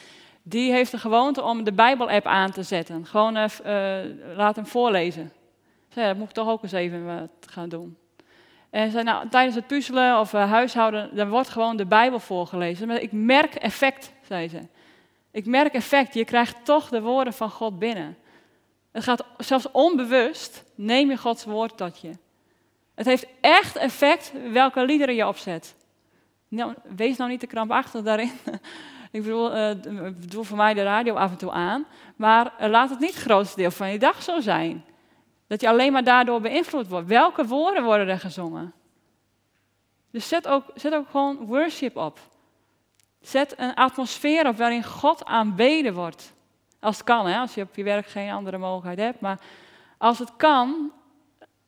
die 0.43 0.73
heeft 0.73 0.91
de 0.91 0.99
gewoonte 0.99 1.43
om 1.43 1.65
de 1.65 1.73
Bijbel-app 1.73 2.27
aan 2.27 2.51
te 2.51 2.63
zetten. 2.63 3.07
Gewoon 3.07 3.51
laat 4.37 4.57
hem 4.57 4.67
voorlezen. 4.67 5.33
Zei, 5.89 6.07
dat 6.07 6.17
moet 6.17 6.29
ik 6.29 6.35
toch 6.35 6.49
ook 6.49 6.63
eens 6.63 6.73
even 6.73 7.31
gaan 7.41 7.69
doen. 7.69 7.97
En 8.71 8.91
zei, 8.91 9.05
nou, 9.05 9.29
tijdens 9.29 9.55
het 9.55 9.67
puzzelen 9.67 10.19
of 10.19 10.33
uh, 10.33 10.51
huishouden, 10.51 11.11
dan 11.13 11.29
wordt 11.29 11.49
gewoon 11.49 11.77
de 11.77 11.87
Bijbel 11.87 12.21
voorgelezen. 12.21 12.87
Maar 12.87 13.01
ik 13.01 13.13
merk 13.13 13.55
effect, 13.55 14.13
zei 14.23 14.49
ze. 14.49 14.61
Ik 15.31 15.47
merk 15.47 15.75
effect, 15.75 16.15
je 16.15 16.25
krijgt 16.25 16.65
toch 16.65 16.89
de 16.89 17.01
woorden 17.01 17.33
van 17.33 17.51
God 17.51 17.79
binnen. 17.79 18.17
Het 18.93 19.03
gaat 19.03 19.25
zelfs 19.39 19.71
onbewust, 19.71 20.65
neem 20.75 21.11
je 21.11 21.17
Gods 21.17 21.45
woord 21.45 21.77
tot 21.77 22.01
je. 22.01 22.11
Het 22.95 23.07
heeft 23.07 23.27
echt 23.41 23.77
effect 23.77 24.33
welke 24.53 24.85
liederen 24.85 25.15
je 25.15 25.27
opzet. 25.27 25.75
Nou, 26.49 26.75
wees 26.97 27.17
nou 27.17 27.31
niet 27.31 27.41
te 27.41 27.47
krampachtig 27.47 28.03
daarin. 28.03 28.33
ik 29.11 29.23
bedoel, 29.23 29.57
uh, 29.57 29.71
doe 30.29 30.45
voor 30.45 30.57
mij 30.57 30.75
de 30.75 30.83
radio 30.83 31.15
af 31.15 31.31
en 31.31 31.37
toe 31.37 31.51
aan. 31.51 31.87
Maar 32.17 32.53
laat 32.59 32.91
het 32.91 32.99
niet 32.99 33.15
het 33.15 33.23
grootste 33.23 33.57
deel 33.57 33.71
van 33.71 33.91
je 33.91 33.99
dag 33.99 34.23
zo 34.23 34.41
zijn. 34.41 34.85
Dat 35.49 35.61
je 35.61 35.69
alleen 35.69 35.93
maar 35.93 36.05
daardoor 36.05 36.41
beïnvloed 36.41 36.89
wordt. 36.89 37.07
Welke 37.07 37.47
woorden 37.47 37.85
worden 37.85 38.09
er 38.09 38.21
gezongen? 38.21 38.73
Dus 40.11 40.29
zet 40.29 40.49
ook, 40.49 40.65
zet 40.75 40.95
ook 40.95 41.09
gewoon 41.11 41.37
worship 41.37 41.97
op. 41.97 42.19
Zet 43.21 43.55
een 43.59 43.75
atmosfeer 43.75 44.47
op 44.47 44.57
waarin 44.57 44.85
God 44.85 45.25
aanbeden 45.25 45.95
wordt. 45.95 46.33
Als 46.81 46.97
het 46.97 47.05
kan, 47.05 47.27
hè? 47.27 47.39
als 47.39 47.55
je 47.55 47.63
op 47.63 47.77
je 47.77 47.83
werk 47.83 48.07
geen 48.07 48.31
andere 48.31 48.59
mogelijkheid 48.59 48.99
hebt. 48.99 49.21
Maar 49.21 49.41
als 49.99 50.19
het 50.19 50.37
kan, 50.37 50.93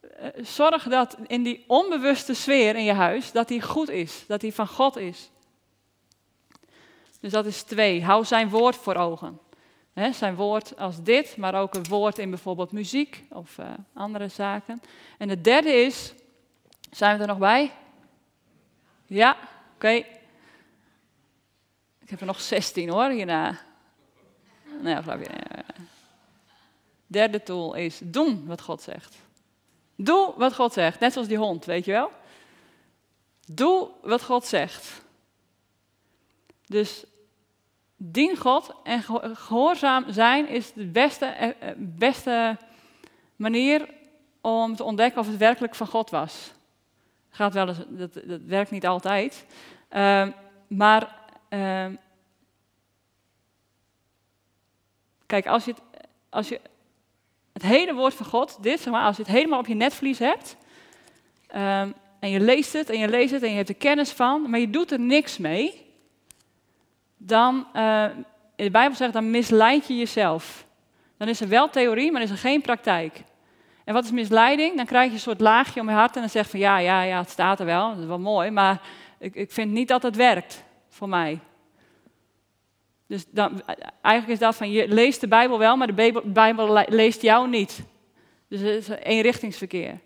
eh, 0.00 0.26
zorg 0.42 0.82
dat 0.82 1.16
in 1.26 1.42
die 1.42 1.64
onbewuste 1.66 2.34
sfeer 2.34 2.76
in 2.76 2.84
je 2.84 2.92
huis, 2.92 3.32
dat 3.32 3.48
die 3.48 3.62
goed 3.62 3.88
is. 3.88 4.24
Dat 4.26 4.40
die 4.40 4.54
van 4.54 4.68
God 4.68 4.96
is. 4.96 5.30
Dus 7.20 7.32
dat 7.32 7.46
is 7.46 7.62
twee. 7.62 8.04
Hou 8.04 8.24
zijn 8.24 8.48
woord 8.48 8.76
voor 8.76 8.94
ogen 8.94 9.38
zijn 9.94 10.34
woord 10.34 10.76
als 10.76 11.02
dit, 11.02 11.36
maar 11.36 11.54
ook 11.54 11.74
een 11.74 11.88
woord 11.88 12.18
in 12.18 12.30
bijvoorbeeld 12.30 12.72
muziek 12.72 13.24
of 13.30 13.58
uh, 13.58 13.66
andere 13.92 14.28
zaken. 14.28 14.82
En 15.18 15.28
het 15.28 15.44
derde 15.44 15.72
is, 15.72 16.14
zijn 16.90 17.16
we 17.16 17.22
er 17.22 17.28
nog 17.28 17.38
bij? 17.38 17.72
Ja, 19.06 19.36
oké. 19.74 20.04
Ik 21.98 22.10
heb 22.10 22.20
er 22.20 22.26
nog 22.26 22.40
16 22.40 22.88
hoor, 22.88 23.08
hierna. 23.08 23.60
Nee, 24.80 25.02
grapje. 25.02 25.30
Derde 27.06 27.42
tool 27.42 27.74
is 27.74 28.00
doen 28.02 28.46
wat 28.46 28.60
God 28.60 28.82
zegt. 28.82 29.16
Doe 29.96 30.32
wat 30.36 30.54
God 30.54 30.72
zegt, 30.72 31.00
net 31.00 31.12
zoals 31.12 31.28
die 31.28 31.36
hond, 31.38 31.64
weet 31.64 31.84
je 31.84 31.92
wel? 31.92 32.10
Doe 33.46 33.90
wat 34.02 34.22
God 34.22 34.44
zegt. 34.46 35.02
Dus 36.66 37.04
dien 38.02 38.36
God 38.36 38.74
en 38.82 39.02
gehoorzaam 39.36 40.04
zijn 40.12 40.48
is 40.48 40.72
de 40.72 40.86
beste, 40.86 41.26
eh, 41.26 41.48
eh, 41.48 41.74
beste 41.76 42.56
manier 43.36 43.88
om 44.40 44.76
te 44.76 44.84
ontdekken 44.84 45.20
of 45.20 45.26
het 45.26 45.36
werkelijk 45.36 45.74
van 45.74 45.86
God 45.86 46.10
was. 46.10 46.52
Gaat 47.30 47.54
wel 47.54 47.68
eens, 47.68 47.78
dat, 47.88 48.12
dat 48.24 48.40
werkt 48.46 48.70
niet 48.70 48.86
altijd. 48.86 49.46
Ehm, 49.88 50.30
maar 50.66 51.16
ehm, 51.48 51.94
kijk, 55.26 55.46
als 55.46 55.64
je, 55.64 55.70
het, 55.70 55.82
als 56.28 56.48
je 56.48 56.60
het 57.52 57.62
hele 57.62 57.94
woord 57.94 58.14
van 58.14 58.26
God, 58.26 58.62
dit 58.62 58.80
zeg 58.80 58.92
maar, 58.92 59.04
als 59.04 59.16
je 59.16 59.22
het 59.22 59.32
helemaal 59.32 59.58
op 59.58 59.66
je 59.66 59.74
netvlies 59.74 60.18
hebt, 60.18 60.56
ehm, 61.46 61.90
en 62.20 62.30
je 62.30 62.40
leest 62.40 62.72
het 62.72 62.90
en 62.90 62.98
je 62.98 63.08
leest 63.08 63.32
het 63.32 63.42
en 63.42 63.50
je 63.50 63.56
hebt 63.56 63.68
er 63.68 63.74
kennis 63.74 64.10
van, 64.10 64.50
maar 64.50 64.60
je 64.60 64.70
doet 64.70 64.90
er 64.90 65.00
niks 65.00 65.38
mee, 65.38 65.88
dan, 67.22 67.66
uh, 67.74 68.04
in 68.56 68.64
de 68.64 68.70
Bijbel 68.70 68.96
zegt, 68.96 69.12
dan 69.12 69.30
misleid 69.30 69.86
je 69.86 69.96
jezelf. 69.96 70.66
Dan 71.16 71.28
is 71.28 71.40
er 71.40 71.48
wel 71.48 71.70
theorie, 71.70 72.12
maar 72.12 72.22
is 72.22 72.30
er 72.30 72.36
geen 72.36 72.60
praktijk. 72.60 73.22
En 73.84 73.94
wat 73.94 74.04
is 74.04 74.10
misleiding? 74.10 74.76
Dan 74.76 74.86
krijg 74.86 75.06
je 75.06 75.14
een 75.14 75.20
soort 75.20 75.40
laagje 75.40 75.80
om 75.80 75.88
je 75.88 75.94
hart 75.94 76.14
en 76.14 76.20
dan 76.20 76.30
zeg 76.30 76.44
je 76.44 76.50
van 76.50 76.60
ja, 76.60 76.78
ja, 76.78 77.02
ja, 77.02 77.18
het 77.18 77.30
staat 77.30 77.60
er 77.60 77.66
wel, 77.66 77.88
dat 77.88 77.98
is 77.98 78.04
wel 78.04 78.18
mooi, 78.18 78.50
maar 78.50 78.80
ik, 79.18 79.34
ik 79.34 79.50
vind 79.52 79.70
niet 79.70 79.88
dat 79.88 80.02
het 80.02 80.16
werkt 80.16 80.64
voor 80.88 81.08
mij. 81.08 81.38
Dus 83.06 83.24
dan, 83.30 83.62
eigenlijk 84.02 84.32
is 84.32 84.38
dat 84.38 84.56
van 84.56 84.70
je 84.70 84.88
leest 84.88 85.20
de 85.20 85.28
Bijbel 85.28 85.58
wel, 85.58 85.76
maar 85.76 85.94
de 85.94 86.22
Bijbel 86.24 86.84
leest 86.88 87.22
jou 87.22 87.48
niet. 87.48 87.82
Dus 88.48 88.60
het 88.60 88.68
is 88.68 88.88
een 88.88 88.96
eenrichtingsverkeer. 88.96 89.98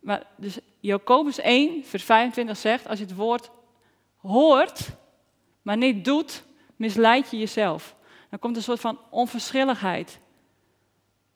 Maar 0.00 0.22
dus 0.36 0.58
Jacobus 0.80 1.38
1, 1.38 1.84
vers 1.84 2.04
25 2.04 2.56
zegt, 2.56 2.88
als 2.88 2.98
je 2.98 3.04
het 3.04 3.14
woord 3.14 3.50
hoort, 4.16 4.90
maar 5.62 5.76
niet 5.76 6.04
doet, 6.04 6.44
misleid 6.76 7.30
je 7.30 7.38
jezelf. 7.38 7.94
Dan 8.28 8.38
komt 8.38 8.56
een 8.56 8.62
soort 8.62 8.80
van 8.80 8.98
onverschilligheid. 9.10 10.18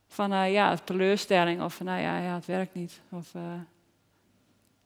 Van 0.07 0.33
uh, 0.33 0.53
ja, 0.53 0.77
teleurstelling 0.77 1.63
of 1.63 1.81
nou 1.81 2.01
ja, 2.01 2.19
ja, 2.19 2.35
het 2.35 2.47
werkt 2.47 2.75
niet. 2.75 3.01
Of 3.11 3.35
uh, 3.35 3.43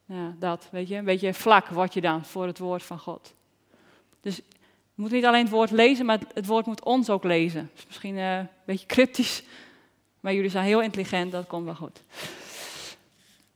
ja, 0.04 0.34
dat, 0.38 0.68
weet 0.70 0.88
je. 0.88 0.96
Een 0.96 1.04
beetje 1.04 1.34
vlak 1.34 1.68
word 1.68 1.94
je 1.94 2.00
dan 2.00 2.24
voor 2.24 2.46
het 2.46 2.58
woord 2.58 2.82
van 2.82 2.98
God. 2.98 3.34
Dus 4.20 4.36
je 4.36 4.42
moet 4.94 5.10
niet 5.10 5.24
alleen 5.24 5.42
het 5.42 5.50
woord 5.50 5.70
lezen, 5.70 6.06
maar 6.06 6.18
het 6.34 6.46
woord 6.46 6.66
moet 6.66 6.84
ons 6.84 7.10
ook 7.10 7.24
lezen. 7.24 7.70
Misschien 7.86 8.14
uh, 8.14 8.38
een 8.38 8.48
beetje 8.64 8.86
cryptisch, 8.86 9.42
maar 10.20 10.34
jullie 10.34 10.50
zijn 10.50 10.64
heel 10.64 10.82
intelligent, 10.82 11.32
dat 11.32 11.46
komt 11.46 11.64
wel 11.64 11.74
goed. 11.74 12.02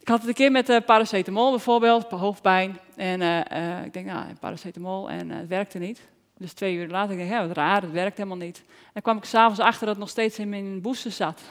Ik 0.02 0.08
had 0.08 0.18
het 0.18 0.28
een 0.28 0.34
keer 0.34 0.50
met 0.50 0.68
uh, 0.68 0.76
paracetamol 0.86 1.50
bijvoorbeeld, 1.50 2.10
hoofdpijn. 2.10 2.78
En 2.96 3.20
uh, 3.20 3.84
ik 3.84 3.92
denk, 3.92 4.06
nou, 4.06 4.34
paracetamol 4.40 5.10
en 5.10 5.30
het 5.30 5.48
werkte 5.48 5.78
niet. 5.78 6.00
Dus 6.38 6.52
twee 6.52 6.74
uur 6.74 6.88
later 6.88 7.16
denk 7.16 7.28
ik, 7.28 7.34
ja, 7.34 7.46
wat 7.46 7.56
raar, 7.56 7.82
het 7.82 7.90
werkt 7.90 8.16
helemaal 8.16 8.38
niet. 8.38 8.62
En 8.92 9.02
kwam 9.02 9.16
ik 9.16 9.24
s'avonds 9.24 9.60
achter 9.60 9.80
dat 9.80 9.88
het 9.88 9.98
nog 9.98 10.08
steeds 10.08 10.38
in 10.38 10.48
mijn 10.48 10.80
booster 10.80 11.10
zat. 11.10 11.40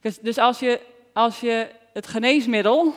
Dus, 0.00 0.18
dus 0.18 0.38
als, 0.38 0.58
je, 0.58 0.80
als 1.12 1.40
je 1.40 1.68
het 1.92 2.06
geneesmiddel, 2.06 2.94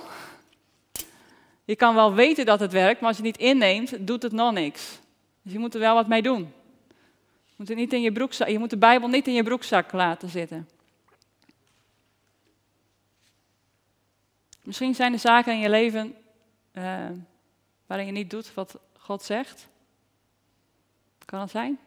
je 1.63 1.75
kan 1.75 1.95
wel 1.95 2.13
weten 2.13 2.45
dat 2.45 2.59
het 2.59 2.71
werkt, 2.71 2.99
maar 2.99 3.09
als 3.09 3.17
je 3.17 3.23
het 3.25 3.37
niet 3.37 3.47
inneemt, 3.47 4.07
doet 4.07 4.23
het 4.23 4.31
nog 4.31 4.53
niks. 4.53 4.99
Dus 5.41 5.53
je 5.53 5.59
moet 5.59 5.73
er 5.73 5.79
wel 5.79 5.95
wat 5.95 6.07
mee 6.07 6.21
doen. 6.21 6.53
Je 7.45 7.53
moet, 7.55 7.67
het 7.67 7.77
niet 7.77 7.93
in 7.93 8.01
je, 8.01 8.11
broekzak, 8.11 8.47
je 8.47 8.59
moet 8.59 8.69
de 8.69 8.77
Bijbel 8.77 9.07
niet 9.07 9.27
in 9.27 9.33
je 9.33 9.43
broekzak 9.43 9.91
laten 9.91 10.29
zitten. 10.29 10.67
Misschien 14.63 14.95
zijn 14.95 15.13
er 15.13 15.19
zaken 15.19 15.53
in 15.53 15.59
je 15.59 15.69
leven 15.69 16.15
uh, 16.73 17.09
waarin 17.85 18.05
je 18.05 18.11
niet 18.11 18.29
doet 18.29 18.53
wat 18.53 18.79
God 18.97 19.23
zegt. 19.23 19.67
Kan 21.25 21.39
het 21.39 21.49
zijn? 21.49 21.79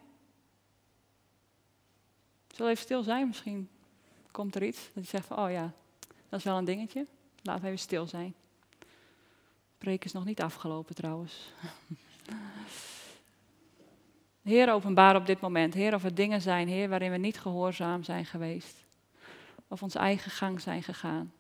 Zullen 2.48 2.70
even 2.70 2.84
stil 2.84 3.02
zijn? 3.02 3.26
Misschien 3.26 3.68
komt 4.30 4.54
er 4.54 4.62
iets 4.62 4.90
dat 4.94 5.04
je 5.04 5.10
zegt 5.10 5.26
van, 5.26 5.38
oh 5.38 5.50
ja, 5.50 5.72
dat 6.28 6.38
is 6.38 6.44
wel 6.44 6.58
een 6.58 6.64
dingetje. 6.64 7.06
We 7.42 7.52
even 7.52 7.78
stil 7.78 8.06
zijn. 8.06 8.34
Preek 9.78 10.04
is 10.04 10.12
nog 10.12 10.24
niet 10.24 10.42
afgelopen 10.42 10.94
trouwens. 10.94 11.34
Heer, 14.42 14.72
openbaar 14.72 15.16
op 15.16 15.26
dit 15.26 15.40
moment. 15.40 15.74
Heer, 15.74 15.94
of 15.94 16.04
er 16.04 16.14
dingen 16.14 16.40
zijn, 16.40 16.68
Heer, 16.68 16.88
waarin 16.88 17.10
we 17.10 17.16
niet 17.16 17.40
gehoorzaam 17.40 18.02
zijn 18.02 18.26
geweest. 18.26 18.84
Of 19.68 19.82
ons 19.82 19.94
eigen 19.94 20.30
gang 20.30 20.60
zijn 20.60 20.82
gegaan. 20.82 21.32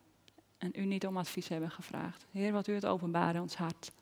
En 0.58 0.70
u 0.74 0.84
niet 0.84 1.06
om 1.06 1.16
advies 1.16 1.48
hebben 1.48 1.70
gevraagd. 1.70 2.26
Heer, 2.30 2.52
wat 2.52 2.66
u 2.66 2.74
het 2.74 2.86
openbaren 2.86 3.34
in 3.34 3.40
ons 3.40 3.56
hart. 3.56 3.92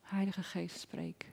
Heilige 0.00 0.42
Geest, 0.42 0.80
spreek. 0.80 1.32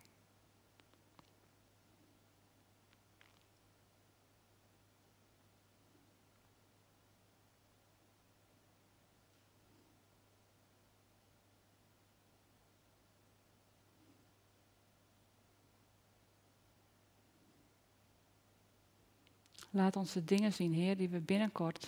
Laat 19.75 19.95
ons 19.95 20.13
de 20.13 20.23
dingen 20.23 20.53
zien, 20.53 20.73
Heer, 20.73 20.97
die 20.97 21.09
we 21.09 21.19
binnenkort 21.19 21.87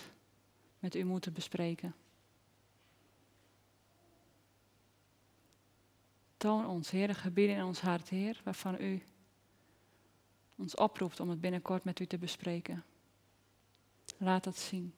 met 0.78 0.94
u 0.94 1.04
moeten 1.04 1.32
bespreken. 1.32 1.94
Toon 6.36 6.66
ons, 6.66 6.90
Heer, 6.90 7.06
de 7.06 7.14
gebieden 7.14 7.56
in 7.56 7.64
ons 7.64 7.80
hart, 7.80 8.08
Heer, 8.08 8.40
waarvan 8.44 8.80
u 8.80 9.02
ons 10.56 10.74
oproept 10.74 11.20
om 11.20 11.28
het 11.28 11.40
binnenkort 11.40 11.84
met 11.84 12.00
u 12.00 12.06
te 12.06 12.18
bespreken. 12.18 12.84
Laat 14.16 14.44
dat 14.44 14.58
zien. 14.58 14.94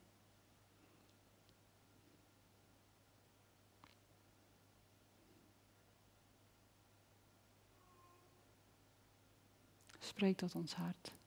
Spreek 9.99 10.37
tot 10.37 10.55
ons 10.55 10.75
hart. 10.75 11.19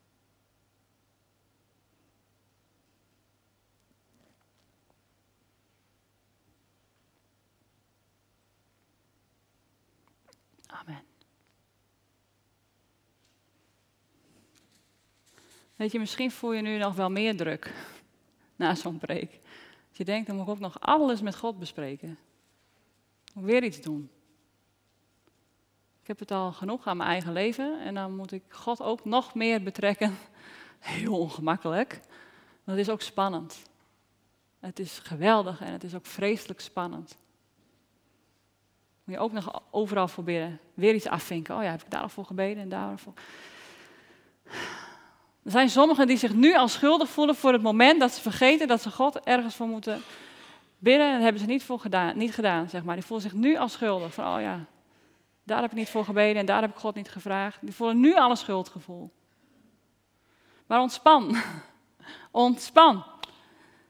Weet 15.75 15.91
je, 15.91 15.99
misschien 15.99 16.31
voel 16.31 16.53
je 16.53 16.61
nu 16.61 16.77
nog 16.77 16.95
wel 16.95 17.09
meer 17.09 17.37
druk 17.37 17.73
na 18.55 18.75
zo'n 18.75 18.97
preek. 18.97 19.31
Dat 19.87 19.97
je 19.97 20.05
denkt, 20.05 20.27
dan 20.27 20.35
moet 20.35 20.45
ik 20.45 20.51
ook 20.51 20.59
nog 20.59 20.79
alles 20.79 21.21
met 21.21 21.35
God 21.35 21.59
bespreken. 21.59 22.17
Moet 23.33 23.45
weer 23.45 23.63
iets 23.63 23.81
doen. 23.81 24.09
Ik 26.01 26.07
heb 26.07 26.19
het 26.19 26.31
al 26.31 26.51
genoeg 26.51 26.87
aan 26.87 26.97
mijn 26.97 27.09
eigen 27.09 27.33
leven 27.33 27.81
en 27.81 27.93
dan 27.93 28.15
moet 28.15 28.31
ik 28.31 28.43
God 28.49 28.81
ook 28.81 29.05
nog 29.05 29.35
meer 29.35 29.63
betrekken. 29.63 30.17
Heel 30.79 31.19
ongemakkelijk. 31.19 31.99
Het 32.63 32.77
is 32.77 32.89
ook 32.89 33.01
spannend. 33.01 33.63
Het 34.59 34.79
is 34.79 34.99
geweldig 34.99 35.61
en 35.61 35.71
het 35.71 35.83
is 35.83 35.95
ook 35.95 36.05
vreselijk 36.05 36.59
spannend. 36.59 37.17
Moet 39.03 39.15
je 39.15 39.21
ook 39.21 39.31
nog 39.31 39.63
overal 39.71 40.09
bidden. 40.23 40.59
Weer 40.73 40.93
iets 40.93 41.07
afvinken. 41.07 41.55
Oh 41.55 41.63
ja, 41.63 41.69
heb 41.69 41.81
ik 41.81 41.91
daarvoor 41.91 42.25
gebeden 42.25 42.63
en 42.63 42.69
daarvoor. 42.69 43.13
Er 45.43 45.51
zijn 45.51 45.69
sommigen 45.69 46.07
die 46.07 46.17
zich 46.17 46.33
nu 46.33 46.55
al 46.55 46.67
schuldig 46.67 47.09
voelen 47.09 47.35
voor 47.35 47.53
het 47.53 47.61
moment 47.61 47.99
dat 47.99 48.11
ze 48.11 48.21
vergeten 48.21 48.67
dat 48.67 48.81
ze 48.81 48.91
God 48.91 49.19
ergens 49.19 49.55
voor 49.55 49.67
moeten 49.67 50.01
bidden. 50.77 51.07
En 51.07 51.13
dat 51.13 51.21
hebben 51.21 51.41
ze 51.41 51.47
niet, 51.47 51.63
voor 51.63 51.79
gedaan, 51.79 52.17
niet 52.17 52.33
gedaan, 52.33 52.69
zeg 52.69 52.83
maar. 52.83 52.95
Die 52.95 53.05
voelen 53.05 53.29
zich 53.29 53.39
nu 53.39 53.57
al 53.57 53.69
schuldig. 53.69 54.13
Van, 54.13 54.35
oh 54.35 54.41
ja, 54.41 54.65
daar 55.43 55.61
heb 55.61 55.71
ik 55.71 55.77
niet 55.77 55.89
voor 55.89 56.05
gebeden 56.05 56.35
en 56.35 56.45
daar 56.45 56.61
heb 56.61 56.69
ik 56.69 56.77
God 56.77 56.95
niet 56.95 57.09
gevraagd. 57.09 57.57
Die 57.61 57.73
voelen 57.73 57.99
nu 57.99 58.15
al 58.15 58.29
een 58.29 58.37
schuldgevoel. 58.37 59.11
Maar 60.65 60.81
ontspan. 60.81 61.37
ontspan. 62.31 63.03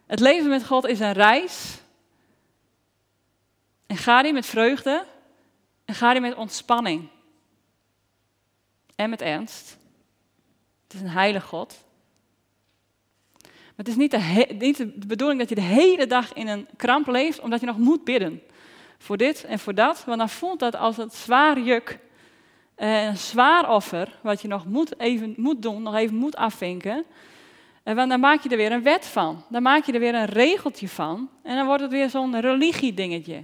Het 0.05 0.19
leven 0.19 0.49
met 0.49 0.65
God 0.65 0.87
is 0.87 0.99
een 0.99 1.13
reis. 1.13 1.81
En 3.87 3.97
ga 3.97 4.21
die 4.21 4.33
met 4.33 4.45
vreugde. 4.45 5.05
En 5.85 5.95
ga 5.95 6.11
die 6.11 6.21
met 6.21 6.35
ontspanning. 6.35 7.09
En 8.95 9.09
met 9.09 9.21
ernst. 9.21 9.81
Het 10.93 11.01
is 11.01 11.07
een 11.07 11.17
heilige 11.17 11.47
God. 11.47 11.83
Maar 13.41 13.51
het 13.75 13.87
is 13.87 13.95
niet 13.95 14.11
de, 14.11 14.45
niet 14.59 14.77
de, 14.77 15.07
bedoeling 15.07 15.39
dat 15.39 15.49
je 15.49 15.55
de 15.55 15.61
hele 15.61 16.07
dag 16.07 16.33
in 16.33 16.47
een 16.47 16.67
kramp 16.77 17.07
leeft, 17.07 17.39
omdat 17.39 17.59
je 17.59 17.65
nog 17.65 17.77
moet 17.77 18.03
bidden. 18.03 18.41
Voor 18.97 19.17
dit 19.17 19.43
en 19.43 19.59
voor 19.59 19.73
dat. 19.73 20.03
Want 20.05 20.17
dan 20.17 20.29
voelt 20.29 20.59
dat 20.59 20.75
als 20.75 20.97
een 20.97 21.09
zwaar 21.11 21.59
juk. 21.59 21.99
Een 22.75 23.17
zwaar 23.17 23.69
offer, 23.69 24.19
wat 24.21 24.41
je 24.41 24.47
nog 24.47 24.65
moet, 24.65 24.99
even 24.99 25.33
moet 25.37 25.61
doen, 25.61 25.83
nog 25.83 25.95
even 25.95 26.15
moet 26.15 26.35
afvinken. 26.35 27.05
En 27.83 28.09
dan 28.09 28.19
maak 28.19 28.43
je 28.43 28.49
er 28.49 28.57
weer 28.57 28.71
een 28.71 28.83
wet 28.83 29.05
van. 29.05 29.43
Dan 29.49 29.61
maak 29.61 29.85
je 29.85 29.91
er 29.91 29.99
weer 29.99 30.15
een 30.15 30.25
regeltje 30.25 30.89
van. 30.89 31.29
En 31.43 31.55
dan 31.55 31.65
wordt 31.65 31.81
het 31.81 31.91
weer 31.91 32.09
zo'n 32.09 32.39
religie-dingetje. 32.39 33.43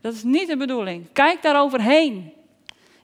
Dat 0.00 0.12
is 0.12 0.22
niet 0.22 0.48
de 0.48 0.56
bedoeling. 0.56 1.12
Kijk 1.12 1.42
daar 1.42 1.60
overheen. 1.60 2.32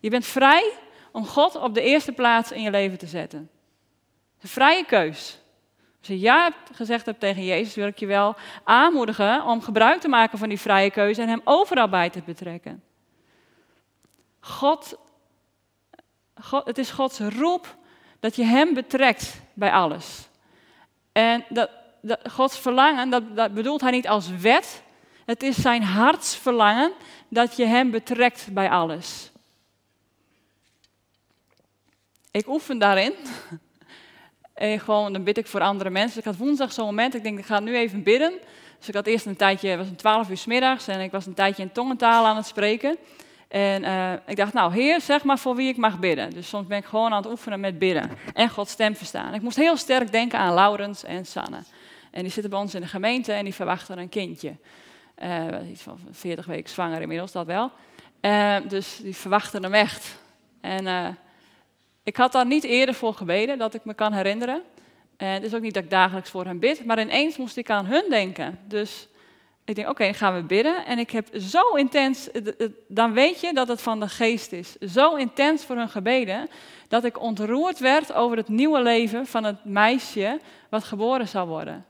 Je 0.00 0.10
bent 0.10 0.26
vrij 0.26 0.72
om 1.12 1.26
God 1.26 1.56
op 1.56 1.74
de 1.74 1.82
eerste 1.82 2.12
plaats 2.12 2.52
in 2.52 2.62
je 2.62 2.70
leven 2.70 2.98
te 2.98 3.06
zetten. 3.06 3.50
Vrije 4.46 4.84
keus. 4.84 5.38
Als 5.98 6.08
je 6.08 6.20
ja 6.20 6.42
hebt 6.42 6.76
gezegd 6.76 7.06
hebt 7.06 7.20
tegen 7.20 7.44
Jezus, 7.44 7.74
wil 7.74 7.86
ik 7.86 7.98
je 7.98 8.06
wel 8.06 8.36
aanmoedigen 8.64 9.44
om 9.44 9.62
gebruik 9.62 10.00
te 10.00 10.08
maken 10.08 10.38
van 10.38 10.48
die 10.48 10.60
vrije 10.60 10.90
keuze 10.90 11.22
en 11.22 11.28
hem 11.28 11.40
overal 11.44 11.88
bij 11.88 12.10
te 12.10 12.22
betrekken. 12.24 12.82
God, 14.40 14.98
God, 16.40 16.66
het 16.66 16.78
is 16.78 16.90
Gods 16.90 17.18
roep 17.18 17.76
dat 18.20 18.36
je 18.36 18.44
hem 18.44 18.74
betrekt 18.74 19.40
bij 19.54 19.72
alles. 19.72 20.28
En 21.12 21.44
dat, 21.48 21.70
dat 22.02 22.20
Gods 22.30 22.58
verlangen, 22.58 23.10
dat, 23.10 23.36
dat 23.36 23.54
bedoelt 23.54 23.80
hij 23.80 23.90
niet 23.90 24.08
als 24.08 24.30
wet. 24.30 24.82
Het 25.24 25.42
is 25.42 25.56
zijn 25.60 25.82
hartsverlangen 25.82 26.92
dat 27.28 27.56
je 27.56 27.64
hem 27.64 27.90
betrekt 27.90 28.48
bij 28.52 28.70
alles. 28.70 29.30
Ik 32.30 32.48
oefen 32.48 32.78
daarin. 32.78 33.14
En 34.56 34.80
gewoon, 34.80 35.12
dan 35.12 35.24
bid 35.24 35.38
ik 35.38 35.46
voor 35.46 35.60
andere 35.60 35.90
mensen. 35.90 36.18
Ik 36.18 36.24
had 36.24 36.36
woensdag 36.36 36.72
zo'n 36.72 36.84
moment, 36.84 37.14
ik 37.14 37.22
denk, 37.22 37.38
ik 37.38 37.46
ga 37.46 37.60
nu 37.60 37.76
even 37.76 38.02
bidden. 38.02 38.32
Dus 38.78 38.88
ik 38.88 38.94
had 38.94 39.06
eerst 39.06 39.26
een 39.26 39.36
tijdje, 39.36 39.68
het 39.68 39.78
was 39.78 39.88
een 39.88 39.96
twaalf 39.96 40.30
uur 40.30 40.36
s 40.36 40.46
middags 40.46 40.88
en 40.88 41.00
ik 41.00 41.10
was 41.10 41.26
een 41.26 41.34
tijdje 41.34 41.62
in 41.62 41.72
tongentaal 41.72 42.26
aan 42.26 42.36
het 42.36 42.46
spreken. 42.46 42.96
En 43.48 43.82
uh, 43.82 44.12
ik 44.26 44.36
dacht, 44.36 44.52
nou 44.52 44.72
Heer, 44.72 45.00
zeg 45.00 45.24
maar 45.24 45.38
voor 45.38 45.54
wie 45.54 45.68
ik 45.68 45.76
mag 45.76 45.98
bidden. 45.98 46.30
Dus 46.30 46.48
soms 46.48 46.66
ben 46.66 46.78
ik 46.78 46.84
gewoon 46.84 47.10
aan 47.12 47.22
het 47.22 47.30
oefenen 47.30 47.60
met 47.60 47.78
bidden 47.78 48.10
en 48.34 48.48
Gods 48.48 48.72
stem 48.72 48.96
verstaan. 48.96 49.34
Ik 49.34 49.42
moest 49.42 49.56
heel 49.56 49.76
sterk 49.76 50.12
denken 50.12 50.38
aan 50.38 50.54
Laurens 50.54 51.04
en 51.04 51.26
Sanne. 51.26 51.58
En 52.10 52.22
die 52.22 52.32
zitten 52.32 52.50
bij 52.50 52.60
ons 52.60 52.74
in 52.74 52.80
de 52.80 52.86
gemeente 52.86 53.32
en 53.32 53.44
die 53.44 53.54
verwachten 53.54 53.98
een 53.98 54.08
kindje. 54.08 54.56
Uh, 55.22 55.70
iets 55.70 55.82
van 55.82 55.98
40 56.10 56.46
weken 56.46 56.70
zwanger 56.70 57.00
inmiddels, 57.00 57.32
dat 57.32 57.46
wel. 57.46 57.70
Uh, 58.20 58.56
dus 58.68 58.98
die 59.02 59.16
verwachten 59.16 59.62
hem 59.62 59.74
echt. 59.74 60.18
En 60.60 60.86
ik 62.06 62.16
had 62.16 62.32
daar 62.32 62.46
niet 62.46 62.64
eerder 62.64 62.94
voor 62.94 63.14
gebeden, 63.14 63.58
dat 63.58 63.74
ik 63.74 63.84
me 63.84 63.94
kan 63.94 64.12
herinneren. 64.12 64.62
En 65.16 65.32
het 65.32 65.42
is 65.42 65.54
ook 65.54 65.60
niet 65.60 65.74
dat 65.74 65.82
ik 65.82 65.90
dagelijks 65.90 66.30
voor 66.30 66.44
hem 66.44 66.58
bid, 66.58 66.84
maar 66.84 67.00
ineens 67.00 67.36
moest 67.36 67.56
ik 67.56 67.70
aan 67.70 67.86
hun 67.86 68.04
denken. 68.08 68.58
Dus 68.64 69.08
ik 69.64 69.74
denk, 69.74 69.88
oké, 69.88 70.12
gaan 70.12 70.34
we 70.34 70.42
bidden. 70.42 70.84
En 70.86 70.98
ik 70.98 71.10
heb 71.10 71.28
zo 71.40 71.74
intens, 71.74 72.28
dan 72.88 73.12
weet 73.12 73.40
je 73.40 73.52
dat 73.52 73.68
het 73.68 73.82
van 73.82 74.00
de 74.00 74.08
geest 74.08 74.52
is. 74.52 74.76
Zo 74.76 75.14
intens 75.14 75.64
voor 75.64 75.76
hun 75.76 75.88
gebeden, 75.88 76.48
dat 76.88 77.04
ik 77.04 77.20
ontroerd 77.20 77.78
werd 77.78 78.12
over 78.12 78.36
het 78.36 78.48
nieuwe 78.48 78.82
leven 78.82 79.26
van 79.26 79.44
het 79.44 79.64
meisje 79.64 80.40
wat 80.68 80.84
geboren 80.84 81.28
zou 81.28 81.48
worden. 81.48 81.86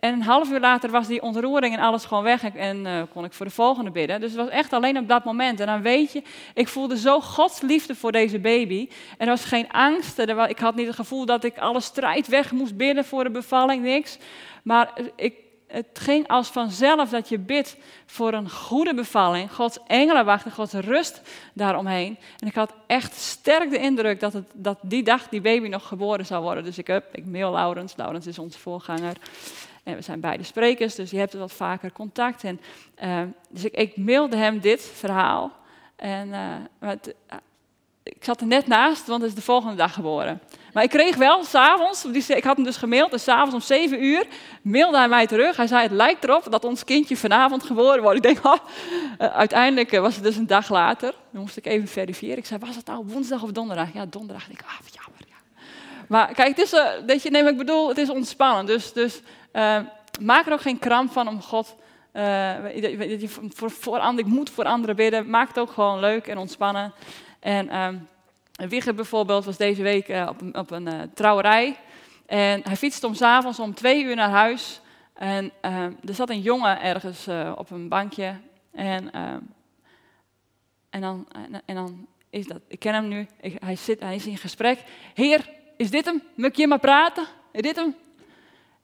En 0.00 0.12
een 0.12 0.22
half 0.22 0.50
uur 0.50 0.60
later 0.60 0.90
was 0.90 1.06
die 1.06 1.22
ontroering 1.22 1.74
en 1.74 1.82
alles 1.82 2.04
gewoon 2.04 2.22
weg 2.22 2.44
en, 2.44 2.86
uh, 2.86 3.02
kon 3.12 3.24
ik 3.24 3.32
voor 3.32 3.46
de 3.46 3.52
volgende 3.52 3.90
bidden. 3.90 4.20
Dus 4.20 4.30
het 4.30 4.40
was 4.40 4.48
echt 4.48 4.72
alleen 4.72 4.98
op 4.98 5.08
dat 5.08 5.24
moment. 5.24 5.60
En 5.60 5.66
dan 5.66 5.82
weet 5.82 6.12
je, 6.12 6.22
ik 6.54 6.68
voelde 6.68 6.98
zo 6.98 7.20
Gods 7.20 7.60
liefde 7.60 7.94
voor 7.94 8.12
deze 8.12 8.38
baby. 8.38 8.88
En 9.18 9.26
er 9.26 9.32
was 9.32 9.44
geen 9.44 9.70
angst. 9.70 10.18
Ik 10.48 10.58
had 10.58 10.74
niet 10.74 10.86
het 10.86 10.96
gevoel 10.96 11.26
dat 11.26 11.44
ik 11.44 11.58
alle 11.58 11.80
strijd 11.80 12.28
weg 12.28 12.52
moest 12.52 12.76
bidden 12.76 13.04
voor 13.04 13.24
de 13.24 13.30
bevalling, 13.30 13.82
niks. 13.82 14.18
Maar 14.62 14.92
ik, 15.16 15.34
het 15.66 15.86
ging 15.92 16.28
als 16.28 16.48
vanzelf 16.48 17.10
dat 17.10 17.28
je 17.28 17.38
bidt 17.38 17.76
voor 18.06 18.32
een 18.32 18.50
goede 18.50 18.94
bevalling. 18.94 19.52
Gods 19.52 19.78
engelen 19.86 20.24
wachten, 20.24 20.52
Gods 20.52 20.72
rust 20.72 21.20
daaromheen. 21.52 22.18
En 22.38 22.46
ik 22.46 22.54
had 22.54 22.74
echt 22.86 23.14
sterk 23.14 23.70
de 23.70 23.78
indruk 23.78 24.20
dat, 24.20 24.32
het, 24.32 24.46
dat 24.52 24.78
die 24.82 25.02
dag 25.02 25.28
die 25.28 25.40
baby 25.40 25.68
nog 25.68 25.88
geboren 25.88 26.26
zou 26.26 26.42
worden. 26.42 26.64
Dus 26.64 26.78
ik, 26.78 26.86
heb, 26.86 27.14
ik 27.14 27.26
mail 27.26 27.52
Laurens. 27.52 27.96
Laurens 27.96 28.26
is 28.26 28.38
onze 28.38 28.58
voorganger. 28.58 29.16
En 29.82 29.94
we 29.94 30.02
zijn 30.02 30.20
beide 30.20 30.42
sprekers, 30.42 30.94
dus 30.94 31.10
je 31.10 31.18
hebt 31.18 31.34
wat 31.34 31.52
vaker 31.52 31.92
contact. 31.92 32.44
En, 32.44 32.60
uh, 33.02 33.22
dus 33.48 33.64
ik, 33.64 33.74
ik, 33.74 33.96
mailde 33.96 34.36
hem 34.36 34.60
dit 34.60 34.82
verhaal. 34.82 35.52
En 35.96 36.32
het, 36.78 37.14
ik 38.06 38.24
zat 38.24 38.40
er 38.40 38.46
net 38.46 38.66
naast, 38.66 39.06
want 39.06 39.20
het 39.20 39.30
is 39.30 39.36
de 39.36 39.42
volgende 39.42 39.76
dag 39.76 39.94
geboren. 39.94 40.40
Maar 40.72 40.82
ik 40.82 40.90
kreeg 40.90 41.16
wel 41.16 41.44
s'avonds, 41.44 42.04
ik 42.28 42.44
had 42.44 42.56
hem 42.56 42.64
dus 42.64 42.76
gemaild, 42.76 43.12
en 43.12 43.20
s'avonds 43.20 43.54
om 43.54 43.60
7 43.60 44.04
uur 44.04 44.26
mailde 44.62 44.96
hij 44.96 45.08
mij 45.08 45.26
terug. 45.26 45.56
Hij 45.56 45.66
zei, 45.66 45.82
het 45.82 45.92
lijkt 45.92 46.24
erop 46.24 46.50
dat 46.50 46.64
ons 46.64 46.84
kindje 46.84 47.16
vanavond 47.16 47.62
geboren 47.62 48.02
wordt. 48.02 48.16
Ik 48.16 48.22
denk, 48.22 48.44
oh. 48.44 48.56
uiteindelijk 49.18 49.92
eh, 49.92 50.00
was 50.00 50.14
het 50.14 50.24
dus 50.24 50.36
een 50.36 50.46
dag 50.46 50.68
later. 50.68 51.14
Dan 51.30 51.40
moest 51.40 51.56
ik 51.56 51.66
even 51.66 51.88
verifiëren. 51.88 52.38
Ik 52.38 52.46
zei, 52.46 52.60
was 52.60 52.76
het 52.76 52.86
nou 52.86 53.04
woensdag 53.06 53.42
of 53.42 53.52
donderdag? 53.52 53.92
Ja, 53.92 54.06
donderdag. 54.06 54.48
Ik 54.48 54.58
denk, 54.58 54.70
ah, 54.70 54.88
jammer. 54.92 55.22
Ja. 55.28 55.62
Maar 56.08 56.34
kijk, 56.34 56.48
het 56.48 56.58
is, 56.58 56.72
uh, 56.72 56.84
weet 57.06 57.22
je, 57.22 57.30
nee, 57.30 57.44
ik 57.44 57.56
bedoel, 57.56 57.88
het 57.88 57.98
is 57.98 58.10
ontspannen. 58.10 58.66
Dus, 58.66 58.92
dus 58.92 59.20
maak 60.20 60.46
er 60.46 60.52
ook 60.52 60.60
geen 60.60 60.78
kram 60.78 61.08
van 61.10 61.28
om 61.28 61.42
God... 61.42 61.74
Voor, 63.56 64.00
ik 64.16 64.26
moet 64.26 64.50
voor 64.50 64.64
anderen 64.64 64.96
bidden. 64.96 65.30
Maak 65.30 65.48
het 65.48 65.58
ook 65.58 65.70
gewoon 65.70 66.00
leuk 66.00 66.26
en 66.26 66.38
ontspannen. 66.38 66.92
En 67.46 67.76
um, 67.76 68.08
Wigger 68.68 68.94
bijvoorbeeld 68.94 69.44
was 69.44 69.56
deze 69.56 69.82
week 69.82 70.08
uh, 70.08 70.26
op 70.28 70.40
een, 70.40 70.56
op 70.56 70.70
een 70.70 70.86
uh, 70.86 71.00
trouwerij. 71.14 71.76
En 72.26 72.60
hij 72.64 72.76
fietste 72.76 73.06
om 73.06 73.14
s'avonds 73.14 73.58
om 73.58 73.74
twee 73.74 74.04
uur 74.04 74.16
naar 74.16 74.30
huis. 74.30 74.80
En 75.14 75.52
uh, 75.64 75.82
er 75.82 76.14
zat 76.14 76.30
een 76.30 76.40
jongen 76.40 76.80
ergens 76.80 77.28
op 77.56 77.70
een 77.70 77.88
bankje. 77.88 78.36
En, 78.72 79.12
ehm, 79.12 79.38
en, 80.90 81.00
dan, 81.00 81.26
en, 81.66 81.74
dan 81.74 82.06
is 82.30 82.46
dat, 82.46 82.60
ik 82.68 82.78
ken 82.78 82.94
hem 82.94 83.08
nu, 83.08 83.26
hij, 83.40 83.76
zit, 83.76 84.00
hij 84.00 84.14
is 84.14 84.26
in 84.26 84.36
gesprek. 84.36 84.82
Heer, 85.14 85.50
is 85.76 85.90
dit 85.90 86.04
hem? 86.04 86.22
Moet 86.34 86.56
je 86.56 86.66
maar 86.66 86.78
praten? 86.78 87.26
Is 87.52 87.62
dit 87.62 87.76
hem? 87.76 87.94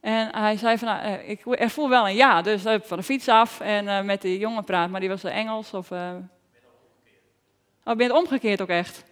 En 0.00 0.36
hij 0.36 0.56
zei 0.56 0.78
van, 0.78 0.88
nou, 0.88 1.18
ik 1.22 1.42
voel 1.70 1.88
wel 1.88 2.08
een 2.08 2.14
ja. 2.14 2.42
Dus 2.42 2.64
hij 2.64 2.80
van 2.80 2.98
de 2.98 3.04
fiets 3.04 3.28
af 3.28 3.60
en 3.60 4.06
met 4.06 4.22
die 4.22 4.38
jongen 4.38 4.64
praat. 4.64 4.90
Maar 4.90 5.00
die 5.00 5.08
was 5.08 5.24
Engels 5.24 5.74
of... 5.74 5.90
Oh, 7.84 7.96
ben 7.96 8.06
je 8.06 8.12
het 8.12 8.22
omgekeerd 8.22 8.60
ook 8.60 8.68
echt? 8.68 9.04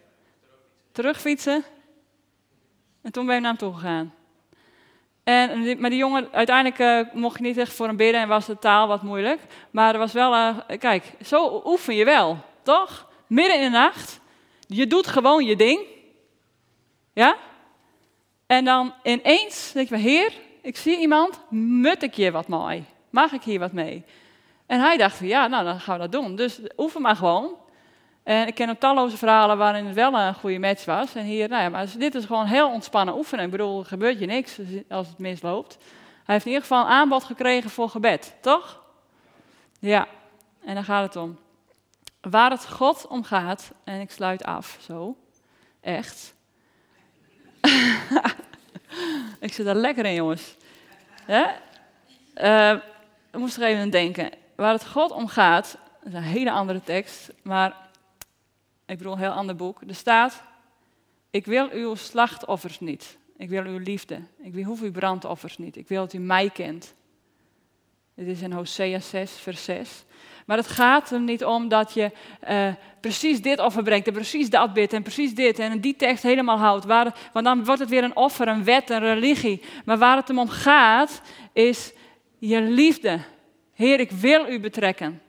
Terugfietsen. 0.93 1.65
En 3.03 3.13
toen 3.13 3.27
ben 3.27 3.35
je 3.35 3.41
naar 3.41 3.51
hem 3.51 3.59
toe 3.59 3.75
gegaan. 3.75 4.15
En, 5.25 5.81
maar 5.81 5.91
die 5.91 5.99
jongen, 5.99 6.33
uiteindelijk 6.33 6.79
uh, 6.79 7.15
mocht 7.21 7.39
je 7.39 7.45
niet 7.45 7.57
echt 7.57 7.73
voor 7.73 7.87
hem 7.87 7.97
bidden 7.97 8.21
en 8.21 8.29
was 8.29 8.47
de 8.47 8.59
taal 8.59 8.89
wat 8.89 9.03
moeilijk. 9.03 9.41
Maar 9.71 9.93
er 9.93 9.99
was 9.99 10.13
wel, 10.13 10.35
uh, 10.35 10.59
kijk, 10.79 11.13
zo 11.25 11.63
oefen 11.65 11.95
je 11.95 12.05
wel, 12.05 12.37
toch? 12.63 13.09
Midden 13.27 13.57
in 13.57 13.63
de 13.63 13.79
nacht, 13.79 14.21
je 14.67 14.87
doet 14.87 15.07
gewoon 15.07 15.45
je 15.45 15.57
ding. 15.57 15.81
Ja? 17.13 17.37
En 18.47 18.65
dan 18.65 18.95
ineens 19.03 19.73
denk 19.73 19.89
je, 19.89 19.97
heer, 19.97 20.33
ik 20.63 20.77
zie 20.77 20.99
iemand, 20.99 21.41
mut 21.51 22.03
ik 22.03 22.15
je 22.15 22.31
wat 22.31 22.49
mooi? 22.49 22.85
Mag 23.11 23.33
ik 23.33 23.43
hier 23.43 23.59
wat 23.59 23.73
mee? 23.73 24.05
En 24.67 24.81
hij 24.81 24.97
dacht, 24.97 25.19
ja, 25.19 25.47
nou 25.47 25.65
dan 25.65 25.81
gaan 25.81 25.95
we 25.95 26.09
dat 26.09 26.13
doen. 26.13 26.37
Dus 26.37 26.61
oefen 26.77 27.03
maar 27.03 27.17
gewoon. 27.17 27.57
En 28.23 28.47
ik 28.47 28.55
ken 28.55 28.71
ook 28.71 28.79
talloze 28.79 29.17
verhalen 29.17 29.59
waarin 29.59 29.87
het 29.87 29.95
wel 29.95 30.19
een 30.19 30.35
goede 30.35 30.59
match 30.59 30.85
was. 30.85 31.15
En 31.15 31.25
hier, 31.25 31.49
nou 31.49 31.63
ja, 31.63 31.69
maar 31.69 31.87
dit 31.99 32.15
is 32.15 32.25
gewoon 32.25 32.47
heel 32.47 32.71
ontspannen 32.71 33.17
oefenen. 33.17 33.45
Ik 33.45 33.51
bedoel, 33.51 33.81
er 33.81 33.87
gebeurt 33.87 34.19
je 34.19 34.27
niks 34.27 34.59
als 34.89 35.09
het 35.09 35.19
misloopt. 35.19 35.77
Hij 36.25 36.35
heeft 36.35 36.45
in 36.45 36.53
ieder 36.53 36.67
geval 36.69 36.85
een 36.85 36.91
aanbod 36.91 37.25
gekregen 37.25 37.71
voor 37.71 37.89
gebed, 37.89 38.35
toch? 38.41 38.83
Ja, 39.79 40.07
en 40.65 40.75
daar 40.75 40.85
gaat 40.85 41.15
het 41.15 41.23
om. 41.23 41.39
Waar 42.21 42.51
het 42.51 42.69
God 42.69 43.07
om 43.07 43.25
gaat, 43.25 43.73
en 43.85 44.01
ik 44.01 44.11
sluit 44.11 44.45
af, 44.45 44.79
zo, 44.81 45.17
echt. 45.81 46.35
ik 49.41 49.53
zit 49.53 49.67
daar 49.67 49.75
lekker 49.75 50.05
in, 50.05 50.15
jongens. 50.15 50.57
Ja? 51.27 51.55
Uh, 52.35 52.81
ik 53.33 53.39
moest 53.39 53.57
er 53.57 53.63
even 53.63 53.83
aan 53.83 53.91
denken. 53.91 54.31
Waar 54.57 54.73
het 54.73 54.87
God 54.87 55.11
om 55.11 55.29
gaat, 55.29 55.79
dat 56.03 56.13
is 56.13 56.19
een 56.19 56.23
hele 56.23 56.51
andere 56.51 56.83
tekst, 56.83 57.33
maar 57.43 57.77
ik 58.91 58.99
bedoel 58.99 59.13
een 59.13 59.19
heel 59.19 59.31
ander 59.31 59.57
boek. 59.57 59.81
Er 59.87 59.95
staat, 59.95 60.43
ik 61.31 61.47
wil 61.47 61.71
uw 61.71 61.95
slachtoffers 61.95 62.81
niet. 62.81 63.19
Ik 63.37 63.49
wil 63.49 63.65
uw 63.65 63.79
liefde. 63.79 64.21
Ik 64.43 64.65
hoef 64.65 64.81
uw 64.81 64.91
brandoffers 64.91 65.59
niet. 65.59 65.77
Ik 65.77 65.89
wil 65.89 66.01
dat 66.01 66.13
u 66.13 66.19
mij 66.19 66.51
kent. 66.51 66.95
Dit 68.15 68.27
is 68.27 68.43
in 68.43 68.53
Hosea 68.53 68.99
6, 68.99 69.33
vers 69.33 69.65
6. 69.65 70.05
Maar 70.47 70.57
het 70.57 70.69
gaat 70.69 71.11
er 71.11 71.21
niet 71.21 71.45
om 71.45 71.69
dat 71.69 71.95
je 71.95 72.11
uh, 72.49 72.73
precies 73.01 73.43
dit 73.43 73.61
offer 73.61 73.83
brengt 73.83 74.07
en 74.07 74.13
precies 74.13 74.51
dat 74.51 74.73
bidt 74.73 74.93
en 74.93 75.03
precies 75.03 75.35
dit 75.35 75.59
en 75.59 75.81
die 75.81 75.97
tekst 75.97 76.23
helemaal 76.23 76.59
houdt. 76.59 76.85
Want 76.85 77.45
dan 77.45 77.65
wordt 77.65 77.81
het 77.81 77.89
weer 77.89 78.05
een 78.05 78.17
offer, 78.17 78.49
een 78.49 78.65
wet, 78.65 78.91
een 78.91 78.99
religie. 78.99 79.63
Maar 79.85 79.99
waar 79.99 80.17
het 80.17 80.29
hem 80.29 80.39
om 80.39 80.49
gaat, 80.49 81.21
is 81.53 81.93
je 82.39 82.61
liefde. 82.61 83.21
Heer, 83.73 84.01
ik 84.01 84.11
wil 84.11 84.49
u 84.49 84.61
betrekken. 84.61 85.23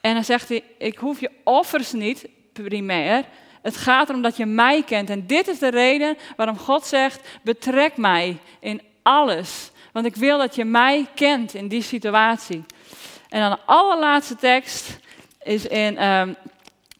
En 0.00 0.14
dan 0.14 0.24
zegt 0.24 0.48
hij, 0.48 0.64
ik 0.78 0.98
hoef 0.98 1.20
je 1.20 1.30
offers 1.44 1.92
niet, 1.92 2.28
primair. 2.62 3.24
Het 3.62 3.76
gaat 3.76 4.08
erom 4.08 4.22
dat 4.22 4.36
je 4.36 4.46
mij 4.46 4.82
kent. 4.82 5.10
En 5.10 5.26
dit 5.26 5.48
is 5.48 5.58
de 5.58 5.70
reden 5.70 6.16
waarom 6.36 6.58
God 6.58 6.86
zegt: 6.86 7.20
betrek 7.42 7.96
mij 7.96 8.38
in 8.60 8.82
alles. 9.02 9.70
Want 9.92 10.06
ik 10.06 10.16
wil 10.16 10.38
dat 10.38 10.54
je 10.54 10.64
mij 10.64 11.06
kent 11.14 11.54
in 11.54 11.68
die 11.68 11.82
situatie. 11.82 12.64
En 13.28 13.40
dan 13.40 13.50
de 13.50 13.58
allerlaatste 13.64 14.36
tekst 14.36 14.98
is 15.42 15.66
in 15.66 16.04
um, 16.04 16.36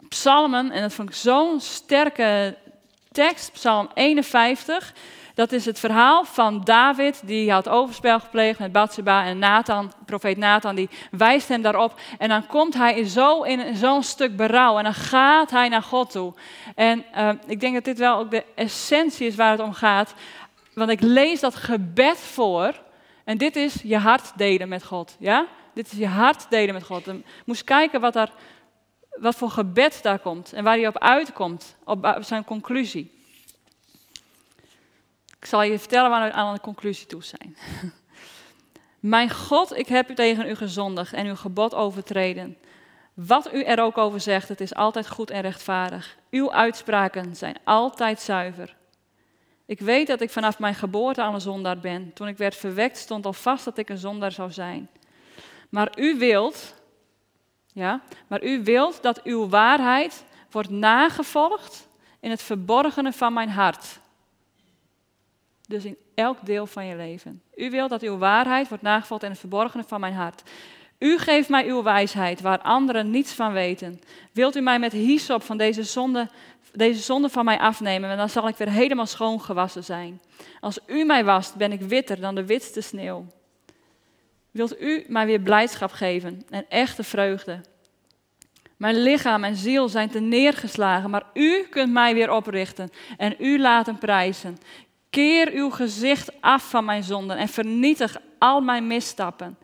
Psalmen. 0.09 0.71
En 0.71 0.83
dat 0.83 0.93
vond 0.93 1.09
ik 1.09 1.15
zo'n 1.15 1.61
sterke 1.61 2.57
tekst, 3.13 3.53
Psalm 3.53 3.91
51. 3.95 4.95
Dat 5.35 5.53
is 5.53 5.65
het 5.65 5.79
verhaal 5.79 6.25
van 6.25 6.61
David, 6.65 7.23
die 7.25 7.53
had 7.53 7.69
overspel 7.69 8.21
gepleegd 8.21 8.59
met 8.59 8.73
Bathsheba 8.73 9.25
en 9.25 9.39
Nathan, 9.39 9.93
profeet 10.07 10.37
Nathan, 10.37 10.75
die 10.75 10.89
wijst 11.11 11.49
hem 11.49 11.63
daarop. 11.63 12.01
En 12.19 12.29
dan 12.29 12.47
komt 12.47 12.75
hij 12.75 13.05
zo 13.05 13.43
in 13.43 13.77
zo'n 13.77 14.03
stuk 14.03 14.37
berouw 14.37 14.79
en 14.79 14.85
dan 14.85 14.95
gaat 14.95 15.51
hij 15.51 15.69
naar 15.69 15.83
God 15.83 16.11
toe. 16.11 16.35
En 16.75 17.05
uh, 17.17 17.31
ik 17.47 17.61
denk 17.61 17.75
dat 17.75 17.85
dit 17.85 17.99
wel 17.99 18.19
ook 18.19 18.31
de 18.31 18.45
essentie 18.55 19.27
is 19.27 19.35
waar 19.35 19.51
het 19.51 19.61
om 19.61 19.73
gaat. 19.73 20.15
Want 20.75 20.91
ik 20.91 21.01
lees 21.01 21.41
dat 21.41 21.55
gebed 21.55 22.19
voor 22.19 22.83
en 23.25 23.39
dit 23.39 23.57
is 23.57 23.75
je 23.83 23.99
hart 23.99 24.33
delen 24.37 24.69
met 24.69 24.85
God. 24.85 25.17
Ja? 25.19 25.47
Dit 25.73 25.93
is 25.93 25.99
je 25.99 26.07
hart 26.07 26.47
delen 26.51 26.75
met 26.75 26.85
God. 26.85 27.09
En 27.09 27.25
moest 27.45 27.65
kijken 27.65 28.01
wat, 28.01 28.13
daar, 28.13 28.31
wat 29.11 29.35
voor 29.35 29.51
gebed 29.51 30.03
daar 30.03 30.19
komt 30.19 30.53
en 30.53 30.65
waar 30.65 30.77
hij 30.77 30.87
op 30.87 30.99
uitkomt, 30.99 31.77
op 31.85 32.17
zijn 32.21 32.45
conclusie. 32.45 33.14
Ik 35.45 35.51
zal 35.51 35.63
je 35.63 35.79
vertellen 35.79 36.11
waar 36.11 36.29
we 36.29 36.35
aan 36.35 36.55
de 36.55 36.61
conclusie 36.61 37.07
toe 37.07 37.23
zijn. 37.23 37.57
Mijn 39.01 39.31
God, 39.31 39.77
ik 39.77 39.89
heb 39.89 40.11
u 40.11 40.15
tegen 40.15 40.49
u 40.49 40.55
gezondigd 40.55 41.13
en 41.13 41.27
uw 41.27 41.35
gebod 41.35 41.75
overtreden. 41.75 42.57
Wat 43.15 43.55
u 43.55 43.63
er 43.63 43.81
ook 43.81 43.99
over 43.99 44.21
zegt, 44.21 44.49
het 44.49 44.61
is 44.61 44.75
altijd 44.75 45.09
goed 45.09 45.31
en 45.31 45.41
rechtvaardig. 45.41 46.17
Uw 46.31 46.53
uitspraken 46.53 47.37
zijn 47.37 47.57
altijd 47.65 48.21
zuiver. 48.21 48.77
Ik 49.67 49.81
weet 49.81 50.07
dat 50.07 50.21
ik 50.21 50.31
vanaf 50.31 50.59
mijn 50.59 50.75
geboorte 50.75 51.23
al 51.23 51.35
een 51.35 51.41
zondaar 51.41 51.79
ben. 51.79 52.13
Toen 52.13 52.29
ik 52.29 52.37
werd 52.37 52.57
verwekt 52.57 52.97
stond 52.97 53.27
al 53.27 53.33
vast 53.33 53.65
dat 53.65 53.79
ik 53.79 53.89
een 53.89 53.99
zondaar 53.99 54.33
zou 54.33 54.53
zijn. 54.53 54.89
Maar 55.69 55.99
u 55.99 56.19
wilt, 56.19 56.75
ja, 57.73 58.01
maar 58.27 58.45
u 58.45 58.63
wilt 58.63 59.03
dat 59.03 59.23
uw 59.23 59.49
waarheid 59.49 60.25
wordt 60.51 60.71
nagevolgd 60.71 61.89
in 62.21 62.31
het 62.31 62.43
verborgene 62.43 63.13
van 63.13 63.33
mijn 63.33 63.51
hart. 63.51 64.03
Dus 65.75 65.85
in 65.85 65.97
elk 66.15 66.39
deel 66.47 66.67
van 66.67 66.87
je 66.87 66.97
leven. 66.97 67.43
U 67.55 67.71
wilt 67.71 67.91
dat 67.91 68.03
uw 68.03 68.19
waarheid 68.19 68.69
wordt 68.69 68.83
nagevolgd 68.83 69.23
in 69.23 69.31
het 69.31 69.39
verborgene 69.39 69.85
van 69.87 70.01
mijn 70.01 70.15
hart. 70.15 70.43
U 70.99 71.19
geeft 71.19 71.49
mij 71.49 71.67
uw 71.67 71.83
wijsheid 71.83 72.41
waar 72.41 72.59
anderen 72.59 73.11
niets 73.11 73.33
van 73.33 73.53
weten. 73.53 74.01
Wilt 74.33 74.57
u 74.57 74.61
mij 74.61 74.79
met 74.79 74.93
hyssop 74.93 75.43
van 75.43 75.57
deze 75.57 75.83
zonde, 75.83 76.29
deze 76.73 77.01
zonde 77.01 77.29
van 77.29 77.45
mij 77.45 77.59
afnemen, 77.59 78.11
en 78.11 78.17
dan 78.17 78.29
zal 78.29 78.49
ik 78.49 78.57
weer 78.57 78.71
helemaal 78.71 79.07
schoon 79.07 79.41
gewassen 79.41 79.85
zijn. 79.85 80.21
Als 80.61 80.79
u 80.87 81.05
mij 81.05 81.25
wast, 81.25 81.57
ben 81.57 81.73
ik 81.73 81.81
witter 81.81 82.21
dan 82.21 82.35
de 82.35 82.47
witste 82.47 82.81
sneeuw. 82.81 83.27
Wilt 84.51 84.81
u 84.81 85.05
mij 85.09 85.27
weer 85.27 85.41
blijdschap 85.41 85.93
geven 85.93 86.43
en 86.51 86.65
echte 86.69 87.03
vreugde? 87.03 87.61
Mijn 88.77 89.03
lichaam 89.03 89.45
en 89.45 89.57
ziel 89.57 89.89
zijn 89.89 90.11
te 90.11 90.21
neergeslagen, 90.21 91.11
maar 91.11 91.27
u 91.35 91.67
kunt 91.71 91.93
mij 91.93 92.15
weer 92.15 92.31
oprichten 92.31 92.91
en 93.17 93.35
u 93.39 93.61
laten 93.61 93.99
prijzen. 93.99 94.59
Keer 95.15 95.53
uw 95.53 95.71
gezicht 95.71 96.41
af 96.41 96.71
van 96.71 96.85
mijn 96.85 97.03
zonden 97.03 97.37
en 97.37 97.49
vernietig 97.49 98.17
al 98.39 98.61
mijn 98.61 98.87
misstappen. 98.87 99.59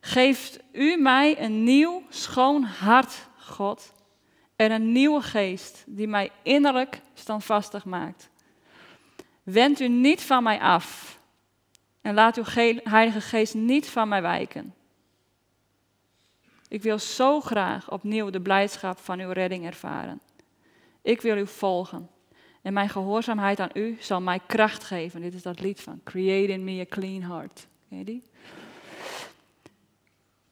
Geeft 0.00 0.58
u 0.72 0.96
mij 0.96 1.40
een 1.40 1.64
nieuw, 1.64 2.02
schoon 2.08 2.62
hart, 2.62 3.28
God, 3.38 3.92
en 4.56 4.70
een 4.70 4.92
nieuwe 4.92 5.22
geest 5.22 5.84
die 5.86 6.08
mij 6.08 6.30
innerlijk 6.42 7.00
standvastig 7.14 7.84
maakt. 7.84 8.30
Wend 9.42 9.80
u 9.80 9.88
niet 9.88 10.22
van 10.22 10.42
mij 10.42 10.60
af 10.60 11.18
en 12.00 12.14
laat 12.14 12.36
uw 12.36 12.44
Heilige 12.82 13.20
Geest 13.20 13.54
niet 13.54 13.88
van 13.90 14.08
mij 14.08 14.22
wijken. 14.22 14.74
Ik 16.68 16.82
wil 16.82 16.98
zo 16.98 17.40
graag 17.40 17.90
opnieuw 17.90 18.30
de 18.30 18.40
blijdschap 18.40 18.98
van 18.98 19.20
uw 19.20 19.30
redding 19.30 19.66
ervaren. 19.66 20.20
Ik 21.02 21.20
wil 21.20 21.36
u 21.36 21.46
volgen. 21.46 22.08
En 22.64 22.72
mijn 22.72 22.88
gehoorzaamheid 22.88 23.60
aan 23.60 23.70
u 23.72 23.96
zal 24.00 24.20
mij 24.20 24.40
kracht 24.46 24.84
geven. 24.84 25.20
Dit 25.20 25.34
is 25.34 25.42
dat 25.42 25.60
lied 25.60 25.80
van 25.80 26.00
Create 26.04 26.52
in 26.52 26.64
me 26.64 26.80
a 26.80 26.84
clean 26.88 27.22
heart. 27.22 27.66
Ken 27.88 27.98
je 27.98 28.04
die? 28.04 28.22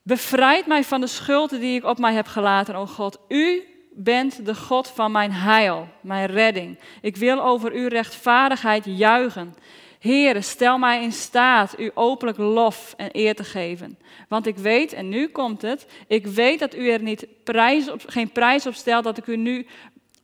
Bevrijd 0.03 0.67
mij 0.67 0.85
van 0.85 1.01
de 1.01 1.07
schuld 1.07 1.51
die 1.51 1.77
ik 1.77 1.85
op 1.85 1.99
mij 1.99 2.15
heb 2.15 2.27
gelaten, 2.27 2.75
o 2.75 2.87
God. 2.87 3.19
U 3.29 3.63
bent 3.93 4.47
de 4.47 4.55
God 4.55 4.89
van 4.89 5.13
mijn 5.13 5.33
heil, 5.33 5.89
mijn 6.01 6.27
redding. 6.27 6.79
Ik 7.01 7.17
wil 7.17 7.45
over 7.45 7.73
uw 7.73 7.89
rechtvaardigheid 7.89 8.85
juichen. 8.85 9.55
Heere, 9.99 10.41
stel 10.41 10.79
mij 10.79 11.03
in 11.03 11.13
staat 11.13 11.75
u 11.79 11.91
openlijk 11.95 12.39
lof 12.39 12.95
en 12.97 13.09
eer 13.13 13.35
te 13.35 13.45
geven. 13.45 13.99
Want 14.29 14.47
ik 14.47 14.57
weet, 14.57 14.93
en 14.93 15.09
nu 15.09 15.29
komt 15.29 15.63
het, 15.63 15.87
ik 16.07 16.27
weet 16.27 16.59
dat 16.59 16.75
u 16.75 16.91
er 16.91 17.03
niet 17.03 17.27
prijs 17.45 17.91
op, 17.91 18.03
geen 18.07 18.31
prijs 18.31 18.67
op 18.67 18.75
stelt 18.75 19.05
dat 19.05 19.19
ik 19.19 19.27
u 19.27 19.37
nu 19.37 19.67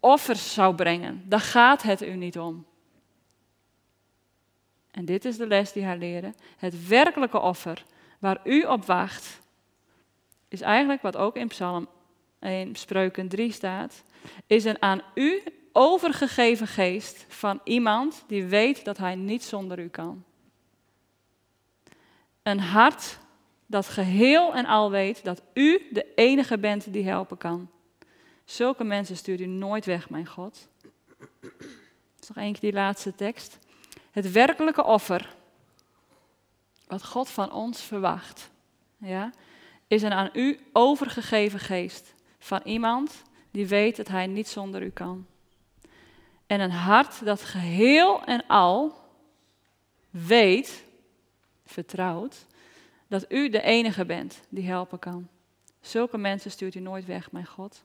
offers 0.00 0.52
zou 0.52 0.74
brengen. 0.74 1.24
Daar 1.26 1.40
gaat 1.40 1.82
het 1.82 2.02
u 2.02 2.16
niet 2.16 2.38
om. 2.38 2.66
En 4.90 5.04
dit 5.04 5.24
is 5.24 5.36
de 5.36 5.46
les 5.46 5.72
die 5.72 5.84
hij 5.84 5.98
leerde. 5.98 6.34
Het 6.56 6.88
werkelijke 6.88 7.40
offer 7.40 7.84
waar 8.18 8.40
u 8.44 8.62
op 8.62 8.84
wacht, 8.84 9.40
is 10.48 10.60
eigenlijk 10.60 11.02
wat 11.02 11.16
ook 11.16 11.36
in 11.36 11.48
Psalm 11.48 11.88
in 12.40 12.76
Spreuken 12.76 13.28
3 13.28 13.52
staat, 13.52 14.04
is 14.46 14.64
een 14.64 14.82
aan 14.82 15.02
u 15.14 15.42
overgegeven 15.72 16.66
geest 16.66 17.24
van 17.28 17.60
iemand 17.64 18.24
die 18.26 18.44
weet 18.44 18.84
dat 18.84 18.96
hij 18.96 19.14
niet 19.14 19.44
zonder 19.44 19.78
u 19.78 19.88
kan. 19.88 20.24
Een 22.42 22.60
hart 22.60 23.18
dat 23.66 23.88
geheel 23.88 24.54
en 24.54 24.66
al 24.66 24.90
weet 24.90 25.24
dat 25.24 25.42
u 25.54 25.86
de 25.90 26.06
enige 26.14 26.58
bent 26.58 26.92
die 26.92 27.04
helpen 27.04 27.36
kan. 27.36 27.70
Zulke 28.48 28.84
mensen 28.84 29.16
stuurt 29.16 29.40
u 29.40 29.46
nooit 29.46 29.84
weg, 29.84 30.10
mijn 30.10 30.26
God. 30.26 30.68
Nog 32.28 32.36
één 32.36 32.52
keer 32.52 32.60
die 32.60 32.72
laatste 32.72 33.14
tekst. 33.14 33.58
Het 34.10 34.32
werkelijke 34.32 34.84
offer, 34.84 35.34
wat 36.86 37.04
God 37.04 37.28
van 37.28 37.52
ons 37.52 37.82
verwacht, 37.82 38.50
ja, 38.96 39.32
is 39.86 40.02
een 40.02 40.12
aan 40.12 40.30
u 40.32 40.60
overgegeven 40.72 41.58
geest 41.58 42.14
van 42.38 42.60
iemand 42.64 43.22
die 43.50 43.66
weet 43.66 43.96
dat 43.96 44.08
hij 44.08 44.26
niet 44.26 44.48
zonder 44.48 44.82
u 44.82 44.90
kan. 44.90 45.26
En 46.46 46.60
een 46.60 46.70
hart 46.70 47.24
dat 47.24 47.42
geheel 47.42 48.24
en 48.24 48.46
al 48.46 49.00
weet, 50.10 50.84
vertrouwt, 51.64 52.46
dat 53.06 53.32
u 53.32 53.48
de 53.48 53.62
enige 53.62 54.04
bent 54.04 54.40
die 54.48 54.66
helpen 54.66 54.98
kan. 54.98 55.28
Zulke 55.80 56.18
mensen 56.18 56.50
stuurt 56.50 56.74
u 56.74 56.80
nooit 56.80 57.04
weg, 57.04 57.32
mijn 57.32 57.46
God. 57.46 57.82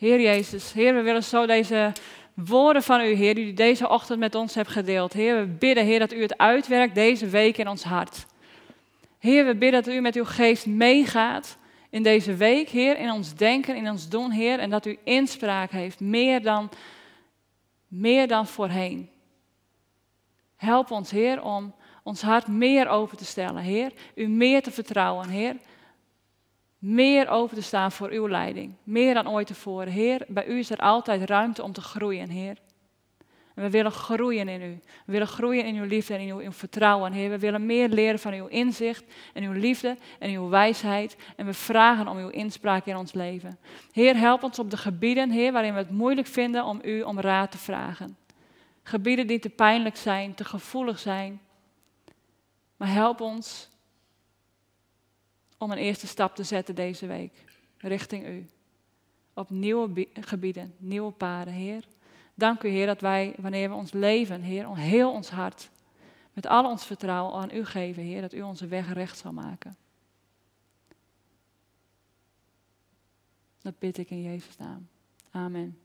Heer 0.00 0.20
Jezus, 0.20 0.72
Heer, 0.72 0.94
we 0.94 1.00
willen 1.00 1.24
zo 1.24 1.46
deze 1.46 1.92
woorden 2.34 2.82
van 2.82 3.00
u, 3.00 3.12
Heer, 3.12 3.34
die 3.34 3.46
u 3.46 3.52
deze 3.52 3.88
ochtend 3.88 4.18
met 4.18 4.34
ons 4.34 4.54
hebt 4.54 4.68
gedeeld. 4.68 5.12
Heer, 5.12 5.40
we 5.40 5.46
bidden, 5.46 5.84
Heer, 5.84 5.98
dat 5.98 6.12
u 6.12 6.22
het 6.22 6.38
uitwerkt 6.38 6.94
deze 6.94 7.26
week 7.26 7.58
in 7.58 7.68
ons 7.68 7.82
hart. 7.82 8.26
Heer, 9.18 9.46
we 9.46 9.54
bidden 9.54 9.82
dat 9.82 9.94
u 9.94 10.00
met 10.00 10.16
uw 10.16 10.24
geest 10.24 10.66
meegaat 10.66 11.56
in 11.90 12.02
deze 12.02 12.34
week, 12.34 12.68
Heer, 12.68 12.98
in 12.98 13.10
ons 13.10 13.34
denken, 13.34 13.76
in 13.76 13.90
ons 13.90 14.08
doen, 14.08 14.30
Heer, 14.30 14.58
en 14.58 14.70
dat 14.70 14.86
u 14.86 14.98
inspraak 15.04 15.70
heeft, 15.70 16.00
meer 16.00 16.42
dan, 16.42 16.70
meer 17.88 18.28
dan 18.28 18.46
voorheen. 18.46 19.10
Help 20.56 20.90
ons, 20.90 21.10
Heer, 21.10 21.42
om 21.42 21.74
ons 22.02 22.22
hart 22.22 22.46
meer 22.46 22.88
open 22.88 23.16
te 23.16 23.24
stellen, 23.24 23.62
Heer, 23.62 23.92
u 24.14 24.26
meer 24.26 24.62
te 24.62 24.70
vertrouwen, 24.70 25.28
Heer. 25.28 25.56
Meer 26.80 27.28
open 27.28 27.56
te 27.56 27.62
staan 27.62 27.92
voor 27.92 28.10
uw 28.10 28.28
leiding, 28.28 28.74
meer 28.82 29.14
dan 29.14 29.28
ooit 29.28 29.46
tevoren. 29.46 29.92
Heer, 29.92 30.24
bij 30.28 30.46
u 30.46 30.58
is 30.58 30.70
er 30.70 30.78
altijd 30.78 31.22
ruimte 31.22 31.62
om 31.62 31.72
te 31.72 31.80
groeien, 31.80 32.28
Heer. 32.28 32.58
En 33.54 33.62
we 33.62 33.70
willen 33.70 33.92
groeien 33.92 34.48
in 34.48 34.62
u. 34.62 34.80
We 35.06 35.12
willen 35.12 35.26
groeien 35.26 35.64
in 35.64 35.76
uw 35.76 35.84
liefde 35.84 36.14
en 36.14 36.20
in 36.20 36.34
uw, 36.34 36.52
vertrouwen, 36.52 37.12
Heer. 37.12 37.30
We 37.30 37.38
willen 37.38 37.66
meer 37.66 37.88
leren 37.88 38.18
van 38.18 38.32
uw 38.32 38.46
inzicht 38.46 39.04
en 39.34 39.42
uw 39.42 39.52
liefde 39.52 39.96
en 40.18 40.30
uw 40.30 40.48
wijsheid. 40.48 41.16
En 41.36 41.46
we 41.46 41.54
vragen 41.54 42.08
om 42.08 42.16
uw 42.16 42.28
inspraak 42.28 42.86
in 42.86 42.96
ons 42.96 43.12
leven. 43.12 43.58
Heer, 43.92 44.16
help 44.16 44.42
ons 44.42 44.58
op 44.58 44.70
de 44.70 44.76
gebieden, 44.76 45.30
Heer, 45.30 45.52
waarin 45.52 45.72
we 45.72 45.78
het 45.78 45.90
moeilijk 45.90 46.26
vinden 46.26 46.64
om 46.64 46.80
u 46.84 47.02
om 47.02 47.20
raad 47.20 47.50
te 47.50 47.58
vragen. 47.58 48.16
Gebieden 48.82 49.26
die 49.26 49.38
te 49.38 49.50
pijnlijk 49.50 49.96
zijn, 49.96 50.34
te 50.34 50.44
gevoelig 50.44 50.98
zijn. 50.98 51.40
Maar 52.76 52.92
help 52.92 53.20
ons 53.20 53.69
om 55.60 55.70
een 55.70 55.78
eerste 55.78 56.06
stap 56.06 56.34
te 56.34 56.44
zetten 56.44 56.74
deze 56.74 57.06
week 57.06 57.44
richting 57.78 58.26
u. 58.26 58.46
Op 59.34 59.50
nieuwe 59.50 60.08
gebieden, 60.12 60.74
nieuwe 60.78 61.12
paden, 61.12 61.52
Heer. 61.52 61.84
Dank 62.34 62.62
u, 62.62 62.68
Heer, 62.68 62.86
dat 62.86 63.00
wij, 63.00 63.34
wanneer 63.38 63.68
we 63.68 63.74
ons 63.74 63.92
leven, 63.92 64.42
Heer, 64.42 64.76
heel 64.76 65.12
ons 65.12 65.30
hart, 65.30 65.70
met 66.32 66.46
al 66.46 66.64
ons 66.64 66.86
vertrouwen 66.86 67.34
aan 67.34 67.50
u 67.54 67.64
geven, 67.64 68.02
Heer, 68.02 68.20
dat 68.20 68.32
u 68.32 68.42
onze 68.42 68.66
weg 68.66 68.92
recht 68.92 69.18
zal 69.18 69.32
maken. 69.32 69.76
Dat 73.62 73.78
bid 73.78 73.98
ik 73.98 74.10
in 74.10 74.22
Jezus' 74.22 74.56
naam. 74.56 74.88
Amen. 75.30 75.78